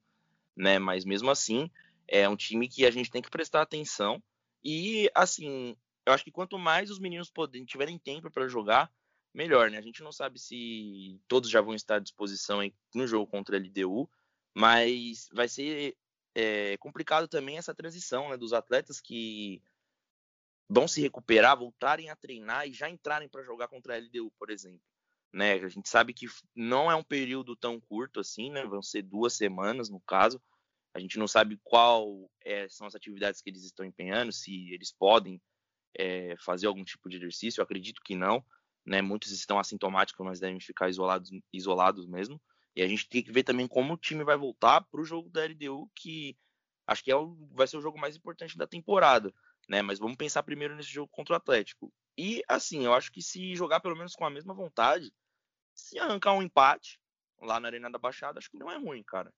né? 0.56 0.78
Mas 0.78 1.04
mesmo 1.04 1.30
assim, 1.30 1.70
é 2.06 2.28
um 2.28 2.36
time 2.36 2.68
que 2.68 2.86
a 2.86 2.90
gente 2.90 3.10
tem 3.10 3.22
que 3.22 3.30
prestar 3.30 3.62
atenção 3.62 4.22
e 4.64 5.10
assim, 5.14 5.76
eu 6.06 6.12
acho 6.12 6.24
que 6.24 6.30
quanto 6.30 6.58
mais 6.58 6.90
os 6.90 6.98
meninos 6.98 7.30
poderem, 7.30 7.64
tiverem 7.64 7.98
tempo 7.98 8.30
para 8.30 8.48
jogar, 8.48 8.92
melhor, 9.32 9.70
né? 9.70 9.78
A 9.78 9.82
gente 9.82 10.02
não 10.02 10.12
sabe 10.12 10.38
se 10.38 11.20
todos 11.28 11.48
já 11.50 11.60
vão 11.60 11.74
estar 11.74 11.96
à 11.96 12.00
disposição 12.00 12.60
no 12.94 13.06
jogo 13.06 13.26
contra 13.26 13.56
a 13.56 13.60
LDU, 13.60 14.08
mas 14.54 15.28
vai 15.32 15.48
ser 15.48 15.96
é, 16.34 16.76
complicado 16.78 17.28
também 17.28 17.56
essa 17.56 17.74
transição 17.74 18.28
né, 18.28 18.36
dos 18.36 18.52
atletas 18.52 19.00
que 19.00 19.62
vão 20.68 20.86
se 20.86 21.00
recuperar, 21.00 21.58
voltarem 21.58 22.10
a 22.10 22.16
treinar 22.16 22.68
e 22.68 22.72
já 22.72 22.88
entrarem 22.88 23.28
para 23.28 23.42
jogar 23.42 23.68
contra 23.68 23.94
a 23.94 23.98
LDU, 23.98 24.30
por 24.38 24.50
exemplo. 24.50 24.80
Né? 25.32 25.54
A 25.54 25.68
gente 25.68 25.88
sabe 25.88 26.12
que 26.12 26.26
não 26.54 26.90
é 26.90 26.94
um 26.94 27.04
período 27.04 27.54
tão 27.54 27.80
curto 27.80 28.20
assim, 28.20 28.50
né? 28.50 28.64
Vão 28.64 28.82
ser 28.82 29.02
duas 29.02 29.34
semanas 29.34 29.88
no 29.88 30.00
caso. 30.00 30.42
A 30.94 30.98
gente 30.98 31.18
não 31.18 31.28
sabe 31.28 31.58
qual 31.62 32.28
é, 32.44 32.68
são 32.68 32.86
as 32.86 32.94
atividades 32.94 33.40
que 33.40 33.48
eles 33.48 33.62
estão 33.62 33.86
empenhando, 33.86 34.32
se 34.32 34.72
eles 34.72 34.92
podem 34.92 35.40
é, 35.96 36.34
fazer 36.38 36.66
algum 36.66 36.82
tipo 36.82 37.08
de 37.08 37.16
exercício. 37.16 37.60
Eu 37.60 37.64
acredito 37.64 38.00
que 38.04 38.16
não 38.16 38.44
né? 38.84 39.02
Muitos 39.02 39.30
estão 39.30 39.58
assintomáticos, 39.58 40.24
mas 40.24 40.40
devem 40.40 40.60
ficar 40.60 40.88
isolados, 40.88 41.30
isolados 41.52 42.06
mesmo. 42.06 42.40
E 42.74 42.82
a 42.82 42.88
gente 42.88 43.08
tem 43.08 43.22
que 43.22 43.32
ver 43.32 43.42
também 43.42 43.66
como 43.66 43.94
o 43.94 43.98
time 43.98 44.24
vai 44.24 44.36
voltar 44.36 44.80
para 44.82 45.00
o 45.00 45.04
jogo 45.04 45.28
da 45.28 45.44
LDU, 45.44 45.90
que 45.94 46.36
acho 46.86 47.02
que 47.02 47.10
é 47.10 47.16
o, 47.16 47.36
vai 47.52 47.66
ser 47.66 47.76
o 47.76 47.80
jogo 47.80 47.98
mais 47.98 48.16
importante 48.16 48.56
da 48.56 48.66
temporada, 48.66 49.32
né? 49.68 49.82
Mas 49.82 49.98
vamos 49.98 50.16
pensar 50.16 50.42
primeiro 50.42 50.74
nesse 50.74 50.90
jogo 50.90 51.08
contra 51.12 51.34
o 51.34 51.36
Atlético. 51.36 51.92
E 52.22 52.44
assim, 52.46 52.84
eu 52.84 52.92
acho 52.92 53.10
que 53.10 53.22
se 53.22 53.56
jogar 53.56 53.80
pelo 53.80 53.96
menos 53.96 54.14
com 54.14 54.26
a 54.26 54.30
mesma 54.30 54.52
vontade, 54.52 55.10
se 55.74 55.98
arrancar 55.98 56.34
um 56.34 56.42
empate 56.42 57.00
lá 57.40 57.58
na 57.58 57.68
Arena 57.68 57.90
da 57.90 57.98
Baixada, 57.98 58.38
acho 58.38 58.50
que 58.50 58.58
não 58.58 58.70
é 58.70 58.76
ruim, 58.76 59.02
cara. 59.02 59.32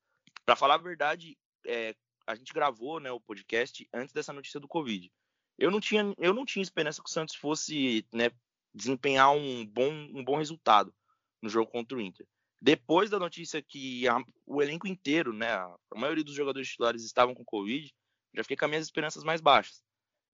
Para 0.45 0.57
falar 0.57 0.75
a 0.75 0.79
verdade, 0.79 1.39
é, 1.65 1.95
a 2.27 2.35
gente 2.35 2.53
gravou 2.53 2.99
né, 2.99 3.09
o 3.13 3.21
podcast 3.21 3.89
antes 3.95 4.13
dessa 4.13 4.33
notícia 4.33 4.59
do 4.59 4.67
Covid. 4.67 5.09
Eu 5.57 5.71
não 5.71 5.79
tinha, 5.79 6.13
eu 6.19 6.35
não 6.35 6.45
tinha 6.45 6.61
esperança 6.61 7.01
que 7.01 7.09
o 7.09 7.13
Santos 7.13 7.37
fosse 7.37 8.05
né, 8.13 8.33
desempenhar 8.75 9.31
um 9.31 9.65
bom, 9.65 9.93
um 10.13 10.25
bom 10.25 10.37
resultado 10.37 10.93
no 11.41 11.49
jogo 11.49 11.71
contra 11.71 11.97
o 11.97 12.01
Inter. 12.01 12.27
Depois 12.61 13.11
da 13.11 13.19
notícia 13.21 13.63
que 13.63 14.09
a, 14.09 14.21
o 14.45 14.61
elenco 14.61 14.89
inteiro, 14.89 15.33
né, 15.33 15.53
a, 15.53 15.77
maioria 15.95 16.25
dos 16.25 16.35
jogadores 16.35 16.69
titulares 16.69 17.05
estavam 17.05 17.33
com 17.33 17.45
Covid, 17.45 17.95
já 18.35 18.43
fiquei 18.43 18.57
com 18.57 18.65
as 18.65 18.71
minhas 18.71 18.87
esperanças 18.87 19.23
mais 19.23 19.41
baixas. 19.41 19.85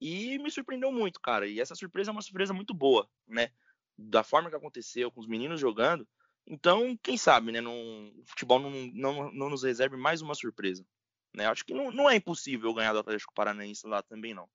E 0.00 0.38
me 0.38 0.50
surpreendeu 0.50 0.92
muito, 0.92 1.20
cara. 1.20 1.46
E 1.46 1.60
essa 1.60 1.74
surpresa 1.74 2.10
é 2.10 2.12
uma 2.12 2.22
surpresa 2.22 2.52
muito 2.52 2.72
boa, 2.72 3.08
né? 3.26 3.50
Da 3.96 4.22
forma 4.22 4.48
que 4.48 4.56
aconteceu, 4.56 5.10
com 5.10 5.20
os 5.20 5.26
meninos 5.26 5.60
jogando. 5.60 6.06
Então, 6.46 6.96
quem 7.02 7.16
sabe, 7.16 7.52
né? 7.52 7.60
Num, 7.60 8.12
o 8.16 8.24
futebol 8.26 8.58
não, 8.58 8.70
não, 8.70 9.32
não 9.32 9.50
nos 9.50 9.62
reserve 9.62 9.96
mais 9.96 10.22
uma 10.22 10.34
surpresa. 10.34 10.84
Né? 11.34 11.46
Acho 11.46 11.64
que 11.64 11.74
não, 11.74 11.90
não 11.90 12.08
é 12.08 12.16
impossível 12.16 12.72
ganhar 12.72 12.92
do 12.92 13.00
Atlético 13.00 13.34
Paranaense 13.34 13.86
lá 13.86 14.02
também, 14.02 14.34
não. 14.34 14.48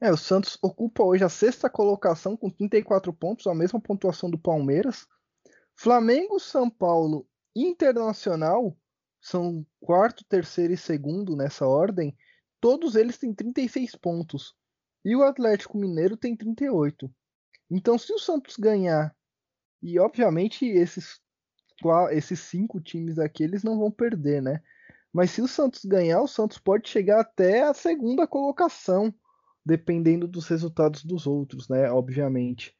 É, 0.00 0.10
o 0.10 0.16
Santos 0.16 0.58
ocupa 0.62 1.02
hoje 1.02 1.22
a 1.22 1.28
sexta 1.28 1.68
colocação 1.68 2.36
com 2.36 2.50
34 2.50 3.12
pontos, 3.12 3.46
a 3.46 3.54
mesma 3.54 3.80
pontuação 3.80 4.30
do 4.30 4.38
Palmeiras. 4.38 5.06
Flamengo, 5.76 6.40
São 6.40 6.70
Paulo 6.70 7.28
Internacional 7.54 8.76
são 9.20 9.66
quarto, 9.80 10.24
terceiro 10.24 10.72
e 10.72 10.76
segundo 10.76 11.36
nessa 11.36 11.66
ordem. 11.66 12.16
Todos 12.60 12.94
eles 12.94 13.18
têm 13.18 13.34
36 13.34 13.94
pontos. 13.96 14.54
E 15.04 15.16
o 15.16 15.22
Atlético 15.22 15.78
Mineiro 15.78 16.16
tem 16.16 16.36
38. 16.36 17.10
Então, 17.70 17.96
se 17.96 18.12
o 18.12 18.18
Santos 18.18 18.56
ganhar, 18.56 19.14
e 19.82 19.98
obviamente 19.98 20.66
esses, 20.66 21.20
esses 22.10 22.40
cinco 22.40 22.80
times 22.80 23.18
aqui 23.18 23.42
eles 23.42 23.62
não 23.62 23.78
vão 23.78 23.90
perder, 23.90 24.42
né? 24.42 24.60
Mas 25.12 25.30
se 25.30 25.40
o 25.40 25.48
Santos 25.48 25.84
ganhar, 25.84 26.20
o 26.20 26.28
Santos 26.28 26.58
pode 26.58 26.88
chegar 26.88 27.20
até 27.20 27.62
a 27.62 27.74
segunda 27.74 28.26
colocação, 28.26 29.12
dependendo 29.64 30.28
dos 30.28 30.46
resultados 30.46 31.04
dos 31.04 31.26
outros, 31.26 31.68
né? 31.68 31.90
Obviamente. 31.90 32.76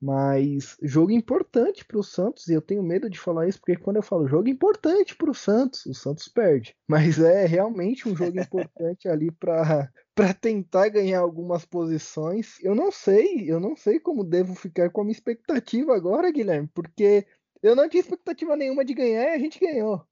Mas 0.00 0.78
jogo 0.82 1.10
importante 1.10 1.84
para 1.84 1.98
o 1.98 2.02
Santos, 2.02 2.48
e 2.48 2.54
eu 2.54 2.62
tenho 2.62 2.82
medo 2.82 3.08
de 3.10 3.18
falar 3.18 3.46
isso 3.46 3.58
porque 3.60 3.76
quando 3.76 3.96
eu 3.96 4.02
falo 4.02 4.26
jogo 4.26 4.48
importante 4.48 5.14
para 5.14 5.30
o 5.30 5.34
Santos, 5.34 5.84
o 5.84 5.92
Santos 5.92 6.26
perde. 6.26 6.74
Mas 6.88 7.18
é 7.18 7.44
realmente 7.44 8.08
um 8.08 8.16
jogo 8.16 8.40
importante 8.40 9.06
ali 9.08 9.30
para 9.30 9.90
para 10.20 10.34
tentar 10.34 10.90
ganhar 10.90 11.20
algumas 11.20 11.64
posições. 11.64 12.62
Eu 12.62 12.74
não 12.74 12.92
sei, 12.92 13.50
eu 13.50 13.58
não 13.58 13.74
sei 13.74 13.98
como 13.98 14.22
devo 14.22 14.54
ficar 14.54 14.90
com 14.90 15.00
a 15.00 15.04
minha 15.04 15.14
expectativa 15.14 15.96
agora, 15.96 16.30
Guilherme, 16.30 16.68
porque 16.74 17.26
eu 17.62 17.74
não 17.74 17.88
tinha 17.88 18.02
expectativa 18.02 18.54
nenhuma 18.54 18.84
de 18.84 18.92
ganhar 18.92 19.30
e 19.30 19.34
a 19.34 19.38
gente 19.38 19.58
ganhou. 19.58 20.04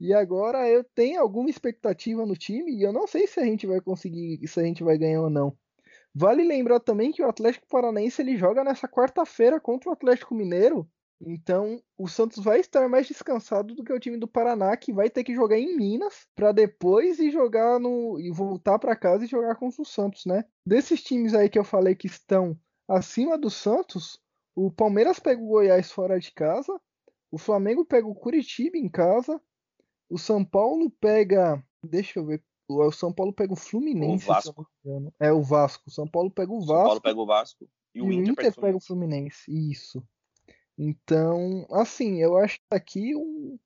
E 0.00 0.12
agora 0.12 0.68
eu 0.68 0.82
tenho 0.82 1.20
alguma 1.20 1.48
expectativa 1.48 2.26
no 2.26 2.34
time 2.34 2.72
e 2.72 2.82
eu 2.82 2.92
não 2.92 3.06
sei 3.06 3.28
se 3.28 3.38
a 3.38 3.44
gente 3.44 3.68
vai 3.68 3.80
conseguir, 3.80 4.44
se 4.48 4.58
a 4.58 4.64
gente 4.64 4.82
vai 4.82 4.98
ganhar 4.98 5.22
ou 5.22 5.30
não. 5.30 5.56
Vale 6.12 6.42
lembrar 6.42 6.80
também 6.80 7.12
que 7.12 7.22
o 7.22 7.28
Atlético 7.28 7.68
Paranaense 7.68 8.20
ele 8.20 8.36
joga 8.36 8.64
nessa 8.64 8.88
quarta-feira 8.88 9.60
contra 9.60 9.90
o 9.90 9.92
Atlético 9.92 10.34
Mineiro. 10.34 10.90
Então, 11.20 11.80
o 11.96 12.06
Santos 12.06 12.44
vai 12.44 12.60
estar 12.60 12.88
mais 12.88 13.06
descansado 13.06 13.74
do 13.74 13.82
que 13.82 13.92
o 13.92 13.98
time 13.98 14.18
do 14.18 14.28
Paraná, 14.28 14.76
que 14.76 14.92
vai 14.92 15.08
ter 15.08 15.24
que 15.24 15.34
jogar 15.34 15.58
em 15.58 15.76
Minas 15.76 16.26
para 16.34 16.52
depois 16.52 17.18
ir 17.18 17.30
jogar 17.30 17.80
no 17.80 18.20
e 18.20 18.30
voltar 18.30 18.78
para 18.78 18.94
casa 18.94 19.24
e 19.24 19.28
jogar 19.28 19.56
contra 19.56 19.80
o 19.80 19.86
Santos, 19.86 20.26
né? 20.26 20.44
Desses 20.66 21.02
times 21.02 21.34
aí 21.34 21.48
que 21.48 21.58
eu 21.58 21.64
falei 21.64 21.94
que 21.94 22.06
estão 22.06 22.58
acima 22.86 23.38
do 23.38 23.48
Santos, 23.48 24.20
o 24.54 24.70
Palmeiras 24.70 25.18
pega 25.18 25.40
o 25.42 25.48
Goiás 25.48 25.90
fora 25.90 26.20
de 26.20 26.30
casa, 26.32 26.78
o 27.30 27.38
Flamengo 27.38 27.84
pega 27.84 28.06
o 28.06 28.14
Curitiba 28.14 28.76
em 28.76 28.88
casa, 28.88 29.40
o 30.08 30.18
São 30.18 30.44
Paulo 30.44 30.90
pega. 30.90 31.62
Deixa 31.82 32.18
eu 32.18 32.26
ver. 32.26 32.42
O 32.68 32.90
São 32.90 33.12
Paulo 33.12 33.32
pega 33.32 33.52
o 33.52 33.56
Fluminense. 33.56 34.24
O 34.24 34.28
Vasco. 34.28 34.66
É 35.20 35.32
o 35.32 35.42
Vasco. 35.42 35.84
O 35.86 35.90
São 35.90 36.06
Paulo 36.06 36.30
pega 36.30 36.52
o 36.52 36.60
Vasco. 36.60 36.74
São 36.74 36.84
Paulo 36.84 37.00
pega 37.00 37.20
o 37.20 37.26
Vasco. 37.26 37.68
E 37.94 38.02
o, 38.02 38.12
e 38.12 38.16
Inter, 38.16 38.32
Inter 38.32 38.60
pega, 38.60 38.76
o 38.76 38.80
Fluminense. 38.80 39.44
Isso. 39.48 40.02
Então, 40.78 41.66
assim, 41.70 42.22
eu 42.22 42.36
acho 42.36 42.58
que 42.58 42.66
aqui 42.70 43.16
um... 43.16 43.58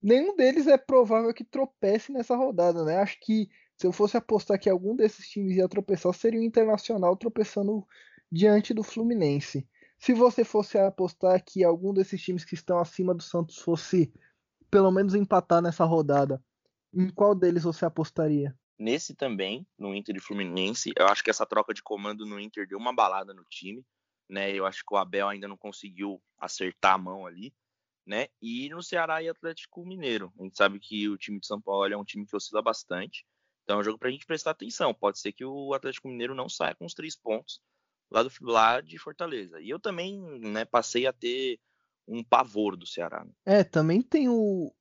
nenhum 0.00 0.36
deles 0.36 0.66
é 0.66 0.78
provável 0.78 1.32
que 1.34 1.44
tropece 1.44 2.12
nessa 2.12 2.36
rodada, 2.36 2.84
né? 2.84 2.98
Acho 2.98 3.18
que 3.20 3.48
se 3.76 3.86
eu 3.86 3.92
fosse 3.92 4.16
apostar 4.16 4.60
que 4.60 4.70
algum 4.70 4.94
desses 4.94 5.28
times 5.28 5.56
ia 5.56 5.68
tropeçar, 5.68 6.14
seria 6.14 6.40
o 6.40 6.44
Internacional 6.44 7.16
tropeçando 7.16 7.84
diante 8.30 8.72
do 8.72 8.82
Fluminense. 8.82 9.66
Se 9.98 10.14
você 10.14 10.44
fosse 10.44 10.78
apostar 10.78 11.42
que 11.44 11.64
algum 11.64 11.92
desses 11.92 12.20
times 12.22 12.44
que 12.44 12.54
estão 12.54 12.78
acima 12.78 13.14
do 13.14 13.22
Santos 13.22 13.58
fosse 13.58 14.12
pelo 14.70 14.90
menos 14.90 15.14
empatar 15.14 15.60
nessa 15.60 15.84
rodada, 15.84 16.42
em 16.94 17.08
qual 17.10 17.34
deles 17.34 17.64
você 17.64 17.84
apostaria? 17.84 18.56
Nesse 18.78 19.14
também, 19.14 19.66
no 19.78 19.94
Inter 19.94 20.16
e 20.16 20.20
Fluminense, 20.20 20.92
eu 20.96 21.06
acho 21.06 21.22
que 21.22 21.30
essa 21.30 21.46
troca 21.46 21.74
de 21.74 21.82
comando 21.82 22.26
no 22.26 22.40
Inter 22.40 22.66
deu 22.66 22.78
uma 22.78 22.92
balada 22.92 23.34
no 23.34 23.44
time, 23.44 23.84
né? 24.28 24.52
Eu 24.52 24.66
acho 24.66 24.84
que 24.86 24.94
o 24.94 24.96
Abel 24.96 25.28
ainda 25.28 25.48
não 25.48 25.56
conseguiu 25.56 26.22
acertar 26.38 26.94
a 26.94 26.98
mão 26.98 27.26
ali, 27.26 27.52
né? 28.06 28.28
E 28.40 28.68
no 28.68 28.82
Ceará 28.82 29.22
e 29.22 29.28
Atlético 29.28 29.84
Mineiro, 29.84 30.32
a 30.38 30.42
gente 30.42 30.56
sabe 30.56 30.78
que 30.78 31.08
o 31.08 31.16
time 31.16 31.38
de 31.38 31.46
São 31.46 31.60
Paulo 31.60 31.92
é 31.92 31.96
um 31.96 32.04
time 32.04 32.26
que 32.26 32.36
oscila 32.36 32.62
bastante, 32.62 33.24
então 33.62 33.76
é 33.76 33.80
um 33.80 33.84
jogo 33.84 33.98
para 33.98 34.08
a 34.08 34.12
gente 34.12 34.26
prestar 34.26 34.50
atenção. 34.50 34.92
Pode 34.92 35.18
ser 35.18 35.32
que 35.32 35.44
o 35.44 35.72
Atlético 35.74 36.08
Mineiro 36.08 36.34
não 36.34 36.48
saia 36.48 36.74
com 36.74 36.84
os 36.84 36.94
três 36.94 37.16
pontos 37.16 37.60
lá 38.10 38.22
do 38.22 38.30
lá 38.42 38.80
de 38.80 38.98
Fortaleza. 38.98 39.60
E 39.60 39.70
eu 39.70 39.78
também, 39.78 40.20
né, 40.40 40.64
passei 40.64 41.06
a 41.06 41.12
ter 41.12 41.58
um 42.06 42.22
pavor 42.22 42.76
do 42.76 42.86
Ceará. 42.86 43.24
Né? 43.24 43.32
É, 43.44 43.64
também 43.64 44.02
tem 44.02 44.28
o, 44.28 44.72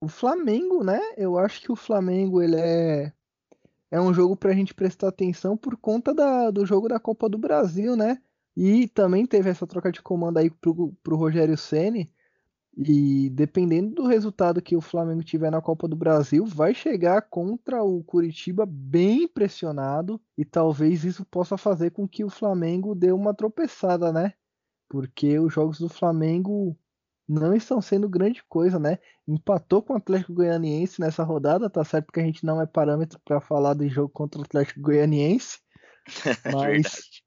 o 0.00 0.08
Flamengo, 0.08 0.82
né? 0.82 1.00
Eu 1.16 1.38
acho 1.38 1.60
que 1.60 1.72
o 1.72 1.76
Flamengo 1.76 2.42
ele 2.42 2.56
é 2.56 3.12
é 3.90 4.00
um 4.00 4.12
jogo 4.12 4.36
para 4.36 4.50
a 4.50 4.54
gente 4.54 4.74
prestar 4.74 5.06
atenção 5.06 5.56
por 5.56 5.76
conta 5.76 6.12
da, 6.12 6.50
do 6.50 6.66
jogo 6.66 6.88
da 6.88 6.98
Copa 6.98 7.28
do 7.28 7.38
Brasil, 7.38 7.94
né? 7.96 8.20
E 8.56 8.88
também 8.88 9.26
teve 9.26 9.50
essa 9.50 9.66
troca 9.66 9.90
de 9.90 10.02
comando 10.02 10.38
aí 10.38 10.50
pro, 10.50 10.92
pro 11.02 11.16
Rogério 11.16 11.56
Ceni 11.56 12.12
e 12.76 13.30
dependendo 13.30 13.94
do 13.94 14.06
resultado 14.06 14.60
que 14.62 14.76
o 14.76 14.80
Flamengo 14.80 15.22
tiver 15.22 15.50
na 15.50 15.60
Copa 15.60 15.86
do 15.86 15.94
Brasil, 15.96 16.44
vai 16.44 16.74
chegar 16.74 17.22
contra 17.22 17.82
o 17.82 18.02
Curitiba 18.02 18.66
bem 18.66 19.28
pressionado 19.28 20.20
e 20.36 20.44
talvez 20.44 21.04
isso 21.04 21.24
possa 21.24 21.56
fazer 21.56 21.90
com 21.90 22.08
que 22.08 22.24
o 22.24 22.30
Flamengo 22.30 22.94
dê 22.94 23.12
uma 23.12 23.32
tropeçada, 23.32 24.12
né? 24.12 24.34
porque 24.94 25.38
os 25.40 25.52
jogos 25.52 25.80
do 25.80 25.88
Flamengo 25.88 26.78
não 27.28 27.52
estão 27.52 27.80
sendo 27.80 28.08
grande 28.08 28.44
coisa, 28.44 28.78
né? 28.78 28.98
Empatou 29.26 29.82
com 29.82 29.94
o 29.94 29.96
Atlético 29.96 30.34
Goianiense 30.34 31.00
nessa 31.00 31.24
rodada, 31.24 31.68
tá 31.68 31.82
certo 31.82 32.12
que 32.12 32.20
a 32.20 32.22
gente 32.22 32.44
não 32.44 32.60
é 32.62 32.66
parâmetro 32.66 33.18
para 33.24 33.40
falar 33.40 33.74
do 33.74 33.88
jogo 33.88 34.08
contra 34.10 34.40
o 34.40 34.44
Atlético 34.44 34.80
Goianiense, 34.80 35.58
mas, 36.54 37.23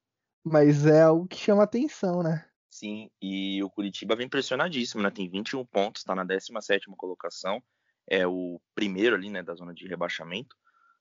mas 0.51 0.85
é 0.85 1.03
algo 1.03 1.27
que 1.27 1.37
chama 1.37 1.63
atenção, 1.63 2.23
né? 2.23 2.45
Sim, 2.69 3.09
e 3.21 3.63
o 3.63 3.69
Curitiba 3.69 4.15
vem 4.15 4.29
pressionadíssimo, 4.29 5.01
né? 5.01 5.09
Tem 5.09 5.29
21 5.29 5.65
pontos, 5.65 6.03
tá 6.03 6.15
na 6.15 6.25
17ª 6.25 6.95
colocação, 6.95 7.61
é 8.07 8.25
o 8.27 8.61
primeiro 8.75 9.15
ali, 9.15 9.29
né, 9.29 9.43
da 9.43 9.55
zona 9.55 9.73
de 9.73 9.87
rebaixamento, 9.87 10.55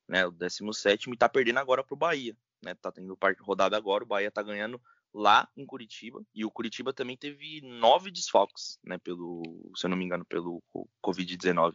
né, 0.08 0.26
o 0.26 0.30
17 0.30 1.10
e 1.10 1.16
tá 1.16 1.28
perdendo 1.28 1.58
agora 1.58 1.84
pro 1.84 1.96
Bahia, 1.96 2.36
né? 2.64 2.74
Tá 2.74 2.90
tendo 2.90 3.16
rodada 3.40 3.76
agora, 3.76 4.04
o 4.04 4.06
Bahia 4.06 4.30
tá 4.30 4.42
ganhando 4.42 4.80
lá 5.12 5.48
em 5.56 5.64
Curitiba. 5.64 6.22
E 6.34 6.44
o 6.44 6.50
Curitiba 6.50 6.92
também 6.92 7.16
teve 7.16 7.60
nove 7.62 8.10
desfalques, 8.10 8.78
né? 8.84 8.98
Pelo, 8.98 9.42
se 9.74 9.86
eu 9.86 9.90
não 9.90 9.96
me 9.96 10.04
engano, 10.04 10.24
pelo 10.24 10.62
Covid-19. 11.04 11.74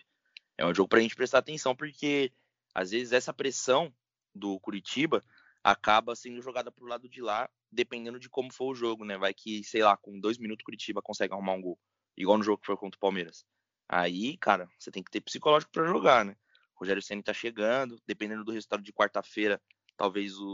É 0.57 0.65
um 0.65 0.73
jogo 0.73 0.89
para 0.89 0.99
a 0.99 1.01
gente 1.01 1.15
prestar 1.15 1.39
atenção, 1.39 1.75
porque 1.75 2.31
às 2.73 2.91
vezes 2.91 3.11
essa 3.11 3.33
pressão 3.33 3.93
do 4.33 4.59
Curitiba 4.59 5.23
acaba 5.63 6.15
sendo 6.15 6.41
jogada 6.41 6.71
pro 6.71 6.87
lado 6.87 7.07
de 7.07 7.21
lá, 7.21 7.49
dependendo 7.71 8.19
de 8.19 8.29
como 8.29 8.51
for 8.51 8.71
o 8.71 8.75
jogo, 8.75 9.05
né? 9.05 9.17
Vai 9.17 9.33
que, 9.33 9.63
sei 9.63 9.83
lá, 9.83 9.95
com 9.95 10.19
dois 10.19 10.37
minutos 10.37 10.63
o 10.63 10.65
Curitiba 10.65 11.01
consegue 11.01 11.33
arrumar 11.33 11.53
um 11.53 11.61
gol. 11.61 11.79
Igual 12.17 12.37
no 12.37 12.43
jogo 12.43 12.59
que 12.59 12.65
foi 12.65 12.77
contra 12.77 12.97
o 12.97 12.99
Palmeiras. 12.99 13.45
Aí, 13.87 14.37
cara, 14.37 14.69
você 14.79 14.91
tem 14.91 15.03
que 15.03 15.11
ter 15.11 15.21
psicológico 15.21 15.71
para 15.71 15.85
jogar, 15.85 16.25
né? 16.25 16.35
O 16.75 16.79
Rogério 16.79 17.01
Senna 17.01 17.21
tá 17.21 17.33
chegando, 17.33 18.01
dependendo 18.07 18.43
do 18.43 18.51
resultado 18.51 18.81
de 18.81 18.91
quarta-feira, 18.93 19.61
talvez 19.95 20.37
o 20.39 20.53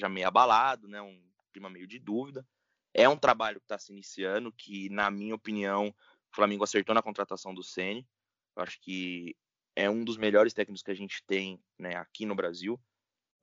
já 0.00 0.08
meio 0.08 0.28
abalado, 0.28 0.88
né? 0.88 1.00
Um 1.00 1.20
clima 1.52 1.68
meio 1.68 1.86
de 1.86 1.98
dúvida. 1.98 2.46
É 2.94 3.08
um 3.08 3.16
trabalho 3.16 3.58
que 3.58 3.64
está 3.64 3.78
se 3.78 3.92
iniciando, 3.92 4.52
que, 4.52 4.88
na 4.90 5.10
minha 5.10 5.34
opinião, 5.34 5.88
o 5.88 6.34
Flamengo 6.34 6.64
acertou 6.64 6.94
na 6.94 7.02
contratação 7.02 7.54
do 7.54 7.62
Ceni. 7.62 8.06
Eu 8.54 8.62
acho 8.62 8.78
que 8.80 9.34
é 9.74 9.88
um 9.88 10.04
dos 10.04 10.16
melhores 10.16 10.52
técnicos 10.52 10.82
que 10.82 10.90
a 10.90 10.94
gente 10.94 11.22
tem 11.24 11.62
né, 11.78 11.96
aqui 11.96 12.26
no 12.26 12.34
Brasil, 12.34 12.78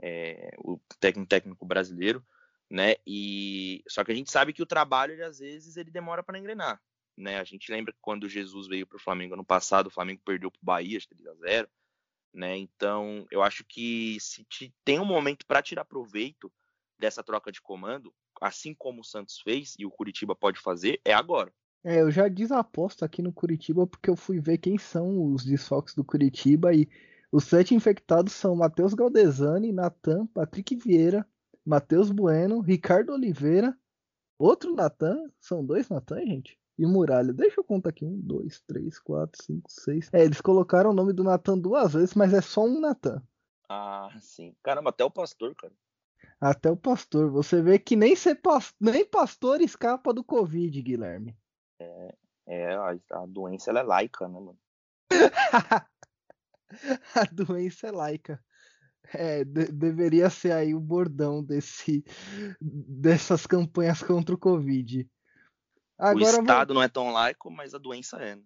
é, 0.02 0.52
o 0.60 0.80
técnico, 1.00 1.30
técnico 1.30 1.66
brasileiro, 1.66 2.26
né? 2.70 2.95
E 3.06 3.84
só 3.88 4.04
que 4.04 4.12
a 4.12 4.16
gente 4.16 4.32
sabe 4.32 4.54
que 4.54 4.62
o 4.64 4.68
trabalho, 4.68 5.14
ele, 5.14 5.24
às 5.24 5.39
vezes, 5.39 5.78
ele 5.78 5.91
demora 5.91 6.24
para 6.24 6.38
engrenar, 6.38 6.82
né? 7.18 7.39
A 7.39 7.43
gente 7.43 7.72
lembra 7.72 7.93
que 7.93 8.00
quando 8.02 8.30
Jesus 8.30 8.68
veio 8.68 8.88
para 8.88 8.97
o 8.97 9.02
Flamengo 9.02 9.34
ano 9.34 9.45
passado, 9.45 9.88
o 9.88 9.91
Flamengo 9.91 10.22
perdeu 10.24 10.52
para 10.52 10.60
o 10.62 10.66
Bahia 10.66 11.00
3 11.00 11.28
a 11.28 11.34
0 11.36 11.70
né? 12.34 12.58
Então, 12.58 13.26
eu 13.32 13.41
acho 13.41 13.64
que 13.66 14.18
se 14.20 14.45
tem 14.86 15.00
um 15.00 15.06
momento 15.06 15.45
para 15.45 15.64
tirar 15.64 15.84
proveito 15.86 16.52
dessa 16.97 17.24
troca 17.24 17.52
de 17.52 17.62
comando, 17.62 18.14
assim 18.41 18.74
como 18.74 19.02
o 19.02 19.04
Santos 19.04 19.39
fez 19.41 19.76
e 19.80 19.86
o 19.86 19.91
Curitiba 19.91 20.36
pode 20.36 20.60
fazer, 20.60 21.02
é 21.04 21.14
agora. 21.14 21.52
É, 21.84 22.02
eu 22.02 22.12
já 22.12 22.28
desaposto 22.28 23.06
aqui 23.06 23.22
no 23.22 23.32
Curitiba 23.32 23.88
porque 23.88 24.10
eu 24.10 24.16
fui 24.16 24.39
ver 24.39 24.58
quem 24.58 24.78
são 24.78 25.34
os 25.34 25.45
desfalques 25.45 25.95
do 25.95 26.04
Curitiba 26.04 26.74
e 26.74 26.88
os 27.32 27.44
sete 27.44 27.76
infectados 27.76 28.34
são 28.34 28.56
Matheus 28.56 28.94
Galdesani, 28.94 29.72
Natan, 29.72 30.26
Patrick 30.28 30.76
Vieira, 30.76 31.28
Matheus 31.64 32.10
Bueno, 32.10 32.60
Ricardo 32.60 33.14
Oliveira, 33.14 33.78
outro 34.38 34.74
Natan, 34.74 35.30
são 35.40 35.64
dois 35.64 35.90
Natan, 35.90 36.26
gente? 36.26 36.60
E 36.78 36.86
Muralha. 36.86 37.32
Deixa 37.34 37.60
eu 37.60 37.64
contar 37.64 37.90
aqui. 37.90 38.06
Um, 38.06 38.20
dois, 38.20 38.62
três, 38.62 38.98
quatro, 38.98 39.44
cinco, 39.44 39.70
seis. 39.70 40.10
É, 40.14 40.24
eles 40.24 40.42
colocaram 40.42 40.90
o 40.92 40.94
nome 40.94 41.14
do 41.14 41.24
Natan 41.24 41.58
duas 41.58 41.94
vezes, 41.94 42.16
mas 42.16 42.34
é 42.34 42.42
só 42.42 42.64
um 42.64 42.80
Natan. 42.80 43.22
Ah, 43.68 44.10
sim. 44.20 44.56
Caramba, 44.64 44.90
até 44.90 45.04
o 45.04 45.12
pastor, 45.12 45.54
cara. 45.56 45.74
Até 46.42 46.72
o 46.72 46.78
pastor. 46.78 47.30
Você 47.32 47.62
vê 47.62 47.78
que 47.78 47.96
nem, 47.96 48.16
ser 48.16 48.36
pastor, 48.36 48.78
nem 48.80 49.06
pastor 49.06 49.62
escapa 49.62 50.14
do 50.14 50.24
Covid, 50.24 50.82
Guilherme. 50.82 51.38
É, 51.80 52.16
é 52.48 52.74
a, 52.76 52.98
a 53.12 53.26
doença 53.28 53.72
é 53.72 53.84
laica, 53.84 54.28
né, 54.28 54.40
mano? 54.40 54.58
a 57.16 57.26
doença 57.32 57.88
é 57.88 57.92
laica. 57.92 58.44
É, 59.14 59.44
de, 59.44 59.66
deveria 59.72 60.30
ser 60.30 60.52
aí 60.52 60.76
o 60.76 60.80
bordão 60.80 61.44
desse, 61.44 62.04
dessas 62.62 63.48
campanhas 63.48 64.04
contra 64.04 64.36
o 64.36 64.38
Covid. 64.38 65.10
Agora, 65.98 66.38
o 66.38 66.42
Estado 66.42 66.74
não 66.74 66.84
é 66.84 66.88
tão 66.88 67.12
laico, 67.12 67.50
mas 67.50 67.74
a 67.74 67.78
doença 67.78 68.18
é. 68.18 68.36
Né? 68.36 68.44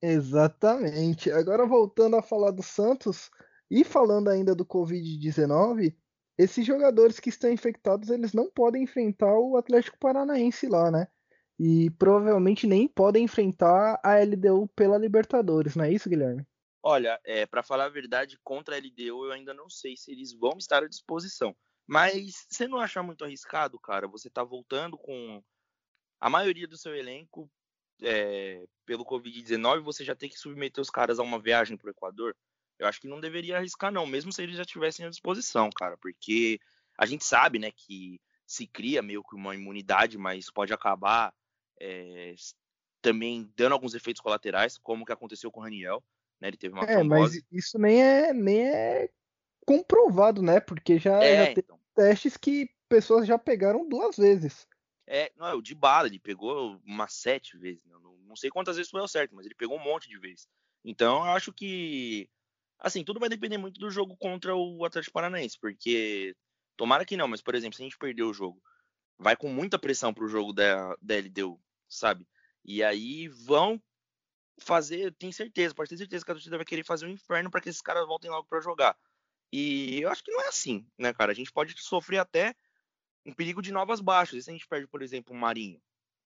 Exatamente. 0.00 1.30
Agora 1.30 1.66
voltando 1.66 2.16
a 2.16 2.22
falar 2.22 2.50
do 2.50 2.62
Santos 2.62 3.30
e 3.70 3.84
falando 3.84 4.28
ainda 4.28 4.54
do 4.54 4.64
Covid-19, 4.64 5.94
esses 6.38 6.66
jogadores 6.66 7.20
que 7.20 7.28
estão 7.28 7.50
infectados, 7.50 8.10
eles 8.10 8.32
não 8.32 8.50
podem 8.50 8.82
enfrentar 8.82 9.32
o 9.32 9.56
Atlético 9.56 9.98
Paranaense 9.98 10.66
lá, 10.66 10.90
né? 10.90 11.08
E 11.58 11.90
provavelmente 11.90 12.66
nem 12.66 12.88
podem 12.88 13.24
enfrentar 13.24 14.00
a 14.02 14.18
LDU 14.18 14.68
pela 14.74 14.98
Libertadores, 14.98 15.76
não 15.76 15.84
é 15.84 15.92
isso, 15.92 16.08
Guilherme? 16.08 16.44
Olha, 16.86 17.18
é, 17.24 17.46
para 17.46 17.62
falar 17.62 17.86
a 17.86 17.88
verdade, 17.88 18.38
contra 18.44 18.74
a 18.74 18.78
LDU 18.78 19.24
eu 19.24 19.32
ainda 19.32 19.54
não 19.54 19.70
sei 19.70 19.96
se 19.96 20.12
eles 20.12 20.34
vão 20.34 20.58
estar 20.58 20.82
à 20.82 20.86
disposição. 20.86 21.56
Mas 21.86 22.46
você 22.50 22.68
não 22.68 22.78
acha 22.78 23.02
muito 23.02 23.24
arriscado, 23.24 23.80
cara? 23.80 24.06
Você 24.06 24.28
tá 24.28 24.44
voltando 24.44 24.98
com 24.98 25.42
a 26.20 26.28
maioria 26.28 26.68
do 26.68 26.76
seu 26.76 26.94
elenco, 26.94 27.50
é, 28.02 28.66
pelo 28.84 29.02
Covid-19, 29.02 29.80
você 29.80 30.04
já 30.04 30.14
tem 30.14 30.28
que 30.28 30.38
submeter 30.38 30.82
os 30.82 30.90
caras 30.90 31.18
a 31.18 31.22
uma 31.22 31.40
viagem 31.40 31.74
para 31.74 31.88
o 31.88 31.90
Equador. 31.90 32.36
Eu 32.78 32.86
acho 32.86 33.00
que 33.00 33.08
não 33.08 33.18
deveria 33.18 33.56
arriscar, 33.56 33.90
não, 33.90 34.06
mesmo 34.06 34.30
se 34.30 34.42
eles 34.42 34.56
já 34.58 34.64
tivessem 34.66 35.06
à 35.06 35.08
disposição, 35.08 35.70
cara, 35.70 35.96
porque 35.96 36.60
a 36.98 37.06
gente 37.06 37.24
sabe, 37.24 37.58
né, 37.58 37.70
que 37.70 38.20
se 38.46 38.66
cria 38.66 39.00
meio 39.00 39.24
que 39.24 39.34
uma 39.34 39.54
imunidade, 39.54 40.18
mas 40.18 40.50
pode 40.50 40.74
acabar 40.74 41.32
é, 41.80 42.34
também 43.00 43.50
dando 43.56 43.72
alguns 43.72 43.94
efeitos 43.94 44.20
colaterais, 44.20 44.76
como 44.76 45.06
que 45.06 45.12
aconteceu 45.12 45.50
com 45.50 45.60
o 45.60 45.62
Raniel, 45.62 46.04
né? 46.40 46.48
Ele 46.48 46.56
teve 46.56 46.74
uma 46.74 46.84
É, 46.84 47.02
mas 47.02 47.40
isso 47.50 47.78
nem 47.78 48.02
é, 48.02 48.32
nem 48.32 48.66
é 48.66 49.10
comprovado, 49.66 50.42
né? 50.42 50.60
Porque 50.60 50.98
já, 50.98 51.22
é, 51.22 51.46
já 51.46 51.50
então... 51.52 51.80
testes 51.94 52.36
que 52.36 52.68
pessoas 52.88 53.26
já 53.26 53.38
pegaram 53.38 53.88
duas 53.88 54.16
vezes. 54.16 54.66
É, 55.06 55.30
não, 55.36 55.46
é 55.46 55.54
o 55.54 55.62
de 55.62 55.74
bala, 55.74 56.08
ele 56.08 56.18
pegou 56.18 56.80
umas 56.84 57.12
sete 57.14 57.56
vezes. 57.58 57.84
Né, 57.84 57.94
não, 58.02 58.16
não 58.26 58.36
sei 58.36 58.50
quantas 58.50 58.76
vezes 58.76 58.90
foi 58.90 59.00
o 59.00 59.08
certo, 59.08 59.34
mas 59.34 59.44
ele 59.46 59.54
pegou 59.54 59.76
um 59.76 59.82
monte 59.82 60.08
de 60.08 60.18
vezes. 60.18 60.48
Então 60.84 61.24
eu 61.26 61.32
acho 61.32 61.52
que. 61.52 62.28
Assim, 62.78 63.04
tudo 63.04 63.20
vai 63.20 63.28
depender 63.28 63.56
muito 63.56 63.80
do 63.80 63.90
jogo 63.90 64.16
contra 64.16 64.54
o 64.54 64.84
Atlético 64.84 65.14
Paranaense, 65.14 65.58
porque. 65.58 66.34
Tomara 66.76 67.04
que 67.04 67.16
não, 67.16 67.28
mas, 67.28 67.40
por 67.40 67.54
exemplo, 67.54 67.76
se 67.76 67.82
a 67.82 67.84
gente 67.84 67.96
perder 67.96 68.24
o 68.24 68.32
jogo, 68.32 68.60
vai 69.16 69.36
com 69.36 69.48
muita 69.48 69.78
pressão 69.78 70.12
pro 70.12 70.26
jogo 70.26 70.52
da, 70.52 70.96
da 71.00 71.14
LDU, 71.16 71.60
sabe? 71.88 72.26
E 72.64 72.82
aí 72.82 73.28
vão 73.28 73.80
fazer, 74.58 75.12
tenho 75.14 75.32
certeza, 75.32 75.74
pode 75.74 75.90
ter 75.90 75.96
certeza 75.96 76.24
que 76.24 76.30
a 76.30 76.34
torcida 76.34 76.56
vai 76.56 76.64
querer 76.64 76.84
fazer 76.84 77.06
um 77.06 77.10
inferno 77.10 77.50
para 77.50 77.60
que 77.60 77.68
esses 77.68 77.82
caras 77.82 78.06
voltem 78.06 78.30
logo 78.30 78.46
para 78.46 78.60
jogar. 78.60 78.96
E 79.52 80.00
eu 80.00 80.10
acho 80.10 80.22
que 80.24 80.32
não 80.32 80.40
é 80.42 80.48
assim, 80.48 80.86
né, 80.98 81.12
cara? 81.12 81.32
A 81.32 81.34
gente 81.34 81.52
pode 81.52 81.74
sofrer 81.80 82.18
até 82.18 82.54
um 83.24 83.32
perigo 83.32 83.62
de 83.62 83.72
novas 83.72 84.00
baixas. 84.00 84.38
E 84.38 84.42
se 84.42 84.50
a 84.50 84.52
gente 84.52 84.66
perde, 84.66 84.86
por 84.86 85.02
exemplo, 85.02 85.34
o 85.34 85.38
Marinho, 85.38 85.80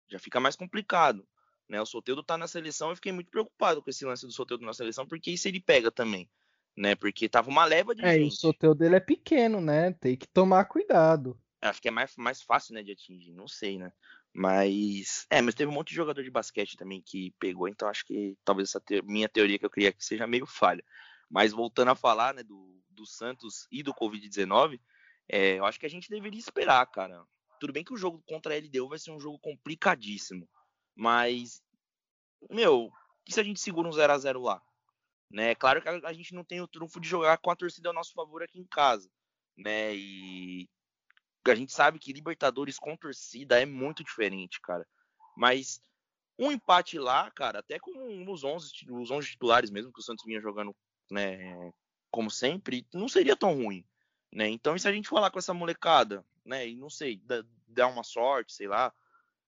já 0.07 0.19
fica 0.19 0.39
mais 0.39 0.55
complicado. 0.55 1.25
Né? 1.67 1.81
O 1.81 1.85
Soteudo 1.85 2.23
tá 2.23 2.37
na 2.37 2.47
seleção, 2.47 2.89
eu 2.89 2.95
fiquei 2.95 3.11
muito 3.11 3.31
preocupado 3.31 3.81
com 3.81 3.89
esse 3.89 4.05
lance 4.05 4.25
do 4.25 4.31
Soteudo 4.31 4.65
na 4.65 4.73
seleção, 4.73 5.07
porque 5.07 5.31
isso 5.31 5.47
ele 5.47 5.59
pega 5.59 5.89
também, 5.89 6.29
né? 6.75 6.93
Porque 6.93 7.27
tava 7.27 7.49
uma 7.49 7.65
leva 7.65 7.95
de 7.95 8.05
é, 8.05 8.13
gente. 8.19 8.33
o 8.33 8.35
Soteudo 8.35 8.79
dele 8.79 8.97
é 8.97 8.99
pequeno, 8.99 9.59
né? 9.59 9.91
Tem 9.93 10.15
que 10.15 10.27
tomar 10.27 10.65
cuidado. 10.65 11.39
Acho 11.61 11.81
que 11.81 11.87
é 11.87 11.91
mais, 11.91 12.15
mais 12.17 12.41
fácil, 12.43 12.75
né, 12.75 12.83
de 12.83 12.91
atingir, 12.91 13.33
não 13.33 13.47
sei, 13.47 13.79
né? 13.79 13.91
Mas, 14.37 15.25
é, 15.29 15.41
mas 15.41 15.55
teve 15.55 15.71
um 15.71 15.73
monte 15.73 15.91
de 15.91 15.95
jogador 15.95 16.21
de 16.21 16.29
basquete 16.29 16.75
também 16.75 17.01
que 17.01 17.31
pegou, 17.39 17.69
então 17.69 17.87
acho 17.87 18.05
que 18.05 18.37
talvez 18.43 18.67
essa 18.67 18.81
te 18.81 19.01
minha 19.03 19.29
teoria 19.29 19.57
que 19.57 19.65
eu 19.65 19.69
queria 19.69 19.93
que 19.93 20.03
seja 20.03 20.27
meio 20.27 20.45
falha. 20.45 20.83
Mas 21.29 21.53
voltando 21.53 21.91
a 21.91 21.95
falar, 21.95 22.33
né, 22.33 22.43
do, 22.43 22.83
do 22.89 23.05
Santos 23.05 23.65
e 23.71 23.81
do 23.81 23.93
Covid-19, 23.93 24.77
é, 25.29 25.57
eu 25.57 25.65
acho 25.65 25.79
que 25.79 25.85
a 25.85 25.89
gente 25.89 26.09
deveria 26.09 26.37
esperar, 26.37 26.85
cara. 26.87 27.25
Tudo 27.61 27.71
bem 27.71 27.85
que 27.85 27.93
o 27.93 27.97
jogo 27.97 28.21
contra 28.27 28.53
a 28.53 28.57
LDU 28.57 28.89
vai 28.89 28.99
ser 28.99 29.11
um 29.11 29.19
jogo 29.21 29.39
complicadíssimo. 29.39 30.49
Mas, 30.93 31.63
meu, 32.49 32.91
e 33.25 33.33
se 33.33 33.39
a 33.39 33.43
gente 33.43 33.61
segura 33.61 33.87
um 33.87 33.93
0 33.93 34.11
a 34.11 34.17
0 34.17 34.41
lá? 34.41 34.61
Né? 35.31 35.55
Claro 35.55 35.81
que 35.81 35.87
a, 35.87 36.11
gente 36.11 36.33
não 36.35 36.43
tem 36.43 36.59
o 36.59 36.67
trunfo 36.67 36.99
de 36.99 37.07
jogar 37.07 37.37
com 37.37 37.51
a 37.51 37.55
torcida 37.55 37.87
ao 37.87 37.95
nosso 37.95 38.11
favor 38.11 38.43
aqui 38.43 38.59
em 38.59 38.67
casa. 38.67 39.09
Né? 39.57 39.95
E 39.95 40.69
a 41.51 41.55
gente 41.55 41.71
sabe 41.71 41.99
que 41.99 42.13
Libertadores 42.13 42.79
com 42.79 42.95
torcida 42.95 43.61
é 43.61 43.65
muito 43.65 44.03
diferente, 44.03 44.59
cara. 44.61 44.85
Mas 45.35 45.81
um 46.37 46.51
empate 46.51 46.97
lá, 46.97 47.31
cara, 47.31 47.59
até 47.59 47.79
com 47.79 48.31
os 48.31 48.43
11, 48.43 48.71
os 48.89 49.11
11 49.11 49.27
titulares 49.27 49.69
mesmo 49.69 49.91
que 49.91 49.99
o 49.99 50.03
Santos 50.03 50.25
vinha 50.25 50.41
jogando, 50.41 50.75
né, 51.09 51.71
como 52.11 52.29
sempre, 52.29 52.85
não 52.93 53.07
seria 53.07 53.35
tão 53.35 53.53
ruim. 53.53 53.85
Né? 54.31 54.49
Então, 54.49 54.75
e 54.75 54.79
se 54.79 54.87
a 54.87 54.91
gente 54.91 55.07
falar 55.07 55.31
com 55.31 55.39
essa 55.39 55.53
molecada, 55.53 56.25
né, 56.43 56.67
e 56.67 56.75
não 56.75 56.89
sei, 56.89 57.21
dar 57.67 57.87
uma 57.87 58.03
sorte, 58.03 58.53
sei 58.53 58.67
lá, 58.67 58.93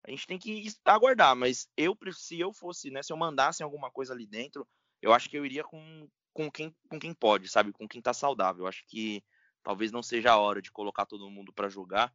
a 0.05 0.09
gente 0.09 0.25
tem 0.25 0.37
que 0.37 0.71
aguardar, 0.85 1.35
mas 1.35 1.69
eu, 1.75 1.97
se 2.13 2.39
eu 2.39 2.53
fosse, 2.53 2.89
né, 2.89 3.03
se 3.03 3.11
eu 3.11 3.17
mandasse 3.17 3.61
alguma 3.61 3.91
coisa 3.91 4.13
ali 4.13 4.25
dentro, 4.25 4.65
eu 5.01 5.13
acho 5.13 5.29
que 5.29 5.37
eu 5.37 5.45
iria 5.45 5.63
com, 5.63 6.07
com, 6.33 6.49
quem, 6.49 6.73
com 6.89 6.97
quem 6.99 7.13
pode, 7.13 7.49
sabe, 7.49 7.73
com 7.73 7.87
quem 7.87 8.01
tá 8.01 8.13
saudável. 8.13 8.63
Eu 8.63 8.67
acho 8.67 8.85
que 8.87 9.21
talvez 9.67 9.91
não 9.91 10.01
seja 10.01 10.31
a 10.31 10.37
hora 10.37 10.61
de 10.61 10.71
colocar 10.71 11.05
todo 11.05 11.29
mundo 11.29 11.51
para 11.51 11.67
jogar, 11.67 12.13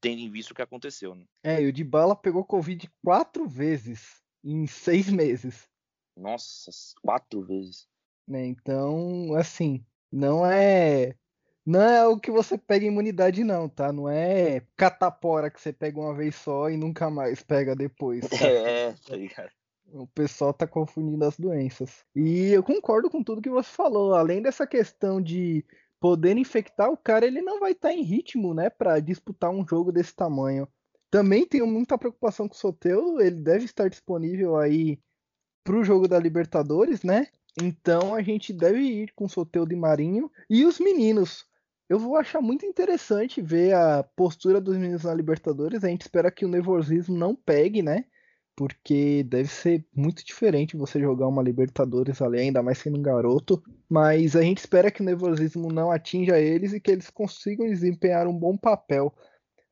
tendo 0.00 0.20
em 0.20 0.30
vista 0.30 0.52
o 0.52 0.54
que 0.54 0.62
aconteceu, 0.62 1.16
né? 1.16 1.24
É, 1.42 1.60
e 1.60 1.66
o 1.66 1.72
Dybala 1.72 2.14
pegou 2.14 2.44
Covid 2.44 2.88
quatro 3.04 3.48
vezes 3.48 4.22
em 4.44 4.68
seis 4.68 5.10
meses. 5.10 5.68
Nossa, 6.16 6.70
quatro 7.02 7.42
vezes. 7.42 7.88
Né, 8.24 8.46
então, 8.46 9.34
assim, 9.34 9.84
não 10.12 10.46
é 10.46 11.16
não 11.66 11.82
é 11.82 12.06
o 12.06 12.20
que 12.20 12.30
você 12.30 12.56
pega 12.56 12.86
imunidade, 12.86 13.42
não, 13.42 13.68
tá? 13.68 13.92
Não 13.92 14.08
é 14.08 14.62
catapora 14.76 15.50
que 15.50 15.60
você 15.60 15.72
pega 15.72 15.98
uma 15.98 16.14
vez 16.14 16.36
só 16.36 16.70
e 16.70 16.76
nunca 16.76 17.10
mais 17.10 17.42
pega 17.42 17.74
depois. 17.74 18.20
Tá? 18.30 18.46
É, 18.46 18.92
tá 18.92 19.16
ligado? 19.16 19.50
O 19.92 20.06
pessoal 20.06 20.52
tá 20.52 20.68
confundindo 20.68 21.24
as 21.24 21.36
doenças. 21.36 22.04
E 22.14 22.52
eu 22.52 22.62
concordo 22.62 23.10
com 23.10 23.24
tudo 23.24 23.42
que 23.42 23.50
você 23.50 23.70
falou. 23.70 24.14
Além 24.14 24.40
dessa 24.40 24.66
questão 24.66 25.20
de 25.20 25.64
poder 26.00 26.36
infectar, 26.36 26.90
o 26.90 26.96
cara 26.96 27.26
ele 27.26 27.40
não 27.42 27.60
vai 27.60 27.72
estar 27.72 27.88
tá 27.88 27.94
em 27.94 28.02
ritmo, 28.02 28.54
né, 28.54 28.70
para 28.70 29.00
disputar 29.00 29.50
um 29.50 29.66
jogo 29.66 29.90
desse 29.90 30.14
tamanho. 30.14 30.68
Também 31.10 31.46
tenho 31.46 31.66
muita 31.66 31.96
preocupação 31.96 32.48
com 32.48 32.54
o 32.54 32.58
Soteudo, 32.58 33.20
ele 33.20 33.40
deve 33.40 33.64
estar 33.64 33.88
disponível 33.88 34.56
aí 34.56 34.98
pro 35.64 35.84
jogo 35.84 36.06
da 36.06 36.18
Libertadores, 36.18 37.02
né? 37.02 37.26
Então 37.60 38.14
a 38.14 38.22
gente 38.22 38.52
deve 38.52 38.80
ir 38.80 39.12
com 39.14 39.24
o 39.24 39.28
Soteudo 39.28 39.72
e 39.72 39.76
Marinho 39.76 40.30
e 40.48 40.64
os 40.64 40.78
meninos 40.78 41.46
eu 41.88 41.98
vou 41.98 42.16
achar 42.16 42.40
muito 42.40 42.66
interessante 42.66 43.40
ver 43.40 43.72
a 43.74 44.02
postura 44.02 44.60
dos 44.60 44.76
meninos 44.76 45.04
na 45.04 45.14
Libertadores. 45.14 45.84
A 45.84 45.88
gente 45.88 46.02
espera 46.02 46.32
que 46.32 46.44
o 46.44 46.48
nervosismo 46.48 47.16
não 47.16 47.34
pegue, 47.34 47.80
né? 47.80 48.04
Porque 48.56 49.22
deve 49.22 49.48
ser 49.48 49.86
muito 49.94 50.24
diferente 50.24 50.76
você 50.76 50.98
jogar 50.98 51.28
uma 51.28 51.42
Libertadores 51.42 52.22
ali, 52.22 52.40
ainda 52.40 52.62
mais 52.62 52.78
sendo 52.78 52.98
um 52.98 53.02
garoto. 53.02 53.62
Mas 53.88 54.34
a 54.34 54.40
gente 54.40 54.58
espera 54.58 54.90
que 54.90 55.02
o 55.02 55.04
nervosismo 55.04 55.70
não 55.70 55.90
atinja 55.90 56.40
eles 56.40 56.72
e 56.72 56.80
que 56.80 56.90
eles 56.90 57.10
consigam 57.10 57.66
desempenhar 57.66 58.26
um 58.26 58.36
bom 58.36 58.56
papel. 58.56 59.14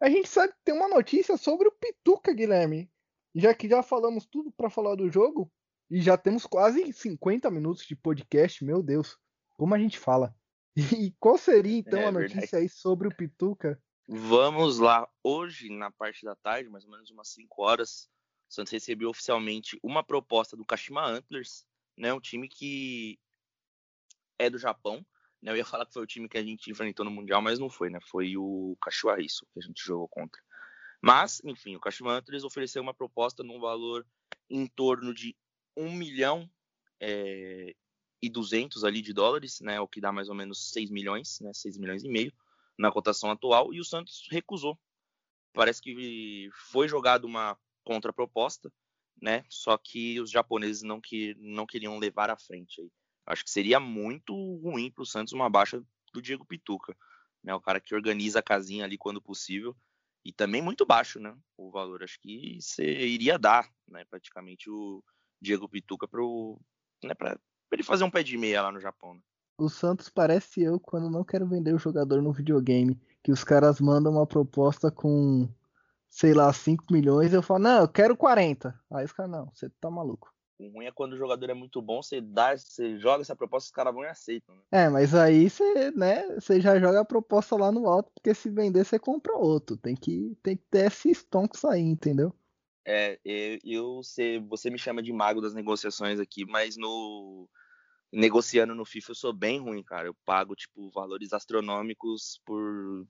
A 0.01 0.11
gente 0.11 0.29
sabe 0.29 0.53
que 0.53 0.65
tem 0.65 0.75
uma 0.75 0.89
notícia 0.89 1.37
sobre 1.39 1.67
o 1.67 1.73
Pituca, 1.73 2.35
Guilherme. 2.35 2.91
Já 3.35 3.55
que 3.55 3.69
já 3.69 3.83
falamos 3.83 4.27
tudo 4.27 4.53
para 4.53 4.71
falar 4.71 4.95
do 4.95 5.11
jogo, 5.11 5.51
e 5.91 6.01
já 6.01 6.17
temos 6.17 6.47
quase 6.47 6.93
50 6.93 7.51
minutos 7.51 7.85
de 7.87 7.97
podcast, 7.97 8.65
meu 8.65 8.83
Deus, 8.83 9.19
como 9.57 9.75
a 9.75 9.79
gente 9.79 9.99
fala. 9.99 10.35
E 11.07 11.15
qual 11.21 11.39
seria 11.39 11.79
então 11.79 12.01
é, 12.01 12.07
a 12.07 12.13
notícia 12.13 12.59
aí 12.59 12.69
sobre 12.69 13.07
o 13.07 13.15
Pituca? 13.15 13.81
Vamos 14.09 14.79
lá. 14.79 15.09
Hoje, 15.23 15.71
na 15.71 15.91
parte 15.91 16.25
da 16.25 16.35
tarde, 16.35 16.69
mais 16.69 16.85
ou 16.85 16.91
menos 16.91 17.11
umas 17.11 17.29
5 17.29 17.63
horas, 17.63 18.11
Santos 18.55 18.73
recebeu 18.73 19.11
oficialmente 19.11 19.79
uma 19.83 20.03
proposta 20.03 20.57
do 20.57 20.65
Kashima 20.65 21.05
Antlers, 21.05 21.65
né, 21.97 22.13
um 22.13 22.21
time 22.21 22.49
que 22.49 23.19
é 24.39 24.49
do 24.49 24.59
Japão. 24.59 25.05
Né, 25.43 25.53
eu 25.53 25.57
ia 25.57 25.65
falar 25.67 25.87
que 25.87 25.93
foi 25.93 26.03
o 26.03 26.07
time 26.07 26.29
que 26.29 26.39
a 26.39 26.43
gente 26.43 26.71
enfrentou 26.71 27.05
no 27.05 27.11
Mundial, 27.11 27.43
mas 27.43 27.59
não 27.59 27.69
foi, 27.69 27.91
né? 27.91 27.99
Foi 28.01 28.37
o 28.37 28.77
Kashiwa 28.81 29.21
Isso 29.21 29.47
que 29.53 29.59
a 29.59 29.63
gente 29.63 29.85
jogou 29.85 30.09
contra. 30.09 30.41
Mas, 31.03 31.43
enfim, 31.45 31.77
o 31.77 31.81
Kashima 31.81 32.13
Antlers 32.13 32.45
ofereceu 32.45 32.83
uma 32.83 32.95
proposta 32.95 33.43
num 33.43 33.61
valor 33.61 34.07
em 34.49 34.67
torno 34.67 35.13
de 35.13 35.37
1 35.77 35.93
milhão 35.93 36.49
é, 37.01 37.75
e 38.23 38.31
200 38.31 38.85
ali 38.85 39.03
de 39.03 39.13
dólares, 39.13 39.61
né, 39.61 39.79
o 39.81 39.89
que 39.89 40.01
dá 40.01 40.11
mais 40.11 40.31
ou 40.31 40.35
menos 40.35 40.71
6 40.73 40.91
milhões, 40.91 41.41
né, 41.41 41.53
6 41.53 41.77
milhões 41.77 42.05
e 42.05 42.09
meio 42.09 42.33
na 42.79 42.91
cotação 42.91 43.31
atual, 43.31 43.73
e 43.75 43.81
o 43.81 43.85
Santos 43.85 44.27
recusou. 44.31 44.79
Parece 45.53 45.81
que 45.81 46.49
foi 46.71 46.89
jogado 46.89 47.25
uma 47.27 47.57
contraproposta, 47.85 48.73
né, 49.21 49.45
só 49.49 49.79
que 49.79 50.21
os 50.21 50.31
japoneses 50.31 50.83
não, 50.83 51.01
que, 51.01 51.35
não 51.39 51.67
queriam 51.67 51.99
levar 51.99 52.31
à 52.31 52.37
frente. 52.37 52.81
Aí. 52.81 52.91
Acho 53.27 53.45
que 53.45 53.51
seria 53.51 53.79
muito 53.79 54.35
ruim 54.57 54.91
para 54.91 55.03
o 55.03 55.07
Santos 55.07 55.33
uma 55.33 55.49
baixa 55.49 55.83
do 56.13 56.21
Diego 56.21 56.45
Pituca, 56.45 56.97
né, 57.43 57.55
o 57.55 57.61
cara 57.61 57.81
que 57.81 57.95
organiza 57.95 58.41
a 58.41 58.43
casinha 58.43 58.85
ali 58.85 58.99
quando 58.99 59.21
possível, 59.21 59.77
e 60.25 60.33
também 60.33 60.63
muito 60.63 60.87
baixo, 60.87 61.21
né, 61.21 61.37
o 61.57 61.71
valor. 61.71 62.03
Acho 62.03 62.19
que 62.21 62.59
você 62.61 62.85
iria 62.85 63.39
dar, 63.39 63.71
né, 63.87 64.05
praticamente 64.07 64.71
o 64.71 65.03
Diego 65.41 65.69
Pituca 65.69 66.09
para 66.09 66.21
né, 67.03 67.15
ele 67.71 67.83
fazer 67.83 68.05
um 68.05 68.11
pé 68.11 68.23
de 68.23 68.37
meia 68.37 68.63
lá 68.63 68.73
no 68.73 68.81
Japão. 68.81 69.15
Né? 69.15 69.21
O 69.59 69.69
Santos 69.69 70.09
parece 70.09 70.63
eu 70.63 70.81
quando 70.81 71.11
não 71.11 71.23
quero 71.23 71.47
vender 71.47 71.75
o 71.75 71.79
jogador 71.79 72.21
no 72.23 72.33
videogame, 72.33 73.01
que 73.23 73.31
os 73.31 73.45
caras 73.45 73.81
mandam 73.81 74.13
uma 74.13 74.27
proposta 74.27 74.91
com, 74.91 75.49
sei 76.15 76.33
lá, 76.33 76.53
5 76.53 76.93
milhões, 76.93 77.33
eu 77.33 77.43
falo, 77.43 77.65
não, 77.65 77.81
eu 77.81 77.89
quero 77.89 78.17
40. 78.17 78.73
Aí 78.93 79.05
os 79.05 79.13
caras, 79.13 79.33
não, 79.33 79.51
você 79.53 79.69
tá 79.81 79.91
maluco. 79.91 80.33
O 80.61 80.69
ruim 80.69 80.87
é 80.87 80.93
quando 80.93 81.15
o 81.15 81.19
jogador 81.19 81.51
é 81.51 81.55
muito 81.55 81.83
bom, 81.83 82.01
você 82.01 82.21
dá, 82.21 82.57
você 82.57 82.97
joga 83.01 83.23
essa 83.23 83.35
proposta, 83.35 83.67
os 83.67 83.73
caras 83.73 83.93
vão 83.93 84.05
e 84.05 84.07
aceitam. 84.07 84.55
Né? 84.55 84.63
É, 84.71 84.89
mas 84.89 85.13
aí 85.13 85.51
você, 85.51 85.91
né, 85.91 86.23
você 86.37 86.61
já 86.61 86.79
joga 86.79 87.01
a 87.01 87.05
proposta 87.05 87.57
lá 87.57 87.73
no 87.73 87.89
alto, 87.89 88.13
porque 88.15 88.33
se 88.33 88.49
vender, 88.49 88.85
você 88.85 88.97
compra 88.97 89.35
outro. 89.35 89.77
Tem 89.77 89.97
que, 89.97 90.39
tem 90.41 90.57
que 90.57 90.63
ter 90.71 90.87
esse 90.87 91.11
stonks 91.11 91.65
aí, 91.65 91.83
entendeu? 91.83 92.33
É, 92.87 93.19
eu, 93.25 93.59
eu 93.65 93.97
você, 93.97 94.39
você 94.39 94.71
me 94.71 94.79
chama 94.79 95.03
de 95.03 95.13
mago 95.13 95.41
das 95.41 95.53
negociações 95.53 96.21
aqui, 96.21 96.45
mas 96.47 96.77
no 96.77 97.49
negociando 98.13 98.73
no 98.73 98.85
FIFA 98.85 99.11
eu 99.11 99.17
sou 99.17 99.33
bem 99.33 99.59
ruim, 99.59 99.83
cara. 99.83 100.07
Eu 100.07 100.15
pago 100.25 100.55
tipo 100.55 100.93
valores 100.93 101.33
astronômicos 101.33 102.41
por 102.47 103.05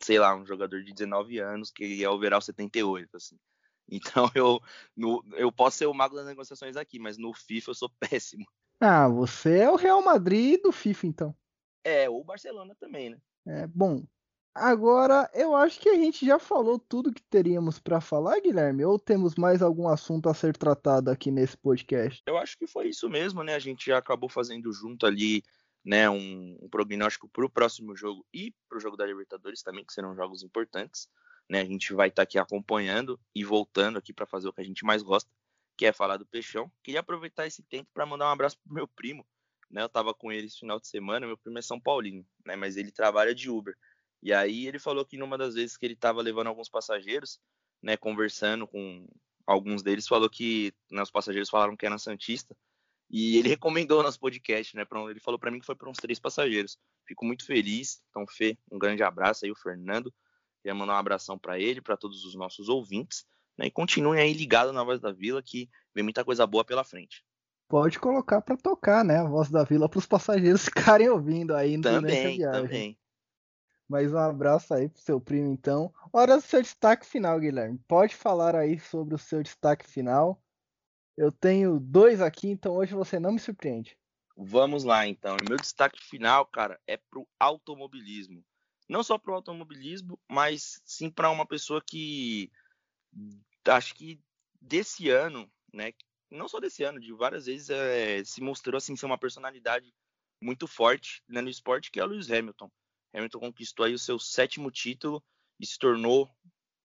sei 0.00 0.18
lá, 0.18 0.34
um 0.34 0.46
jogador 0.46 0.82
de 0.82 0.92
19 0.92 1.38
anos 1.38 1.70
que 1.70 2.02
é 2.02 2.08
overall 2.08 2.40
78, 2.40 3.16
assim. 3.16 3.38
Então 3.90 4.30
eu 4.34 4.60
no, 4.94 5.24
eu 5.32 5.50
posso 5.50 5.78
ser 5.78 5.86
o 5.86 5.94
mago 5.94 6.14
das 6.14 6.26
negociações 6.26 6.76
aqui, 6.76 6.98
mas 6.98 7.16
no 7.16 7.32
FIFA 7.32 7.70
eu 7.70 7.74
sou 7.74 7.90
péssimo. 7.98 8.44
Ah, 8.78 9.08
você 9.08 9.60
é 9.60 9.70
o 9.70 9.76
Real 9.76 10.02
Madrid 10.02 10.60
do 10.62 10.70
FIFA 10.70 11.06
então. 11.06 11.36
É, 11.82 12.08
ou 12.08 12.20
o 12.20 12.24
Barcelona 12.24 12.76
também, 12.78 13.08
né? 13.08 13.18
É, 13.46 13.66
bom, 13.66 14.04
Agora, 14.60 15.30
eu 15.34 15.54
acho 15.54 15.78
que 15.78 15.88
a 15.88 15.94
gente 15.94 16.26
já 16.26 16.36
falou 16.36 16.80
tudo 16.80 17.12
que 17.12 17.22
teríamos 17.22 17.78
para 17.78 18.00
falar, 18.00 18.40
Guilherme, 18.40 18.84
ou 18.84 18.98
temos 18.98 19.36
mais 19.36 19.62
algum 19.62 19.86
assunto 19.86 20.28
a 20.28 20.34
ser 20.34 20.56
tratado 20.56 21.10
aqui 21.12 21.30
nesse 21.30 21.56
podcast? 21.56 22.20
Eu 22.26 22.36
acho 22.36 22.58
que 22.58 22.66
foi 22.66 22.88
isso 22.88 23.08
mesmo, 23.08 23.44
né? 23.44 23.54
A 23.54 23.60
gente 23.60 23.86
já 23.86 23.98
acabou 23.98 24.28
fazendo 24.28 24.72
junto 24.72 25.06
ali, 25.06 25.44
né, 25.84 26.08
um, 26.10 26.58
um 26.60 26.68
prognóstico 26.68 27.28
para 27.28 27.44
o 27.44 27.50
próximo 27.50 27.96
jogo 27.96 28.26
e 28.32 28.54
para 28.68 28.78
o 28.78 28.80
jogo 28.80 28.96
da 28.96 29.06
Libertadores 29.06 29.62
também, 29.62 29.84
que 29.84 29.92
serão 29.92 30.14
jogos 30.14 30.42
importantes. 30.42 31.08
Né? 31.48 31.60
A 31.60 31.64
gente 31.64 31.94
vai 31.94 32.08
estar 32.08 32.22
tá 32.22 32.24
aqui 32.24 32.38
acompanhando 32.38 33.18
e 33.34 33.44
voltando 33.44 33.98
aqui 33.98 34.12
para 34.12 34.26
fazer 34.26 34.48
o 34.48 34.52
que 34.52 34.60
a 34.60 34.64
gente 34.64 34.84
mais 34.84 35.02
gosta, 35.02 35.30
que 35.76 35.86
é 35.86 35.92
falar 35.92 36.16
do 36.16 36.26
Peixão. 36.26 36.70
Queria 36.82 37.00
aproveitar 37.00 37.46
esse 37.46 37.62
tempo 37.62 37.88
para 37.94 38.04
mandar 38.04 38.26
um 38.26 38.32
abraço 38.32 38.58
pro 38.58 38.74
meu 38.74 38.86
primo, 38.86 39.26
né? 39.70 39.82
Eu 39.82 39.86
estava 39.86 40.12
com 40.12 40.30
ele 40.30 40.46
esse 40.46 40.58
final 40.58 40.78
de 40.78 40.88
semana, 40.88 41.26
meu 41.26 41.38
primo 41.38 41.58
é 41.58 41.62
São 41.62 41.80
Paulino, 41.80 42.26
né? 42.44 42.56
Mas 42.56 42.76
ele 42.76 42.92
trabalha 42.92 43.34
de 43.34 43.48
Uber. 43.48 43.74
E 44.22 44.32
aí 44.32 44.66
ele 44.66 44.78
falou 44.78 45.04
que 45.04 45.16
numa 45.16 45.38
das 45.38 45.54
vezes 45.54 45.76
que 45.76 45.86
ele 45.86 45.94
estava 45.94 46.20
levando 46.20 46.48
alguns 46.48 46.68
passageiros, 46.68 47.40
né, 47.82 47.96
conversando 47.96 48.66
com 48.66 49.06
alguns 49.46 49.82
deles, 49.82 50.08
falou 50.08 50.28
que 50.28 50.72
né, 50.90 51.00
os 51.00 51.10
passageiros 51.10 51.48
falaram 51.48 51.76
que 51.76 51.86
era 51.86 51.96
Santista. 51.98 52.56
E 53.10 53.38
ele 53.38 53.48
recomendou 53.48 54.02
nosso 54.02 54.20
podcast, 54.20 54.76
né? 54.76 54.84
Pra, 54.84 55.00
ele 55.10 55.20
falou 55.20 55.38
para 55.38 55.50
mim 55.50 55.60
que 55.60 55.66
foi 55.66 55.74
para 55.74 55.88
uns 55.88 55.96
três 55.96 56.18
passageiros. 56.18 56.78
Fico 57.06 57.24
muito 57.24 57.44
feliz. 57.44 58.02
Então, 58.10 58.26
Fê, 58.26 58.58
um 58.70 58.78
grande 58.78 59.02
abraço 59.02 59.44
aí, 59.44 59.50
o 59.50 59.56
Fernando. 59.56 60.12
Queria 60.62 60.74
mandar 60.74 60.94
um 60.94 60.98
abração 60.98 61.38
para 61.38 61.58
ele, 61.58 61.80
para 61.80 61.96
todos 61.96 62.24
os 62.24 62.34
nossos 62.34 62.68
ouvintes. 62.68 63.24
Né, 63.56 63.66
e 63.66 63.70
continuem 63.70 64.20
aí 64.20 64.32
ligados 64.32 64.74
na 64.74 64.84
Voz 64.84 65.00
da 65.00 65.10
Vila, 65.10 65.42
que 65.42 65.68
vem 65.94 66.04
muita 66.04 66.24
coisa 66.24 66.46
boa 66.46 66.64
pela 66.64 66.84
frente. 66.84 67.24
Pode 67.66 67.98
colocar 67.98 68.40
para 68.40 68.56
tocar, 68.56 69.04
né? 69.04 69.18
A 69.18 69.24
Voz 69.24 69.50
da 69.50 69.64
Vila 69.64 69.88
para 69.88 69.98
os 69.98 70.06
passageiros 70.06 70.64
ficarem 70.66 71.08
ouvindo 71.08 71.54
aí 71.54 71.80
também, 71.80 72.36
viagem. 72.36 72.62
Também. 72.62 72.98
Mais 73.88 74.12
um 74.12 74.18
abraço 74.18 74.74
aí 74.74 74.88
pro 74.88 75.00
seu 75.00 75.18
primo, 75.18 75.50
então. 75.50 75.92
Hora 76.12 76.36
do 76.36 76.42
seu 76.42 76.60
destaque 76.60 77.06
final, 77.06 77.40
Guilherme. 77.40 77.78
Pode 77.88 78.14
falar 78.14 78.54
aí 78.54 78.78
sobre 78.78 79.14
o 79.14 79.18
seu 79.18 79.42
destaque 79.42 79.88
final. 79.88 80.40
Eu 81.18 81.32
tenho 81.32 81.80
dois 81.80 82.20
aqui, 82.20 82.46
então 82.48 82.76
hoje 82.76 82.94
você 82.94 83.18
não 83.18 83.32
me 83.32 83.40
surpreende. 83.40 83.98
Vamos 84.36 84.84
lá, 84.84 85.04
então. 85.04 85.36
Meu 85.48 85.56
destaque 85.56 86.00
final, 86.00 86.46
cara, 86.46 86.80
é 86.86 86.96
pro 86.96 87.26
automobilismo. 87.40 88.44
Não 88.88 89.02
só 89.02 89.18
pro 89.18 89.34
automobilismo, 89.34 90.16
mas 90.30 90.80
sim 90.84 91.10
para 91.10 91.28
uma 91.28 91.44
pessoa 91.44 91.82
que 91.84 92.52
acho 93.66 93.96
que 93.96 94.20
desse 94.60 95.10
ano, 95.10 95.50
né? 95.74 95.92
Não 96.30 96.46
só 96.46 96.60
desse 96.60 96.84
ano, 96.84 97.00
de 97.00 97.12
várias 97.12 97.46
vezes 97.46 97.68
é, 97.68 98.22
se 98.22 98.40
mostrou 98.40 98.78
assim 98.78 98.94
ser 98.94 99.06
uma 99.06 99.18
personalidade 99.18 99.92
muito 100.40 100.68
forte 100.68 101.20
né, 101.28 101.40
no 101.40 101.48
esporte, 101.48 101.90
que 101.90 101.98
é 101.98 102.04
o 102.04 102.06
Lewis 102.06 102.30
Hamilton. 102.30 102.70
Hamilton 103.12 103.40
conquistou 103.40 103.86
aí 103.86 103.92
o 103.92 103.98
seu 103.98 104.20
sétimo 104.20 104.70
título 104.70 105.20
e 105.58 105.66
se 105.66 105.76
tornou 105.76 106.30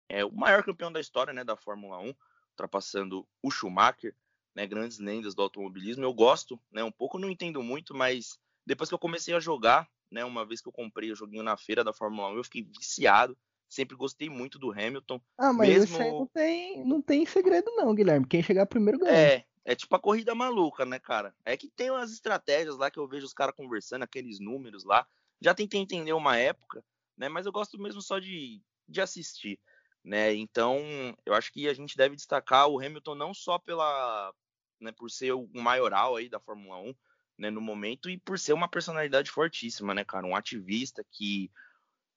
é, 0.10 0.26
o 0.26 0.32
maior 0.32 0.64
campeão 0.64 0.92
da 0.92 1.00
história 1.00 1.34
né, 1.34 1.44
da 1.44 1.56
Fórmula 1.56 2.00
1, 2.00 2.16
ultrapassando 2.54 3.28
o 3.42 3.52
Schumacher, 3.52 4.16
né, 4.56 4.66
grandes 4.66 5.00
lendas 5.00 5.36
do 5.36 5.42
automobilismo. 5.42 6.04
Eu 6.04 6.14
gosto, 6.14 6.60
né, 6.72 6.84
um 6.84 6.92
pouco 6.92 7.20
não 7.20 7.30
entendo 7.30 7.62
muito, 7.62 7.96
mas 7.96 8.38
depois 8.66 8.90
que 8.90 8.94
eu 8.94 9.00
comecei 9.00 9.34
a 9.34 9.40
jogar, 9.40 9.90
né, 10.12 10.24
uma 10.24 10.46
vez 10.46 10.62
que 10.62 10.68
eu 10.68 10.74
comprei 10.74 11.12
o 11.12 11.16
joguinho 11.16 11.44
na 11.44 11.58
feira 11.58 11.84
da 11.84 11.92
Fórmula 11.92 12.30
1, 12.30 12.38
eu 12.38 12.44
fiquei 12.44 12.64
viciado. 12.64 13.38
Sempre 13.68 13.98
gostei 13.98 14.30
muito 14.30 14.60
do 14.60 14.72
Hamilton. 14.72 15.20
Ah, 15.36 15.52
mas 15.52 15.68
mesmo... 15.68 15.84
isso 15.86 16.02
aí 16.04 16.12
não 16.12 16.28
tem, 16.28 16.86
não 16.86 17.02
tem 17.02 17.26
segredo 17.26 17.72
não, 17.72 17.96
Guilherme. 17.96 18.28
Quem 18.28 18.44
chegar 18.44 18.68
primeiro 18.68 19.00
ganha. 19.00 19.18
É, 19.18 19.46
é 19.66 19.76
tipo 19.76 19.96
a 19.96 20.00
corrida 20.00 20.36
maluca, 20.36 20.86
né, 20.86 21.00
cara? 21.00 21.36
É 21.44 21.58
que 21.58 21.68
tem 21.70 21.90
umas 21.90 22.12
estratégias 22.12 22.78
lá 22.78 22.92
que 22.92 23.00
eu 23.00 23.08
vejo 23.08 23.26
os 23.26 23.34
caras 23.34 23.56
conversando, 23.56 24.04
aqueles 24.04 24.40
números 24.40 24.84
lá. 24.84 25.08
Já 25.42 25.56
tentei 25.56 25.80
entender 25.80 26.14
uma 26.14 26.38
época, 26.38 26.86
né? 27.18 27.28
Mas 27.28 27.48
eu 27.48 27.52
gosto 27.52 27.82
mesmo 27.82 28.00
só 28.00 28.20
de, 28.20 28.62
de 28.88 29.02
assistir, 29.02 29.60
né? 30.04 30.34
Então, 30.34 30.80
eu 31.26 31.34
acho 31.34 31.52
que 31.52 31.68
a 31.68 31.74
gente 31.74 31.96
deve 31.96 32.16
destacar 32.16 32.68
o 32.68 32.80
Hamilton 32.80 33.16
não 33.16 33.34
só 33.34 33.58
pela, 33.58 34.34
né, 34.80 34.92
por 34.92 35.10
ser 35.10 35.34
o 35.34 35.48
maioral 35.54 36.16
aí 36.16 36.30
da 36.30 36.40
Fórmula 36.40 36.78
1, 36.80 36.96
né, 37.38 37.50
no 37.50 37.62
momento 37.62 38.10
e 38.10 38.18
por 38.18 38.38
ser 38.38 38.54
uma 38.54 38.68
personalidade 38.68 39.32
fortíssima, 39.32 39.94
né, 39.94 40.04
cara, 40.04 40.28
um 40.28 40.36
ativista 40.36 41.06
que 41.12 41.52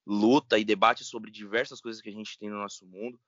luta 0.07 0.59
e 0.59 0.65
debate 0.65 1.05
sobre 1.05 1.31
diversas 1.31 1.81
coisas 1.81 2.01
que 2.03 2.09
a 2.09 2.13
gente 2.13 2.39
tem 2.39 2.49
no 2.49 2.59
nosso 2.59 2.87
mundo, 2.87 3.21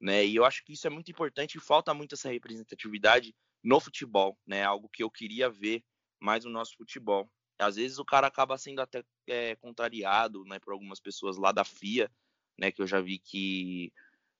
né? 0.00 0.24
E 0.24 0.34
eu 0.34 0.44
acho 0.44 0.64
que 0.64 0.72
isso 0.72 0.86
é 0.86 0.90
muito 0.90 1.10
importante 1.10 1.56
e 1.56 1.60
falta 1.60 1.94
muito 1.94 2.14
essa 2.14 2.28
representatividade 2.28 3.34
no 3.62 3.78
futebol, 3.78 4.36
né? 4.44 4.64
Algo 4.64 4.88
que 4.88 5.02
eu 5.02 5.10
queria 5.10 5.48
ver 5.48 5.84
mais 6.20 6.44
no 6.44 6.50
nosso 6.50 6.76
futebol, 6.76 7.30
às 7.58 7.76
vezes 7.76 7.98
o 7.98 8.04
cara 8.04 8.26
acaba 8.26 8.58
sendo 8.58 8.80
até 8.80 9.04
é, 9.26 9.54
contrariado, 9.56 10.44
né, 10.44 10.58
por 10.58 10.72
algumas 10.72 11.00
pessoas 11.00 11.36
lá 11.36 11.52
da 11.52 11.64
FIA, 11.64 12.10
né, 12.58 12.70
que 12.72 12.82
eu 12.82 12.86
já 12.86 13.00
vi 13.00 13.18
que, 13.18 13.92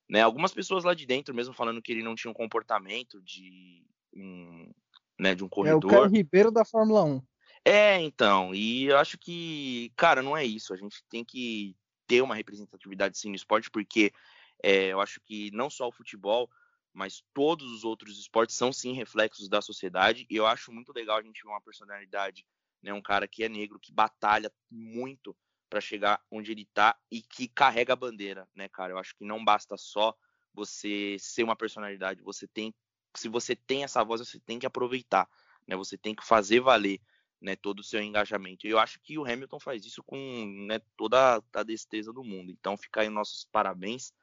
né, 0.09 0.21
algumas 0.21 0.53
pessoas 0.53 0.83
lá 0.83 0.93
de 0.93 1.05
dentro 1.05 1.33
mesmo 1.33 1.53
falando 1.53 1.81
que 1.81 1.91
ele 1.91 2.03
não 2.03 2.15
tinha 2.15 2.31
um 2.31 2.35
comportamento 2.35 3.21
de 3.21 3.83
um, 4.13 4.71
né, 5.19 5.35
de 5.35 5.43
um 5.43 5.49
corredor. 5.49 5.91
É 5.91 5.97
o 5.97 5.99
Caio 5.99 6.11
Ribeiro 6.11 6.51
da 6.51 6.63
Fórmula 6.65 7.03
1. 7.03 7.21
É, 7.63 7.99
então, 7.99 8.53
e 8.53 8.85
eu 8.85 8.97
acho 8.97 9.17
que, 9.17 9.91
cara, 9.95 10.21
não 10.21 10.37
é 10.37 10.45
isso. 10.45 10.73
A 10.73 10.77
gente 10.77 11.03
tem 11.09 11.25
que 11.25 11.75
ter 12.05 12.21
uma 12.21 12.35
representatividade 12.35 13.17
sim 13.17 13.29
no 13.29 13.35
esporte, 13.35 13.71
porque 13.71 14.13
é, 14.61 14.87
eu 14.93 15.01
acho 15.01 15.19
que 15.21 15.49
não 15.51 15.69
só 15.69 15.87
o 15.87 15.91
futebol, 15.91 16.47
mas 16.93 17.23
todos 17.33 17.71
os 17.71 17.83
outros 17.83 18.19
esportes 18.19 18.55
são 18.55 18.71
sim 18.71 18.93
reflexos 18.93 19.49
da 19.49 19.61
sociedade. 19.61 20.27
E 20.29 20.35
eu 20.35 20.45
acho 20.45 20.71
muito 20.71 20.93
legal 20.93 21.17
a 21.17 21.23
gente 21.23 21.41
ver 21.41 21.49
uma 21.49 21.61
personalidade 21.61 22.45
né? 22.85 22.93
Um 22.93 23.01
cara 23.01 23.27
que 23.27 23.43
é 23.43 23.49
negro, 23.49 23.79
que 23.79 23.91
batalha 23.91 24.51
muito 24.69 25.35
para 25.75 25.81
chegar 25.81 26.23
onde 26.31 26.53
ele 26.53 26.65
tá 26.73 26.97
e 27.11 27.21
que 27.21 27.49
carrega 27.49 27.91
a 27.91 27.97
bandeira, 27.97 28.47
né, 28.55 28.69
cara? 28.69 28.93
Eu 28.93 28.97
acho 28.97 29.13
que 29.13 29.25
não 29.25 29.43
basta 29.43 29.75
só 29.75 30.15
você 30.53 31.17
ser 31.19 31.43
uma 31.43 31.55
personalidade, 31.55 32.23
você 32.23 32.47
tem, 32.47 32.73
se 33.13 33.27
você 33.27 33.57
tem 33.57 33.83
essa 33.83 34.01
voz, 34.01 34.21
você 34.21 34.39
tem 34.39 34.57
que 34.57 34.65
aproveitar, 34.65 35.29
né? 35.67 35.75
Você 35.75 35.97
tem 35.97 36.15
que 36.15 36.25
fazer 36.25 36.61
valer, 36.61 37.01
né, 37.41 37.57
todo 37.57 37.81
o 37.81 37.83
seu 37.83 38.01
engajamento. 38.01 38.65
E 38.65 38.69
eu 38.69 38.79
acho 38.79 39.01
que 39.01 39.17
o 39.17 39.25
Hamilton 39.25 39.59
faz 39.59 39.85
isso 39.85 40.01
com, 40.01 40.17
né, 40.65 40.79
toda 40.95 41.43
a 41.53 41.63
destreza 41.63 42.13
do 42.13 42.23
mundo. 42.23 42.49
Então 42.51 42.77
fica 42.77 43.01
aí 43.01 43.09
nossos 43.09 43.45
parabéns 43.51 44.13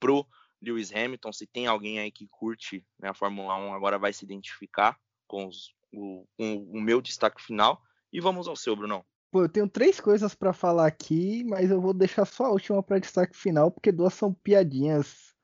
pro 0.00 0.26
Lewis 0.62 0.90
Hamilton, 0.90 1.30
se 1.30 1.46
tem 1.46 1.66
alguém 1.66 1.98
aí 1.98 2.10
que 2.10 2.26
curte 2.26 2.82
né, 2.98 3.10
a 3.10 3.14
Fórmula 3.14 3.54
1, 3.54 3.74
agora 3.74 3.98
vai 3.98 4.14
se 4.14 4.24
identificar 4.24 4.98
com, 5.26 5.46
os, 5.46 5.74
o, 5.92 6.26
com 6.38 6.56
o 6.56 6.80
meu 6.80 7.02
destaque 7.02 7.42
final. 7.42 7.82
E 8.10 8.18
vamos 8.18 8.48
ao 8.48 8.56
seu, 8.56 8.74
Brunão. 8.74 9.04
Pô, 9.30 9.42
eu 9.42 9.48
tenho 9.48 9.68
três 9.68 10.00
coisas 10.00 10.34
para 10.34 10.52
falar 10.52 10.86
aqui, 10.86 11.44
mas 11.44 11.70
eu 11.70 11.80
vou 11.80 11.92
deixar 11.92 12.24
só 12.24 12.46
a 12.46 12.50
última 12.50 12.82
para 12.82 12.98
destaque 12.98 13.36
final, 13.36 13.70
porque 13.70 13.92
duas 13.92 14.14
são 14.14 14.32
piadinhas 14.32 15.34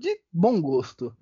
de 0.00 0.20
bom 0.32 0.60
gosto. 0.60 1.16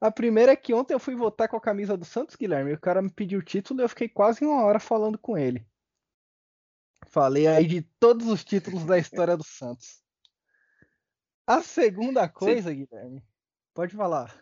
A 0.00 0.10
primeira 0.10 0.52
é 0.52 0.56
que 0.56 0.72
ontem 0.72 0.94
eu 0.94 1.00
fui 1.00 1.14
votar 1.14 1.48
com 1.48 1.56
a 1.56 1.60
camisa 1.60 1.96
do 1.96 2.04
Santos, 2.04 2.34
Guilherme. 2.34 2.72
O 2.72 2.80
cara 2.80 3.02
me 3.02 3.10
pediu 3.10 3.38
o 3.38 3.44
título 3.44 3.80
e 3.80 3.84
eu 3.84 3.88
fiquei 3.88 4.08
quase 4.08 4.44
uma 4.44 4.64
hora 4.64 4.80
falando 4.80 5.18
com 5.18 5.36
ele. 5.36 5.66
Falei 7.08 7.46
aí 7.46 7.66
de 7.66 7.82
todos 7.82 8.26
os 8.26 8.44
títulos 8.44 8.84
da 8.84 8.96
história 8.98 9.36
do 9.36 9.44
Santos. 9.44 10.02
A 11.46 11.62
segunda 11.62 12.28
coisa, 12.28 12.70
Sim. 12.70 12.86
Guilherme, 12.86 13.22
pode 13.74 13.94
falar. 13.94 14.34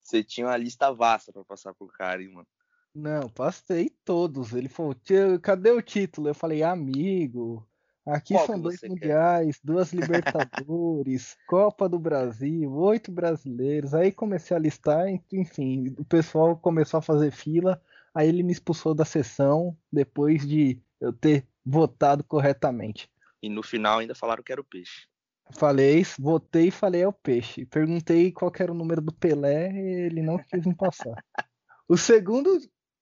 Você 0.00 0.24
tinha 0.24 0.46
uma 0.46 0.56
lista 0.56 0.92
vasta 0.92 1.32
para 1.32 1.44
passar 1.44 1.74
pro 1.74 1.86
cara, 1.86 2.22
hein, 2.22 2.32
mano. 2.32 2.48
Não, 2.94 3.28
passei 3.28 3.90
todos. 4.04 4.52
Ele 4.52 4.68
falou, 4.68 4.94
cadê 5.40 5.70
o 5.70 5.80
título? 5.80 6.28
Eu 6.28 6.34
falei, 6.34 6.62
amigo, 6.62 7.66
aqui 8.06 8.34
Qual 8.34 8.46
são 8.46 8.60
dois 8.60 8.80
mundiais, 8.82 9.56
quer? 9.56 9.66
duas 9.66 9.92
Libertadores, 9.94 11.36
Copa 11.46 11.88
do 11.88 11.98
Brasil, 11.98 12.70
oito 12.72 13.10
brasileiros. 13.10 13.94
Aí 13.94 14.12
comecei 14.12 14.56
a 14.56 14.60
listar, 14.60 15.06
enfim, 15.32 15.94
o 15.98 16.04
pessoal 16.04 16.56
começou 16.56 16.98
a 16.98 17.02
fazer 17.02 17.30
fila. 17.30 17.80
Aí 18.14 18.28
ele 18.28 18.42
me 18.42 18.52
expulsou 18.52 18.94
da 18.94 19.06
sessão 19.06 19.76
depois 19.90 20.46
de 20.46 20.78
eu 21.00 21.12
ter 21.12 21.46
votado 21.64 22.22
corretamente. 22.22 23.10
E 23.42 23.48
no 23.48 23.62
final 23.62 24.00
ainda 24.00 24.14
falaram 24.14 24.42
que 24.42 24.52
era 24.52 24.60
o 24.60 24.64
peixe. 24.64 25.06
Falei, 25.50 26.04
votei 26.18 26.68
e 26.68 26.70
falei 26.70 27.02
é 27.02 27.08
o 27.08 27.12
peixe. 27.12 27.66
Perguntei 27.66 28.30
qual 28.30 28.52
era 28.58 28.70
o 28.70 28.74
número 28.74 29.00
do 29.00 29.12
Pelé, 29.12 29.70
ele 29.74 30.22
não 30.22 30.38
quis 30.38 30.66
me 30.66 30.74
passar. 30.74 31.14
O 31.88 31.96
segundo 31.98 32.58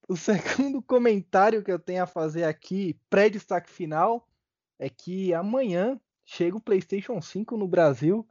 o 0.08 0.16
segundo 0.16 0.82
comentário 0.82 1.62
que 1.62 1.70
eu 1.70 1.78
tenho 1.78 2.02
a 2.02 2.06
fazer 2.06 2.44
aqui, 2.44 2.98
pré-destaque 3.08 3.70
final, 3.70 4.26
é 4.78 4.88
que 4.88 5.32
amanhã 5.34 6.00
chega 6.24 6.56
o 6.56 6.60
PlayStation 6.60 7.20
5 7.20 7.56
no 7.56 7.68
Brasil. 7.68 8.26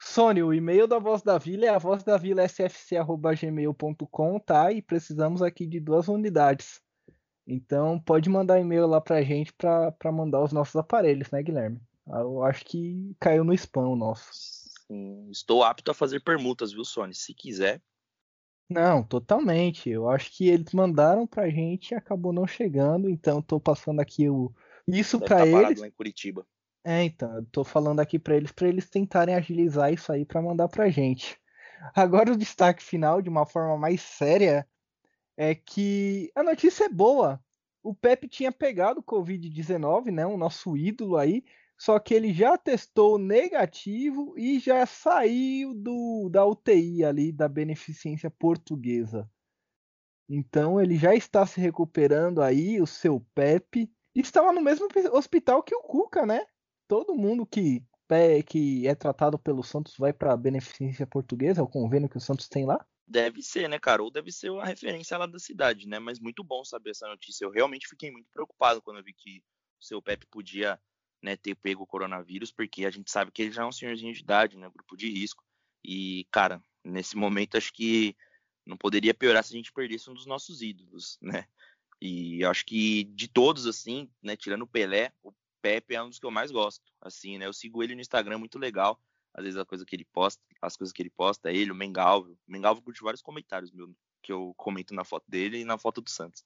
Sony, 0.00 0.42
o 0.42 0.52
e-mail 0.52 0.86
da 0.86 0.98
Voz 0.98 1.22
da 1.22 1.38
Vila 1.38 1.64
é 1.66 1.68
a 1.68 1.78
voz 1.78 2.02
da 2.02 2.18
vila 2.18 2.46
sfc.gmail.com, 2.46 4.38
tá? 4.40 4.70
E 4.70 4.82
precisamos 4.82 5.40
aqui 5.40 5.66
de 5.66 5.80
duas 5.80 6.08
unidades. 6.08 6.82
Então 7.46 7.98
pode 8.00 8.28
mandar 8.28 8.60
e-mail 8.60 8.86
lá 8.86 9.00
pra 9.00 9.22
gente 9.22 9.52
pra, 9.52 9.92
pra 9.92 10.12
mandar 10.12 10.42
os 10.42 10.52
nossos 10.52 10.76
aparelhos, 10.76 11.30
né, 11.30 11.42
Guilherme? 11.42 11.80
Eu 12.06 12.42
acho 12.42 12.64
que 12.64 13.14
caiu 13.18 13.44
no 13.44 13.54
spam 13.54 13.88
o 13.88 13.96
nosso. 13.96 14.30
Sim, 14.86 15.30
estou 15.30 15.62
apto 15.62 15.90
a 15.90 15.94
fazer 15.94 16.20
permutas, 16.20 16.72
viu, 16.72 16.84
Sony? 16.84 17.14
Se 17.14 17.32
quiser, 17.32 17.80
não, 18.68 19.02
totalmente. 19.02 19.88
Eu 19.90 20.08
acho 20.08 20.30
que 20.32 20.48
eles 20.48 20.72
mandaram 20.72 21.26
pra 21.26 21.48
gente 21.48 21.90
e 21.90 21.94
acabou 21.94 22.32
não 22.32 22.46
chegando, 22.46 23.08
então 23.08 23.42
tô 23.42 23.60
passando 23.60 24.00
aqui 24.00 24.28
o 24.28 24.52
isso 24.86 25.18
para 25.18 25.38
tá 25.38 25.46
eles. 25.46 25.80
Lá 25.80 25.88
em 25.88 25.92
Curitiba. 25.92 26.46
É, 26.84 27.02
então, 27.02 27.34
eu 27.36 27.46
tô 27.46 27.64
falando 27.64 28.00
aqui 28.00 28.18
para 28.18 28.36
eles 28.36 28.52
para 28.52 28.68
eles 28.68 28.90
tentarem 28.90 29.34
agilizar 29.34 29.92
isso 29.92 30.12
aí 30.12 30.24
para 30.24 30.42
mandar 30.42 30.68
pra 30.68 30.90
gente. 30.90 31.38
Agora 31.94 32.32
o 32.32 32.36
destaque 32.36 32.82
final 32.82 33.22
de 33.22 33.28
uma 33.28 33.46
forma 33.46 33.76
mais 33.76 34.02
séria 34.02 34.66
é 35.36 35.54
que 35.54 36.30
a 36.34 36.42
notícia 36.42 36.84
é 36.84 36.88
boa. 36.88 37.42
O 37.82 37.94
Pepe 37.94 38.28
tinha 38.28 38.52
pegado 38.52 39.00
o 39.00 39.02
COVID-19, 39.02 40.10
né, 40.10 40.24
o 40.26 40.36
nosso 40.36 40.76
ídolo 40.76 41.16
aí, 41.16 41.44
só 41.78 41.98
que 41.98 42.14
ele 42.14 42.32
já 42.32 42.56
testou 42.56 43.18
negativo 43.18 44.34
e 44.38 44.58
já 44.58 44.86
saiu 44.86 45.74
do, 45.74 46.28
da 46.30 46.46
UTI 46.46 47.04
ali 47.04 47.32
da 47.32 47.48
beneficência 47.48 48.30
portuguesa. 48.30 49.28
Então 50.28 50.80
ele 50.80 50.96
já 50.96 51.14
está 51.14 51.44
se 51.46 51.60
recuperando 51.60 52.40
aí, 52.40 52.80
o 52.80 52.86
seu 52.86 53.20
Pepe. 53.34 53.90
Estava 54.14 54.52
no 54.52 54.60
mesmo 54.60 54.88
hospital 55.12 55.62
que 55.62 55.74
o 55.74 55.82
Cuca, 55.82 56.24
né? 56.24 56.46
Todo 56.88 57.14
mundo 57.14 57.44
que, 57.44 57.84
que 58.46 58.86
é 58.86 58.94
tratado 58.94 59.38
pelo 59.38 59.62
Santos 59.62 59.96
vai 59.98 60.12
para 60.12 60.32
a 60.32 60.36
beneficência 60.36 61.06
portuguesa, 61.06 61.60
é 61.60 61.64
o 61.64 61.68
convênio 61.68 62.08
que 62.08 62.16
o 62.16 62.20
Santos 62.20 62.48
tem 62.48 62.64
lá? 62.64 62.84
Deve 63.06 63.42
ser, 63.42 63.68
né, 63.68 63.78
cara? 63.78 64.02
Ou 64.02 64.10
deve 64.10 64.32
ser 64.32 64.50
uma 64.50 64.64
referência 64.64 65.18
lá 65.18 65.26
da 65.26 65.38
cidade, 65.38 65.86
né? 65.86 65.98
Mas 65.98 66.18
muito 66.18 66.42
bom 66.42 66.64
saber 66.64 66.90
essa 66.90 67.06
notícia. 67.06 67.44
Eu 67.44 67.50
realmente 67.50 67.88
fiquei 67.88 68.10
muito 68.10 68.30
preocupado 68.32 68.80
quando 68.80 68.98
eu 68.98 69.04
vi 69.04 69.12
que 69.12 69.42
o 69.78 69.84
seu 69.84 70.00
Pepe 70.00 70.26
podia 70.30 70.80
né, 71.24 71.36
ter 71.36 71.54
pego 71.54 71.82
o 71.82 71.86
coronavírus, 71.86 72.52
porque 72.52 72.84
a 72.84 72.90
gente 72.90 73.10
sabe 73.10 73.32
que 73.32 73.40
ele 73.40 73.50
já 73.50 73.62
é 73.62 73.66
um 73.66 73.72
senhorzinho 73.72 74.12
de 74.12 74.20
idade, 74.20 74.58
né, 74.58 74.68
grupo 74.68 74.94
de 74.94 75.10
risco. 75.10 75.42
E, 75.82 76.26
cara, 76.30 76.62
nesse 76.84 77.16
momento 77.16 77.56
acho 77.56 77.72
que 77.72 78.14
não 78.66 78.76
poderia 78.76 79.14
piorar 79.14 79.42
se 79.42 79.54
a 79.54 79.56
gente 79.56 79.72
perdesse 79.72 80.10
um 80.10 80.14
dos 80.14 80.26
nossos 80.26 80.60
ídolos, 80.60 81.18
né? 81.22 81.46
E 82.00 82.44
acho 82.44 82.66
que 82.66 83.04
de 83.04 83.26
todos, 83.26 83.66
assim, 83.66 84.10
né, 84.22 84.36
tirando 84.36 84.62
o 84.62 84.66
Pelé, 84.66 85.12
o 85.22 85.32
Pepe 85.62 85.94
é 85.94 86.02
um 86.02 86.10
dos 86.10 86.18
que 86.18 86.26
eu 86.26 86.30
mais 86.30 86.50
gosto, 86.50 86.84
assim, 87.00 87.38
né? 87.38 87.46
Eu 87.46 87.54
sigo 87.54 87.82
ele 87.82 87.94
no 87.94 88.02
Instagram, 88.02 88.36
muito 88.36 88.58
legal. 88.58 89.00
Às 89.32 89.44
vezes 89.44 89.58
a 89.58 89.64
coisa 89.64 89.84
que 89.84 89.96
ele 89.96 90.04
posta, 90.04 90.42
as 90.60 90.76
coisas 90.76 90.92
que 90.92 91.00
ele 91.00 91.10
posta, 91.10 91.50
ele, 91.50 91.72
o 91.72 91.74
Mengalvio. 91.74 92.38
O 92.46 92.52
Mengalvio 92.52 92.82
curte 92.82 93.02
vários 93.02 93.22
comentários 93.22 93.72
meu, 93.72 93.90
que 94.22 94.30
eu 94.30 94.52
comento 94.58 94.94
na 94.94 95.04
foto 95.04 95.24
dele 95.26 95.60
e 95.60 95.64
na 95.64 95.78
foto 95.78 96.02
do 96.02 96.10
Santos. 96.10 96.44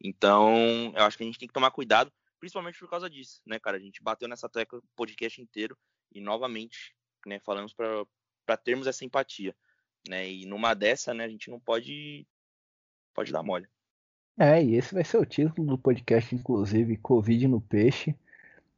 Então, 0.00 0.92
eu 0.96 1.04
acho 1.04 1.16
que 1.16 1.22
a 1.22 1.26
gente 1.26 1.38
tem 1.38 1.46
que 1.46 1.54
tomar 1.54 1.70
cuidado 1.70 2.12
principalmente 2.38 2.78
por 2.78 2.88
causa 2.88 3.08
disso, 3.08 3.40
né, 3.46 3.58
cara? 3.58 3.76
A 3.76 3.80
gente 3.80 4.02
bateu 4.02 4.28
nessa 4.28 4.48
tecla 4.48 4.78
o 4.78 4.82
podcast 4.96 5.40
inteiro 5.40 5.76
e 6.12 6.20
novamente, 6.20 6.94
né, 7.26 7.38
falamos 7.40 7.72
para 7.74 8.56
termos 8.56 8.86
essa 8.86 9.04
empatia, 9.04 9.54
né? 10.08 10.30
E 10.30 10.46
numa 10.46 10.74
dessa, 10.74 11.12
né, 11.12 11.24
a 11.24 11.28
gente 11.28 11.50
não 11.50 11.60
pode 11.60 12.26
pode 13.14 13.32
dar 13.32 13.42
mole. 13.42 13.68
É, 14.38 14.62
e 14.62 14.76
esse 14.76 14.94
vai 14.94 15.04
ser 15.04 15.18
o 15.18 15.26
título 15.26 15.66
do 15.66 15.78
podcast, 15.78 16.32
inclusive, 16.32 16.96
Covid 16.98 17.48
no 17.48 17.60
peixe. 17.60 18.14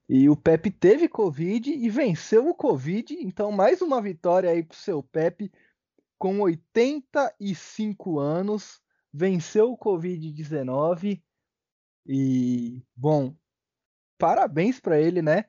E 0.08 0.28
o 0.28 0.34
Pepe 0.34 0.70
teve 0.70 1.08
Covid 1.08 1.70
e 1.70 1.88
venceu 1.90 2.48
o 2.48 2.54
Covid, 2.54 3.14
então 3.14 3.52
mais 3.52 3.80
uma 3.82 4.00
vitória 4.02 4.50
aí 4.50 4.62
pro 4.62 4.76
seu 4.76 5.02
Pepe 5.02 5.52
com 6.18 6.40
85 6.40 8.18
anos, 8.18 8.82
venceu 9.12 9.72
o 9.72 9.78
Covid-19 9.78 11.22
e, 12.06 12.82
bom, 12.94 13.34
parabéns 14.20 14.78
para 14.78 15.00
ele, 15.00 15.22
né? 15.22 15.46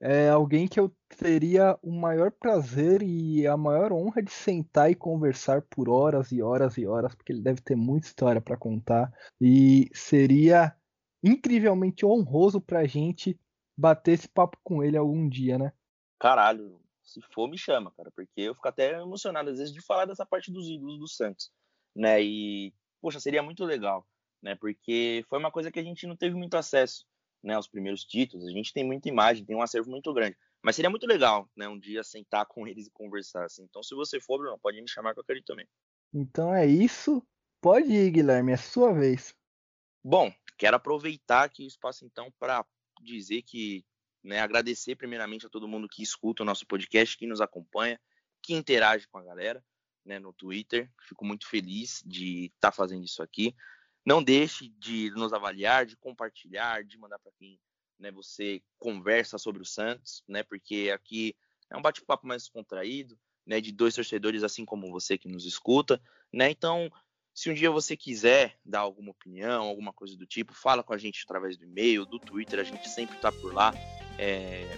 É 0.00 0.28
alguém 0.30 0.66
que 0.66 0.80
eu 0.80 0.94
teria 1.18 1.78
o 1.82 1.92
maior 1.92 2.30
prazer 2.30 3.02
e 3.02 3.46
a 3.46 3.56
maior 3.56 3.92
honra 3.92 4.22
de 4.22 4.30
sentar 4.32 4.90
e 4.90 4.94
conversar 4.94 5.62
por 5.62 5.88
horas 5.88 6.32
e 6.32 6.40
horas 6.40 6.76
e 6.76 6.86
horas, 6.86 7.14
porque 7.14 7.32
ele 7.32 7.42
deve 7.42 7.60
ter 7.60 7.76
muita 7.76 8.06
história 8.06 8.40
para 8.40 8.56
contar 8.56 9.12
e 9.40 9.88
seria 9.92 10.74
incrivelmente 11.22 12.04
honroso 12.06 12.60
pra 12.60 12.84
gente 12.84 13.38
bater 13.76 14.12
esse 14.12 14.28
papo 14.28 14.58
com 14.64 14.82
ele 14.82 14.96
algum 14.96 15.28
dia, 15.28 15.58
né? 15.58 15.72
Caralho, 16.18 16.80
se 17.02 17.20
for 17.32 17.48
me 17.48 17.58
chama, 17.58 17.92
cara, 17.96 18.10
porque 18.10 18.40
eu 18.40 18.54
fico 18.54 18.68
até 18.68 19.00
emocionado 19.00 19.50
às 19.50 19.58
vezes 19.58 19.72
de 19.72 19.80
falar 19.80 20.04
dessa 20.04 20.26
parte 20.26 20.50
dos 20.50 20.68
ídolos 20.68 20.98
do 20.98 21.08
Santos, 21.08 21.52
né? 21.94 22.20
E 22.20 22.74
poxa, 23.00 23.20
seria 23.20 23.42
muito 23.42 23.64
legal, 23.64 24.04
né? 24.42 24.56
Porque 24.56 25.24
foi 25.28 25.38
uma 25.38 25.50
coisa 25.52 25.70
que 25.70 25.78
a 25.78 25.84
gente 25.84 26.08
não 26.08 26.16
teve 26.16 26.34
muito 26.34 26.56
acesso 26.56 27.04
né, 27.42 27.58
os 27.58 27.66
primeiros 27.66 28.04
títulos. 28.04 28.46
A 28.46 28.50
gente 28.50 28.72
tem 28.72 28.84
muita 28.84 29.08
imagem, 29.08 29.44
tem 29.44 29.56
um 29.56 29.62
acervo 29.62 29.90
muito 29.90 30.12
grande. 30.12 30.36
Mas 30.62 30.76
seria 30.76 30.90
muito 30.90 31.06
legal, 31.06 31.50
né, 31.56 31.68
um 31.68 31.78
dia 31.78 32.04
sentar 32.04 32.46
com 32.46 32.66
eles 32.68 32.86
e 32.86 32.90
conversar. 32.90 33.44
Assim. 33.44 33.64
Então, 33.64 33.82
se 33.82 33.94
você 33.94 34.20
for, 34.20 34.38
Bruno, 34.38 34.58
pode 34.58 34.80
me 34.80 34.88
chamar 34.88 35.14
que 35.14 35.20
eu 35.20 35.24
quero 35.24 35.42
também. 35.42 35.66
Então 36.14 36.54
é 36.54 36.66
isso. 36.66 37.26
Pode 37.60 37.90
ir, 37.92 38.10
Guilherme, 38.10 38.52
é 38.52 38.56
sua 38.56 38.92
vez. 38.92 39.34
Bom, 40.04 40.32
quero 40.58 40.76
aproveitar 40.76 41.44
aqui 41.44 41.64
o 41.64 41.66
espaço 41.66 42.04
então 42.04 42.32
para 42.38 42.64
dizer 43.00 43.42
que, 43.42 43.84
né, 44.22 44.40
agradecer 44.40 44.96
primeiramente 44.96 45.46
a 45.46 45.48
todo 45.48 45.68
mundo 45.68 45.88
que 45.88 46.02
escuta 46.02 46.42
o 46.42 46.46
nosso 46.46 46.66
podcast, 46.66 47.16
que 47.16 47.26
nos 47.26 47.40
acompanha, 47.40 48.00
que 48.42 48.52
interage 48.52 49.06
com 49.08 49.18
a 49.18 49.22
galera, 49.22 49.64
né, 50.04 50.18
no 50.18 50.32
Twitter. 50.32 50.90
Fico 51.08 51.24
muito 51.24 51.48
feliz 51.48 52.02
de 52.04 52.46
estar 52.46 52.70
tá 52.70 52.72
fazendo 52.72 53.04
isso 53.04 53.22
aqui. 53.22 53.54
Não 54.04 54.22
deixe 54.22 54.68
de 54.78 55.10
nos 55.10 55.32
avaliar, 55.32 55.86
de 55.86 55.96
compartilhar, 55.96 56.84
de 56.84 56.98
mandar 56.98 57.18
para 57.18 57.32
quem 57.38 57.58
né, 57.98 58.10
você 58.10 58.60
conversa 58.78 59.38
sobre 59.38 59.62
o 59.62 59.66
Santos, 59.66 60.22
né? 60.26 60.42
Porque 60.42 60.90
aqui 60.92 61.36
é 61.70 61.76
um 61.76 61.82
bate-papo 61.82 62.26
mais 62.26 62.42
descontraído, 62.42 63.16
né? 63.46 63.60
De 63.60 63.72
dois 63.72 63.94
torcedores 63.94 64.42
assim 64.42 64.64
como 64.64 64.90
você 64.90 65.16
que 65.16 65.28
nos 65.28 65.46
escuta, 65.46 66.02
né? 66.32 66.50
Então, 66.50 66.90
se 67.34 67.48
um 67.48 67.54
dia 67.54 67.70
você 67.70 67.96
quiser 67.96 68.58
dar 68.64 68.80
alguma 68.80 69.10
opinião, 69.12 69.64
alguma 69.64 69.92
coisa 69.92 70.16
do 70.16 70.26
tipo, 70.26 70.52
fala 70.52 70.82
com 70.82 70.92
a 70.92 70.98
gente 70.98 71.22
através 71.24 71.56
do 71.56 71.64
e-mail, 71.64 72.04
do 72.04 72.18
Twitter, 72.18 72.58
a 72.58 72.64
gente 72.64 72.88
sempre 72.88 73.16
está 73.16 73.32
por 73.32 73.54
lá 73.54 73.72
é, 74.18 74.68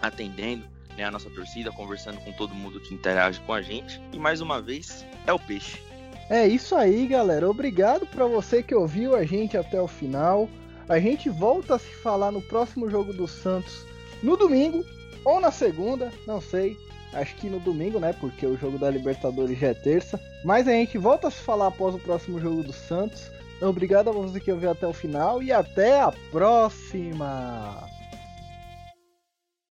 atendendo 0.00 0.68
né, 0.96 1.04
a 1.04 1.10
nossa 1.10 1.30
torcida, 1.30 1.72
conversando 1.72 2.20
com 2.20 2.32
todo 2.32 2.54
mundo 2.54 2.80
que 2.80 2.92
interage 2.92 3.40
com 3.40 3.54
a 3.54 3.62
gente. 3.62 4.00
E 4.12 4.18
mais 4.18 4.40
uma 4.40 4.60
vez, 4.60 5.04
é 5.26 5.32
o 5.32 5.38
peixe. 5.38 5.91
É 6.30 6.46
isso 6.46 6.74
aí, 6.74 7.06
galera. 7.06 7.48
Obrigado 7.48 8.06
para 8.06 8.26
você 8.26 8.62
que 8.62 8.74
ouviu 8.74 9.14
a 9.14 9.24
gente 9.24 9.56
até 9.56 9.80
o 9.80 9.88
final. 9.88 10.48
A 10.88 10.98
gente 10.98 11.28
volta 11.28 11.74
a 11.74 11.78
se 11.78 11.94
falar 11.96 12.30
no 12.30 12.42
próximo 12.42 12.88
jogo 12.88 13.12
do 13.12 13.26
Santos 13.26 13.84
no 14.22 14.36
domingo 14.36 14.84
ou 15.24 15.40
na 15.40 15.50
segunda, 15.50 16.12
não 16.26 16.40
sei. 16.40 16.76
Acho 17.12 17.34
que 17.36 17.48
no 17.48 17.60
domingo, 17.60 18.00
né? 18.00 18.14
Porque 18.18 18.46
o 18.46 18.56
jogo 18.56 18.78
da 18.78 18.90
Libertadores 18.90 19.58
já 19.58 19.68
é 19.68 19.74
terça. 19.74 20.18
Mas 20.44 20.66
a 20.66 20.72
gente 20.72 20.96
volta 20.96 21.28
a 21.28 21.30
se 21.30 21.42
falar 21.42 21.66
após 21.66 21.94
o 21.94 21.98
próximo 21.98 22.40
jogo 22.40 22.62
do 22.62 22.72
Santos. 22.72 23.30
Obrigado 23.60 24.08
a 24.08 24.12
você 24.12 24.40
que 24.40 24.50
ouviu 24.50 24.70
até 24.70 24.86
o 24.86 24.92
final 24.92 25.42
e 25.42 25.52
até 25.52 26.00
a 26.00 26.12
próxima! 26.30 27.91